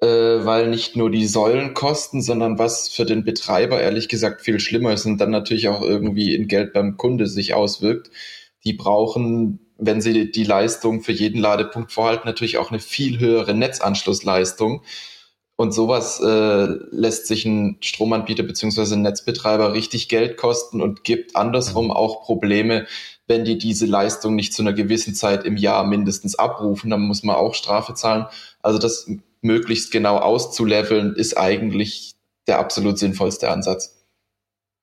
äh, 0.00 0.06
weil 0.06 0.68
nicht 0.68 0.94
nur 0.94 1.10
die 1.10 1.26
Säulen 1.26 1.74
kosten, 1.74 2.22
sondern 2.22 2.60
was 2.60 2.88
für 2.88 3.06
den 3.06 3.24
Betreiber 3.24 3.80
ehrlich 3.80 4.08
gesagt 4.08 4.42
viel 4.42 4.60
schlimmer 4.60 4.92
ist 4.92 5.04
und 5.04 5.18
dann 5.18 5.30
natürlich 5.32 5.66
auch 5.68 5.82
irgendwie 5.82 6.32
in 6.36 6.46
Geld 6.46 6.74
beim 6.74 6.96
Kunde 6.96 7.26
sich 7.26 7.54
auswirkt. 7.54 8.12
Die 8.64 8.74
brauchen, 8.74 9.69
wenn 9.80 10.00
sie 10.00 10.30
die 10.30 10.44
Leistung 10.44 11.00
für 11.00 11.12
jeden 11.12 11.40
Ladepunkt 11.40 11.92
vorhalten, 11.92 12.26
natürlich 12.26 12.58
auch 12.58 12.70
eine 12.70 12.80
viel 12.80 13.18
höhere 13.18 13.54
Netzanschlussleistung 13.54 14.82
und 15.60 15.72
sowas 15.72 16.20
äh, 16.20 16.68
lässt 16.90 17.26
sich 17.26 17.44
ein 17.44 17.76
Stromanbieter 17.82 18.44
beziehungsweise 18.44 18.94
ein 18.94 19.02
Netzbetreiber 19.02 19.74
richtig 19.74 20.08
Geld 20.08 20.38
kosten 20.38 20.80
und 20.80 21.04
gibt 21.04 21.36
andersrum 21.36 21.86
mhm. 21.86 21.90
auch 21.90 22.22
Probleme, 22.22 22.86
wenn 23.26 23.44
die 23.44 23.58
diese 23.58 23.84
Leistung 23.84 24.36
nicht 24.36 24.54
zu 24.54 24.62
einer 24.62 24.72
gewissen 24.72 25.14
Zeit 25.14 25.44
im 25.44 25.58
Jahr 25.58 25.86
mindestens 25.86 26.34
abrufen, 26.34 26.88
dann 26.88 27.02
muss 27.02 27.24
man 27.24 27.36
auch 27.36 27.54
Strafe 27.54 27.92
zahlen. 27.92 28.24
Also 28.62 28.78
das 28.78 29.10
möglichst 29.42 29.90
genau 29.90 30.16
auszuleveln, 30.16 31.14
ist 31.14 31.36
eigentlich 31.36 32.14
der 32.46 32.58
absolut 32.58 32.98
sinnvollste 32.98 33.50
Ansatz. 33.50 34.02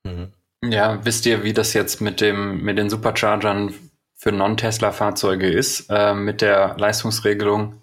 Mhm. 0.04 0.32
Ja, 0.64 1.04
wisst 1.04 1.26
ihr, 1.26 1.44
wie 1.44 1.54
das 1.54 1.74
jetzt 1.74 2.02
mit 2.02 2.22
dem, 2.22 2.62
mit 2.62 2.78
den 2.78 2.92
Superchargern 2.92 3.74
für 4.18 4.34
Non-Tesla-Fahrzeuge 4.34 5.50
ist? 5.50 5.90
Äh, 5.90 6.14
mit 6.14 6.42
der 6.42 6.76
Leistungsregelung 6.78 7.82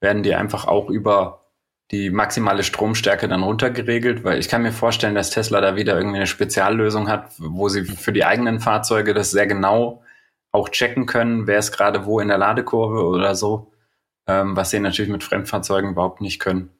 werden 0.00 0.24
die 0.24 0.34
einfach 0.34 0.66
auch 0.66 0.90
über 0.90 1.44
die 1.90 2.10
maximale 2.10 2.62
Stromstärke 2.62 3.28
dann 3.28 3.42
runtergeregelt, 3.42 4.24
weil 4.24 4.38
ich 4.38 4.48
kann 4.48 4.62
mir 4.62 4.72
vorstellen, 4.72 5.14
dass 5.14 5.30
Tesla 5.30 5.60
da 5.60 5.76
wieder 5.76 5.96
irgendwie 5.96 6.16
eine 6.16 6.26
Speziallösung 6.26 7.08
hat, 7.08 7.32
wo 7.38 7.68
sie 7.68 7.84
für 7.84 8.12
die 8.12 8.24
eigenen 8.24 8.58
Fahrzeuge 8.58 9.14
das 9.14 9.30
sehr 9.30 9.46
genau 9.46 10.02
auch 10.50 10.68
checken 10.70 11.06
können, 11.06 11.46
wer 11.46 11.58
ist 11.58 11.72
gerade 11.72 12.06
wo 12.06 12.20
in 12.20 12.28
der 12.28 12.38
Ladekurve 12.38 13.04
oder 13.04 13.34
so, 13.34 13.72
ähm, 14.26 14.56
was 14.56 14.70
sie 14.70 14.80
natürlich 14.80 15.10
mit 15.10 15.24
Fremdfahrzeugen 15.24 15.90
überhaupt 15.90 16.20
nicht 16.20 16.38
können. 16.38 16.70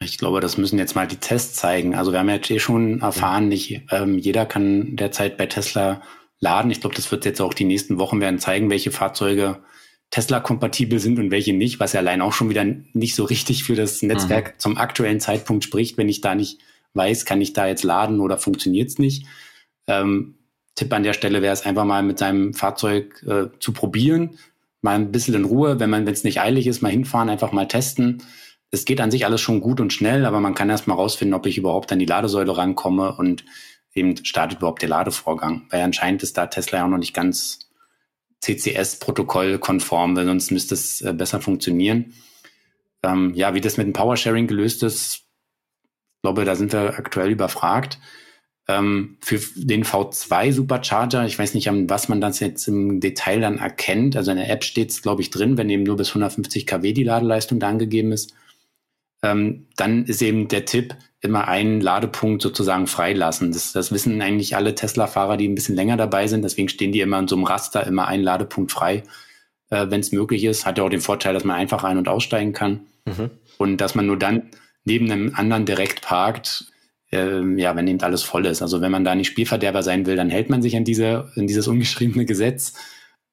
Ich 0.00 0.18
glaube, 0.18 0.40
das 0.40 0.58
müssen 0.58 0.78
jetzt 0.78 0.94
mal 0.94 1.06
die 1.06 1.16
Tests 1.16 1.54
zeigen. 1.54 1.94
Also 1.94 2.12
wir 2.12 2.18
haben 2.18 2.28
jetzt 2.28 2.50
eh 2.50 2.58
schon 2.58 3.00
erfahren, 3.00 3.48
nicht 3.48 3.82
ähm, 3.90 4.18
jeder 4.18 4.44
kann 4.44 4.96
derzeit 4.96 5.38
bei 5.38 5.46
Tesla 5.46 6.02
laden. 6.40 6.70
Ich 6.70 6.80
glaube, 6.80 6.96
das 6.96 7.10
wird 7.10 7.24
jetzt 7.24 7.40
auch 7.40 7.54
die 7.54 7.64
nächsten 7.64 7.98
Wochen 7.98 8.20
werden 8.20 8.38
zeigen, 8.38 8.70
welche 8.70 8.90
Fahrzeuge 8.90 9.62
Tesla-kompatibel 10.10 10.98
sind 10.98 11.18
und 11.18 11.30
welche 11.30 11.52
nicht, 11.52 11.80
was 11.80 11.92
ja 11.92 12.00
allein 12.00 12.22
auch 12.22 12.32
schon 12.32 12.48
wieder 12.48 12.64
nicht 12.64 13.14
so 13.14 13.24
richtig 13.24 13.64
für 13.64 13.74
das 13.74 14.02
Netzwerk 14.02 14.54
mhm. 14.54 14.58
zum 14.58 14.76
aktuellen 14.78 15.20
Zeitpunkt 15.20 15.64
spricht. 15.64 15.98
Wenn 15.98 16.08
ich 16.08 16.20
da 16.20 16.34
nicht 16.34 16.60
weiß, 16.94 17.24
kann 17.24 17.40
ich 17.40 17.52
da 17.52 17.66
jetzt 17.66 17.84
laden 17.84 18.20
oder 18.20 18.38
funktioniert 18.38 18.88
es 18.88 18.98
nicht. 18.98 19.26
Ähm, 19.86 20.36
Tipp 20.74 20.92
an 20.92 21.02
der 21.02 21.12
Stelle 21.12 21.42
wäre 21.42 21.52
es 21.52 21.64
einfach 21.64 21.84
mal 21.84 22.02
mit 22.02 22.18
seinem 22.18 22.54
Fahrzeug 22.54 23.22
äh, 23.26 23.46
zu 23.60 23.72
probieren, 23.72 24.38
mal 24.82 24.94
ein 24.94 25.10
bisschen 25.10 25.34
in 25.34 25.44
Ruhe, 25.44 25.80
wenn 25.80 25.90
man, 25.90 26.06
wenn 26.06 26.12
es 26.12 26.24
nicht 26.24 26.40
eilig 26.40 26.66
ist, 26.66 26.82
mal 26.82 26.92
hinfahren, 26.92 27.30
einfach 27.30 27.50
mal 27.52 27.66
testen. 27.66 28.22
Es 28.70 28.84
geht 28.84 29.00
an 29.00 29.10
sich 29.10 29.24
alles 29.24 29.40
schon 29.40 29.60
gut 29.60 29.80
und 29.80 29.92
schnell, 29.92 30.26
aber 30.26 30.40
man 30.40 30.54
kann 30.54 30.70
erst 30.70 30.86
mal 30.86 30.94
rausfinden, 30.94 31.34
ob 31.34 31.46
ich 31.46 31.56
überhaupt 31.56 31.92
an 31.92 31.98
die 31.98 32.06
Ladesäule 32.06 32.56
rankomme 32.56 33.16
und 33.16 33.44
eben 33.96 34.24
startet 34.24 34.58
überhaupt 34.58 34.82
der 34.82 34.88
Ladevorgang. 34.88 35.66
Weil 35.70 35.82
anscheinend 35.82 36.22
ist 36.22 36.38
da 36.38 36.46
Tesla 36.46 36.78
ja 36.78 36.84
auch 36.84 36.90
noch 36.90 36.98
nicht 36.98 37.14
ganz 37.14 37.70
CCS-Protokoll 38.42 39.58
konform, 39.58 40.14
weil 40.14 40.26
sonst 40.26 40.50
müsste 40.50 40.74
es 40.74 41.00
äh, 41.00 41.12
besser 41.12 41.40
funktionieren. 41.40 42.14
Ähm, 43.02 43.32
ja, 43.34 43.54
wie 43.54 43.60
das 43.60 43.76
mit 43.76 43.86
dem 43.86 43.92
Powersharing 43.92 44.46
gelöst 44.46 44.82
ist, 44.82 45.26
glaube, 46.26 46.44
da 46.44 46.56
sind 46.56 46.72
wir 46.72 46.98
aktuell 46.98 47.30
überfragt. 47.30 48.00
Ähm, 48.66 49.16
für 49.20 49.38
den 49.54 49.84
V2 49.84 50.52
Supercharger, 50.52 51.24
ich 51.24 51.38
weiß 51.38 51.54
nicht, 51.54 51.70
was 51.70 52.08
man 52.08 52.20
das 52.20 52.40
jetzt 52.40 52.66
im 52.66 52.98
Detail 52.98 53.40
dann 53.40 53.58
erkennt. 53.58 54.16
Also 54.16 54.32
in 54.32 54.38
der 54.38 54.50
App 54.50 54.64
steht 54.64 54.90
es, 54.90 55.02
glaube 55.02 55.22
ich, 55.22 55.30
drin, 55.30 55.56
wenn 55.56 55.70
eben 55.70 55.84
nur 55.84 55.96
bis 55.96 56.08
150 56.08 56.66
kW 56.66 56.92
die 56.92 57.04
Ladeleistung 57.04 57.60
da 57.60 57.68
angegeben 57.68 58.10
ist. 58.10 58.34
Ähm, 59.26 59.66
dann 59.76 60.04
ist 60.04 60.22
eben 60.22 60.48
der 60.48 60.64
Tipp, 60.64 60.94
immer 61.20 61.48
einen 61.48 61.80
Ladepunkt 61.80 62.42
sozusagen 62.42 62.86
freilassen. 62.86 63.50
Das, 63.50 63.72
das 63.72 63.90
wissen 63.90 64.20
eigentlich 64.22 64.54
alle 64.54 64.74
Tesla-Fahrer, 64.74 65.36
die 65.36 65.48
ein 65.48 65.54
bisschen 65.54 65.74
länger 65.74 65.96
dabei 65.96 66.28
sind. 66.28 66.42
Deswegen 66.42 66.68
stehen 66.68 66.92
die 66.92 67.00
immer 67.00 67.18
in 67.18 67.26
so 67.26 67.34
einem 67.34 67.44
Raster, 67.44 67.86
immer 67.86 68.06
einen 68.06 68.22
Ladepunkt 68.22 68.70
frei, 68.70 69.02
äh, 69.70 69.86
wenn 69.88 70.00
es 70.00 70.12
möglich 70.12 70.44
ist. 70.44 70.64
Hat 70.64 70.78
ja 70.78 70.84
auch 70.84 70.90
den 70.90 71.00
Vorteil, 71.00 71.34
dass 71.34 71.44
man 71.44 71.56
einfach 71.56 71.82
ein- 71.82 71.98
und 71.98 72.08
aussteigen 72.08 72.52
kann. 72.52 72.86
Mhm. 73.06 73.30
Und 73.58 73.80
dass 73.80 73.94
man 73.94 74.06
nur 74.06 74.18
dann 74.18 74.50
neben 74.84 75.10
einem 75.10 75.34
anderen 75.34 75.64
direkt 75.64 76.02
parkt, 76.02 76.66
äh, 77.10 77.42
ja, 77.60 77.74
wenn 77.74 77.88
eben 77.88 78.00
alles 78.02 78.22
voll 78.22 78.46
ist. 78.46 78.62
Also 78.62 78.80
wenn 78.80 78.92
man 78.92 79.04
da 79.04 79.14
nicht 79.14 79.28
Spielverderber 79.28 79.82
sein 79.82 80.06
will, 80.06 80.14
dann 80.14 80.30
hält 80.30 80.50
man 80.50 80.62
sich 80.62 80.76
an 80.76 80.84
diese, 80.84 81.32
an 81.34 81.48
dieses 81.48 81.66
ungeschriebene 81.66 82.26
Gesetz. 82.26 82.74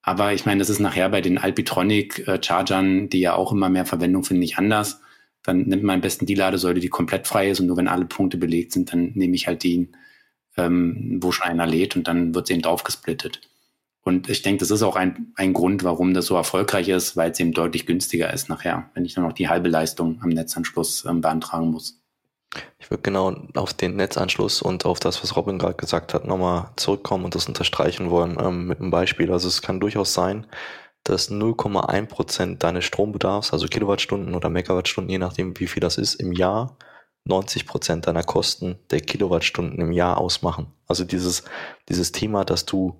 Aber 0.02 0.32
ich 0.32 0.46
meine, 0.46 0.58
das 0.58 0.70
ist 0.70 0.80
nachher 0.80 1.08
bei 1.10 1.20
den 1.20 1.38
Alpitronic-Chargern, 1.38 3.08
die 3.08 3.20
ja 3.20 3.34
auch 3.34 3.52
immer 3.52 3.68
mehr 3.68 3.86
Verwendung 3.86 4.24
finden, 4.24 4.40
nicht 4.40 4.58
anders 4.58 5.00
dann 5.44 5.62
nimmt 5.62 5.84
man 5.84 5.96
am 5.96 6.00
besten 6.00 6.26
die 6.26 6.34
Ladesäule, 6.34 6.80
die 6.80 6.88
komplett 6.88 7.28
frei 7.28 7.50
ist 7.50 7.60
und 7.60 7.66
nur 7.66 7.76
wenn 7.76 7.88
alle 7.88 8.06
Punkte 8.06 8.38
belegt 8.38 8.72
sind, 8.72 8.92
dann 8.92 9.12
nehme 9.14 9.34
ich 9.36 9.46
halt 9.46 9.62
die, 9.62 9.90
ähm, 10.56 11.18
wo 11.22 11.30
schon 11.30 11.46
einer 11.46 11.66
lädt 11.66 11.96
und 11.96 12.08
dann 12.08 12.34
wird 12.34 12.46
es 12.46 12.50
eben 12.50 12.62
draufgesplittet. 12.62 13.40
Und 14.02 14.28
ich 14.28 14.42
denke, 14.42 14.60
das 14.60 14.70
ist 14.70 14.82
auch 14.82 14.96
ein, 14.96 15.32
ein 15.36 15.54
Grund, 15.54 15.82
warum 15.82 16.12
das 16.12 16.26
so 16.26 16.34
erfolgreich 16.34 16.88
ist, 16.88 17.16
weil 17.16 17.30
es 17.30 17.40
eben 17.40 17.52
deutlich 17.52 17.86
günstiger 17.86 18.32
ist 18.32 18.48
nachher, 18.48 18.90
wenn 18.94 19.04
ich 19.04 19.14
dann 19.14 19.24
noch 19.24 19.32
die 19.32 19.48
halbe 19.48 19.68
Leistung 19.68 20.20
am 20.22 20.30
Netzanschluss 20.30 21.04
ähm, 21.06 21.20
beantragen 21.20 21.70
muss. 21.70 22.00
Ich 22.78 22.90
würde 22.90 23.02
genau 23.02 23.34
auf 23.54 23.74
den 23.74 23.96
Netzanschluss 23.96 24.62
und 24.62 24.84
auf 24.84 25.00
das, 25.00 25.22
was 25.22 25.36
Robin 25.36 25.58
gerade 25.58 25.74
gesagt 25.74 26.14
hat, 26.14 26.26
nochmal 26.26 26.70
zurückkommen 26.76 27.24
und 27.24 27.34
das 27.34 27.48
unterstreichen 27.48 28.10
wollen 28.10 28.36
ähm, 28.38 28.66
mit 28.66 28.80
einem 28.80 28.90
Beispiel. 28.90 29.32
Also 29.32 29.48
es 29.48 29.62
kann 29.62 29.80
durchaus 29.80 30.14
sein, 30.14 30.46
dass 31.04 31.30
0,1 31.30 32.06
Prozent 32.06 32.62
deines 32.62 32.84
Strombedarfs, 32.84 33.52
also 33.52 33.66
Kilowattstunden 33.66 34.34
oder 34.34 34.48
Megawattstunden, 34.48 35.10
je 35.10 35.18
nachdem 35.18 35.58
wie 35.60 35.66
viel 35.66 35.80
das 35.80 35.98
ist, 35.98 36.14
im 36.14 36.32
Jahr 36.32 36.76
90 37.24 37.66
Prozent 37.66 38.06
deiner 38.06 38.22
Kosten 38.22 38.78
der 38.90 39.00
Kilowattstunden 39.00 39.80
im 39.80 39.92
Jahr 39.92 40.18
ausmachen. 40.18 40.72
Also 40.86 41.04
dieses, 41.04 41.44
dieses 41.88 42.12
Thema, 42.12 42.44
dass 42.44 42.66
du 42.66 42.98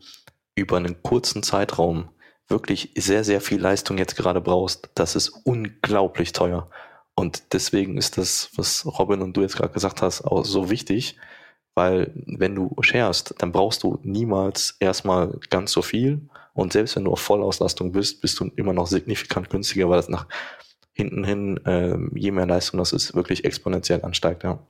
über 0.55 0.77
einen 0.77 1.03
kurzen 1.03 1.43
Zeitraum 1.43 2.09
wirklich 2.49 2.93
sehr, 2.97 3.25
sehr 3.25 3.41
viel 3.41 3.61
Leistung 3.61 3.99
jetzt 3.99 4.17
gerade 4.17 4.41
brauchst, 4.41 4.91
das 4.95 5.17
ist 5.17 5.31
unglaublich 5.45 6.33
teuer. 6.33 6.71
Und 7.15 7.53
deswegen 7.53 7.97
ist 7.97 8.19
das, 8.19 8.51
was 8.57 8.87
Robin 8.87 9.23
und 9.23 9.37
du 9.37 9.43
jetzt 9.43 9.57
gerade 9.57 9.73
gesagt 9.73 10.03
hast, 10.03 10.23
auch 10.23 10.45
so 10.45 10.69
wichtig, 10.69 11.17
weil 11.75 12.13
wenn 12.27 12.55
du 12.55 12.75
sharest, 12.81 13.35
dann 13.39 13.53
brauchst 13.53 13.83
du 13.83 13.99
niemals 14.03 14.77
erstmal 14.81 15.39
ganz 15.51 15.73
so 15.73 15.83
viel 15.83 16.29
und 16.55 16.73
selbst 16.73 16.97
wenn 16.97 17.05
du 17.05 17.13
auf 17.13 17.21
Vollauslastung 17.21 17.93
bist, 17.93 18.21
bist 18.21 18.41
du 18.41 18.51
immer 18.57 18.73
noch 18.73 18.87
signifikant 18.87 19.51
günstiger, 19.51 19.91
weil 19.91 19.97
das 19.97 20.09
nach 20.09 20.27
hinten 20.93 21.25
hin, 21.25 21.61
äh, 21.67 21.99
je 22.15 22.31
mehr 22.31 22.47
Leistung 22.47 22.79
das 22.79 22.93
ist, 22.93 23.15
wirklich 23.15 23.45
exponentiell 23.45 24.03
ansteigt, 24.03 24.45
ja. 24.45 24.61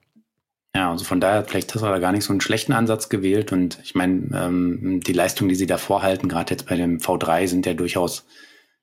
Ja, 0.76 0.90
also 0.90 1.04
von 1.04 1.20
daher 1.20 1.44
vielleicht 1.44 1.70
Tesla 1.70 1.90
da 1.90 1.98
gar 2.00 2.10
nicht 2.10 2.24
so 2.24 2.32
einen 2.32 2.40
schlechten 2.40 2.72
Ansatz 2.72 3.08
gewählt. 3.08 3.52
Und 3.52 3.78
ich 3.84 3.94
meine, 3.94 4.28
ähm, 4.34 5.00
die 5.06 5.12
Leistungen, 5.12 5.48
die 5.48 5.54
sie 5.54 5.68
da 5.68 5.78
vorhalten, 5.78 6.28
gerade 6.28 6.50
jetzt 6.52 6.66
bei 6.66 6.74
dem 6.74 6.98
V3, 6.98 7.46
sind 7.46 7.64
ja 7.64 7.74
durchaus 7.74 8.26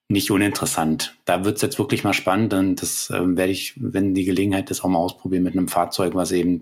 nicht 0.08 0.32
uninteressant. 0.32 1.18
Da 1.26 1.43
wird's 1.43 1.62
jetzt 1.62 1.80
wirklich 1.80 2.06
mal 2.06 2.14
spannend 2.14 2.54
und 2.54 2.82
das 2.82 3.12
ähm, 3.14 3.36
werde 3.36 3.52
ich, 3.52 3.74
wenn 3.76 4.14
die 4.14 4.24
Gelegenheit 4.24 4.72
ist, 4.72 4.84
auch 4.84 4.89
mal 4.89 4.99
ausprobieren 4.99 5.43
mit 5.43 5.54
einem 5.54 5.68
Fahrzeug, 5.68 6.16
was 6.16 6.32
eben 6.32 6.62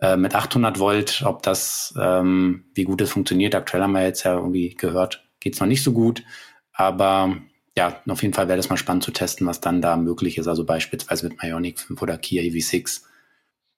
äh, 0.00 0.16
mit 0.16 0.34
800 0.34 0.78
Volt, 0.78 1.22
ob 1.24 1.42
das, 1.42 1.94
ähm, 1.98 2.64
wie 2.74 2.84
gut 2.84 3.00
das 3.00 3.10
funktioniert. 3.10 3.54
Aktuell 3.54 3.82
haben 3.82 3.92
wir 3.92 4.02
jetzt 4.02 4.24
ja 4.24 4.34
irgendwie 4.34 4.74
gehört, 4.74 5.23
geht's 5.44 5.60
noch 5.60 5.68
nicht 5.68 5.84
so 5.84 5.92
gut. 5.92 6.24
Aber 6.72 7.36
ja, 7.76 8.00
auf 8.08 8.22
jeden 8.22 8.34
Fall 8.34 8.48
wäre 8.48 8.56
das 8.56 8.70
mal 8.70 8.76
spannend 8.76 9.04
zu 9.04 9.12
testen, 9.12 9.46
was 9.46 9.60
dann 9.60 9.80
da 9.82 9.96
möglich 9.96 10.38
ist. 10.38 10.48
Also 10.48 10.64
beispielsweise 10.64 11.28
mit 11.28 11.42
Ionic 11.42 11.78
5 11.78 12.02
oder 12.02 12.18
Kia 12.18 12.42
EV6. 12.42 13.02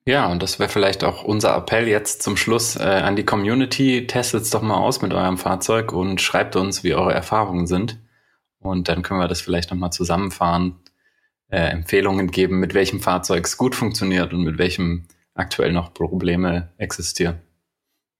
Ja, 0.07 0.31
und 0.31 0.43
das 0.43 0.59
wäre 0.59 0.71
vielleicht 0.71 1.03
auch 1.03 1.25
unser 1.25 1.57
Appell 1.57 1.89
jetzt 1.89 2.23
zum 2.23 2.37
Schluss 2.37 2.77
äh, 2.77 2.83
an 2.83 3.17
die 3.17 3.25
Community. 3.25 4.07
Testet 4.07 4.43
es 4.43 4.51
doch 4.51 4.63
mal 4.63 4.77
aus 4.77 5.03
mit 5.03 5.13
eurem 5.13 5.37
Fahrzeug 5.37 5.93
und 5.93 6.21
schreibt 6.21 6.55
uns, 6.57 6.85
wie 6.85 6.95
eure 6.95 7.13
Erfahrungen 7.13 7.67
sind. 7.67 7.99
Und 8.61 8.89
dann 8.89 9.03
können 9.03 9.21
wir 9.21 9.29
das 9.29 9.41
vielleicht 9.41 9.71
nochmal 9.71 9.91
zusammenfahren, 9.91 10.77
äh, 11.49 11.59
Empfehlungen 11.59 12.31
geben, 12.31 12.61
mit 12.61 12.73
welchem 12.75 13.01
Fahrzeug 13.01 13.45
es 13.47 13.57
gut 13.57 13.75
funktioniert 13.75 14.33
und 14.33 14.45
mit 14.45 14.59
welchem 14.59 15.09
aktuell 15.35 15.73
noch 15.73 15.93
Probleme 15.93 16.73
existieren. 16.79 17.41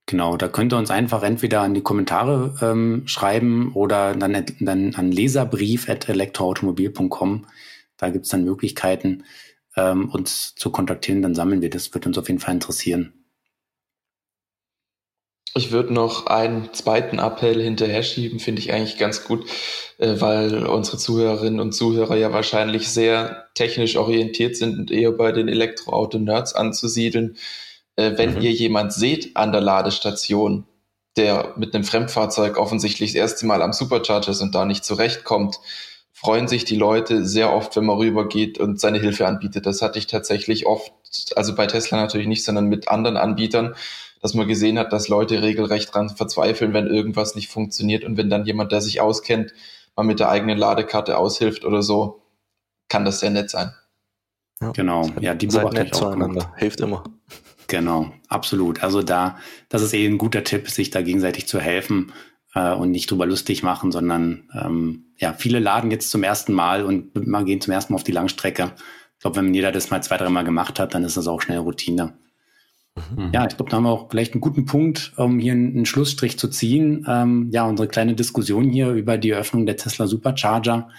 Genau, 0.09 0.37
da 0.37 0.47
könnt 0.47 0.71
ihr 0.73 0.77
uns 0.77 0.89
einfach 0.89 1.21
entweder 1.21 1.65
in 1.65 1.73
die 1.73 1.81
Kommentare 1.81 2.55
ähm, 2.61 3.05
schreiben 3.07 3.73
oder 3.73 4.15
dann, 4.15 4.45
dann 4.61 4.95
an 4.95 5.11
leserbrief.elektroautomobil.com. 5.11 7.45
Da 7.97 8.09
gibt's 8.09 8.29
dann 8.29 8.45
Möglichkeiten, 8.45 9.25
ähm, 9.75 10.09
uns 10.09 10.55
zu 10.55 10.71
kontaktieren. 10.71 11.21
Dann 11.21 11.35
sammeln 11.35 11.61
wir 11.61 11.69
das. 11.69 11.93
Wird 11.93 12.07
uns 12.07 12.17
auf 12.17 12.29
jeden 12.29 12.39
Fall 12.39 12.53
interessieren. 12.53 13.11
Ich 15.55 15.73
würde 15.73 15.93
noch 15.93 16.27
einen 16.27 16.73
zweiten 16.73 17.19
Appell 17.19 17.61
hinterher 17.61 18.03
schieben, 18.03 18.39
finde 18.39 18.61
ich 18.61 18.71
eigentlich 18.71 18.97
ganz 18.97 19.25
gut, 19.25 19.45
äh, 19.97 20.21
weil 20.21 20.67
unsere 20.67 20.97
Zuhörerinnen 20.97 21.59
und 21.59 21.73
Zuhörer 21.73 22.15
ja 22.15 22.31
wahrscheinlich 22.31 22.87
sehr 22.87 23.49
technisch 23.55 23.97
orientiert 23.97 24.55
sind 24.55 24.79
und 24.79 24.89
eher 24.89 25.11
bei 25.11 25.33
den 25.33 25.49
Elektroauto-Nerds 25.49 26.53
anzusiedeln 26.53 27.35
äh, 27.97 28.17
wenn 28.17 28.35
mhm. 28.35 28.41
ihr 28.41 28.51
jemand 28.51 28.93
seht 28.93 29.35
an 29.35 29.51
der 29.51 29.61
Ladestation, 29.61 30.65
der 31.17 31.53
mit 31.57 31.75
einem 31.75 31.83
Fremdfahrzeug 31.83 32.57
offensichtlich 32.57 33.11
das 33.11 33.19
erste 33.19 33.45
Mal 33.45 33.61
am 33.61 33.73
Supercharger 33.73 34.29
ist 34.29 34.41
und 34.41 34.55
da 34.55 34.65
nicht 34.65 34.85
zurechtkommt, 34.85 35.59
freuen 36.13 36.47
sich 36.47 36.63
die 36.63 36.75
Leute 36.75 37.25
sehr 37.25 37.53
oft, 37.53 37.75
wenn 37.75 37.85
man 37.85 37.97
rübergeht 37.97 38.59
und 38.59 38.79
seine 38.79 38.99
Hilfe 38.99 39.27
anbietet. 39.27 39.65
Das 39.65 39.81
hatte 39.81 39.99
ich 39.99 40.07
tatsächlich 40.07 40.65
oft, 40.65 40.91
also 41.35 41.53
bei 41.53 41.67
Tesla 41.67 41.99
natürlich 41.99 42.27
nicht, 42.27 42.43
sondern 42.43 42.67
mit 42.67 42.87
anderen 42.87 43.17
Anbietern, 43.17 43.75
dass 44.21 44.33
man 44.33 44.47
gesehen 44.47 44.79
hat, 44.79 44.93
dass 44.93 45.09
Leute 45.09 45.41
regelrecht 45.41 45.93
dran 45.93 46.09
verzweifeln, 46.09 46.73
wenn 46.73 46.87
irgendwas 46.87 47.35
nicht 47.35 47.49
funktioniert 47.49 48.03
und 48.03 48.17
wenn 48.17 48.29
dann 48.29 48.45
jemand, 48.45 48.71
der 48.71 48.81
sich 48.81 49.01
auskennt, 49.01 49.53
mal 49.95 50.03
mit 50.03 50.19
der 50.19 50.29
eigenen 50.29 50.57
Ladekarte 50.57 51.17
aushilft 51.17 51.65
oder 51.65 51.83
so, 51.83 52.21
kann 52.89 53.05
das 53.05 53.19
sehr 53.19 53.31
nett 53.31 53.49
sein. 53.49 53.73
Ja. 54.61 54.71
Genau, 54.71 55.09
ja, 55.19 55.35
die 55.35 55.49
Seid 55.49 55.73
nett 55.73 55.93
zueinander, 55.93 56.53
hilft 56.57 56.79
immer. 56.81 57.03
Genau, 57.67 58.13
absolut. 58.29 58.81
Also 58.81 59.03
da, 59.03 59.37
das 59.69 59.81
ist 59.81 59.93
eh 59.93 60.05
ein 60.05 60.17
guter 60.17 60.43
Tipp, 60.43 60.69
sich 60.69 60.89
da 60.89 61.01
gegenseitig 61.01 61.47
zu 61.47 61.59
helfen 61.59 62.13
äh, 62.55 62.73
und 62.73 62.91
nicht 62.91 63.11
drüber 63.11 63.25
lustig 63.25 63.61
machen, 63.61 63.91
sondern 63.91 64.49
ähm, 64.53 65.05
ja, 65.17 65.33
viele 65.33 65.59
laden 65.59 65.91
jetzt 65.91 66.09
zum 66.09 66.23
ersten 66.23 66.53
Mal 66.53 66.83
und 66.83 67.27
man 67.27 67.45
gehen 67.45 67.59
zum 67.59 67.73
ersten 67.73 67.93
Mal 67.93 67.97
auf 67.97 68.03
die 68.03 68.13
Langstrecke. 68.13 68.71
Ich 69.15 69.21
glaube, 69.21 69.37
wenn 69.37 69.53
jeder 69.53 69.71
das 69.71 69.89
mal 69.89 70.01
zwei, 70.01 70.17
drei 70.17 70.29
Mal 70.29 70.43
gemacht 70.43 70.79
hat, 70.79 70.93
dann 70.93 71.03
ist 71.03 71.17
das 71.17 71.27
auch 71.27 71.41
schnell 71.41 71.57
Routine. 71.57 72.13
Mhm. 72.95 73.31
Ja, 73.33 73.45
ich 73.45 73.57
glaube, 73.57 73.69
da 73.69 73.77
haben 73.77 73.83
wir 73.83 73.91
auch 73.91 74.09
vielleicht 74.09 74.33
einen 74.33 74.41
guten 74.41 74.65
Punkt, 74.65 75.13
um 75.17 75.39
hier 75.39 75.53
einen, 75.53 75.85
Schlussstrich 75.85 76.39
zu 76.39 76.47
ziehen. 76.47 77.05
Ähm, 77.07 77.49
ja, 77.51 77.65
unsere 77.65 77.87
kleine 77.87 78.15
Diskussion 78.15 78.69
hier 78.69 78.91
über 78.91 79.17
die 79.17 79.31
Eröffnung 79.31 79.65
der 79.65 79.77
Tesla 79.77 80.07
Supercharger, 80.07 80.89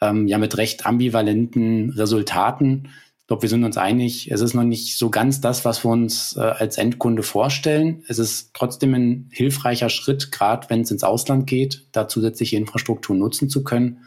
ähm, 0.00 0.26
ja, 0.26 0.38
mit 0.38 0.56
recht 0.56 0.86
ambivalenten 0.86 1.90
Resultaten 1.90 2.88
glaube, 3.30 3.42
wir 3.42 3.48
sind 3.48 3.62
uns 3.62 3.76
einig, 3.76 4.28
es 4.32 4.40
ist 4.40 4.54
noch 4.54 4.64
nicht 4.64 4.98
so 4.98 5.08
ganz 5.08 5.40
das, 5.40 5.64
was 5.64 5.84
wir 5.84 5.90
uns 5.92 6.36
äh, 6.36 6.40
als 6.40 6.78
Endkunde 6.78 7.22
vorstellen. 7.22 8.02
Es 8.08 8.18
ist 8.18 8.50
trotzdem 8.54 8.92
ein 8.92 9.28
hilfreicher 9.30 9.88
Schritt, 9.88 10.32
gerade 10.32 10.68
wenn 10.68 10.80
es 10.80 10.90
ins 10.90 11.04
Ausland 11.04 11.46
geht, 11.46 11.86
da 11.92 12.08
zusätzliche 12.08 12.56
Infrastruktur 12.56 13.14
nutzen 13.14 13.48
zu 13.48 13.62
können. 13.62 14.00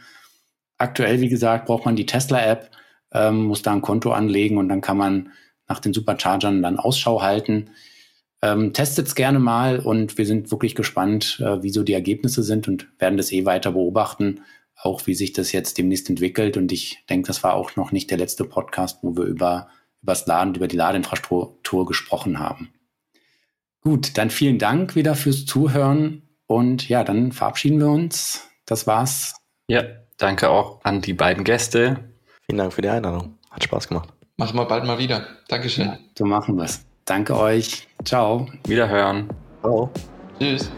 Aktuell, 0.77 1.21
wie 1.21 1.29
gesagt, 1.29 1.67
braucht 1.67 1.85
man 1.85 1.95
die 1.95 2.05
Tesla-App, 2.05 2.69
ähm, 3.13 3.45
muss 3.45 3.61
da 3.61 3.71
ein 3.71 3.81
Konto 3.81 4.11
anlegen 4.11 4.57
und 4.57 4.67
dann 4.67 4.81
kann 4.81 4.97
man 4.97 5.29
nach 5.69 5.79
den 5.79 5.93
Superchargern 5.93 6.61
dann 6.61 6.77
Ausschau 6.77 7.21
halten. 7.21 7.69
Ähm, 8.41 8.73
Testet 8.73 9.07
es 9.07 9.15
gerne 9.15 9.39
mal 9.39 9.79
und 9.79 10.17
wir 10.17 10.25
sind 10.25 10.51
wirklich 10.51 10.75
gespannt, 10.75 11.39
äh, 11.39 11.63
wie 11.63 11.69
so 11.69 11.83
die 11.83 11.93
Ergebnisse 11.93 12.43
sind 12.43 12.67
und 12.67 12.89
werden 12.99 13.15
das 13.15 13.31
eh 13.31 13.45
weiter 13.45 13.71
beobachten 13.71 14.41
auch 14.85 15.07
wie 15.07 15.15
sich 15.15 15.33
das 15.33 15.51
jetzt 15.51 15.77
demnächst 15.77 16.09
entwickelt. 16.09 16.57
Und 16.57 16.71
ich 16.71 17.03
denke, 17.09 17.27
das 17.27 17.43
war 17.43 17.53
auch 17.55 17.75
noch 17.75 17.91
nicht 17.91 18.11
der 18.11 18.17
letzte 18.17 18.45
Podcast, 18.45 18.99
wo 19.01 19.15
wir 19.15 19.23
über, 19.23 19.69
über 20.01 20.13
das 20.13 20.25
Laden, 20.27 20.55
über 20.55 20.67
die 20.67 20.77
Ladeinfrastruktur 20.77 21.85
gesprochen 21.85 22.39
haben. 22.39 22.73
Gut, 23.81 24.17
dann 24.17 24.29
vielen 24.29 24.59
Dank 24.59 24.95
wieder 24.95 25.15
fürs 25.15 25.45
Zuhören 25.45 26.23
und 26.47 26.87
ja, 26.87 27.03
dann 27.03 27.31
verabschieden 27.31 27.79
wir 27.79 27.87
uns. 27.89 28.47
Das 28.65 28.87
war's. 28.87 29.35
Ja, 29.67 29.83
danke 30.17 30.49
auch 30.49 30.83
an 30.83 31.01
die 31.01 31.13
beiden 31.13 31.43
Gäste. 31.43 31.99
Vielen 32.45 32.57
Dank 32.57 32.73
für 32.73 32.81
die 32.81 32.89
Einladung. 32.89 33.37
Hat 33.51 33.63
Spaß 33.63 33.87
gemacht. 33.87 34.09
Machen 34.37 34.57
wir 34.57 34.65
bald 34.65 34.85
mal 34.85 34.97
wieder. 34.97 35.27
Dankeschön. 35.47 35.85
Ja, 35.85 35.97
so 36.17 36.25
machen 36.25 36.57
wir's. 36.57 36.85
Danke 37.05 37.37
euch. 37.37 37.87
Ciao. 38.03 38.47
Wiederhören. 38.65 39.29
Ciao. 39.61 39.91
Tschüss. 40.39 40.71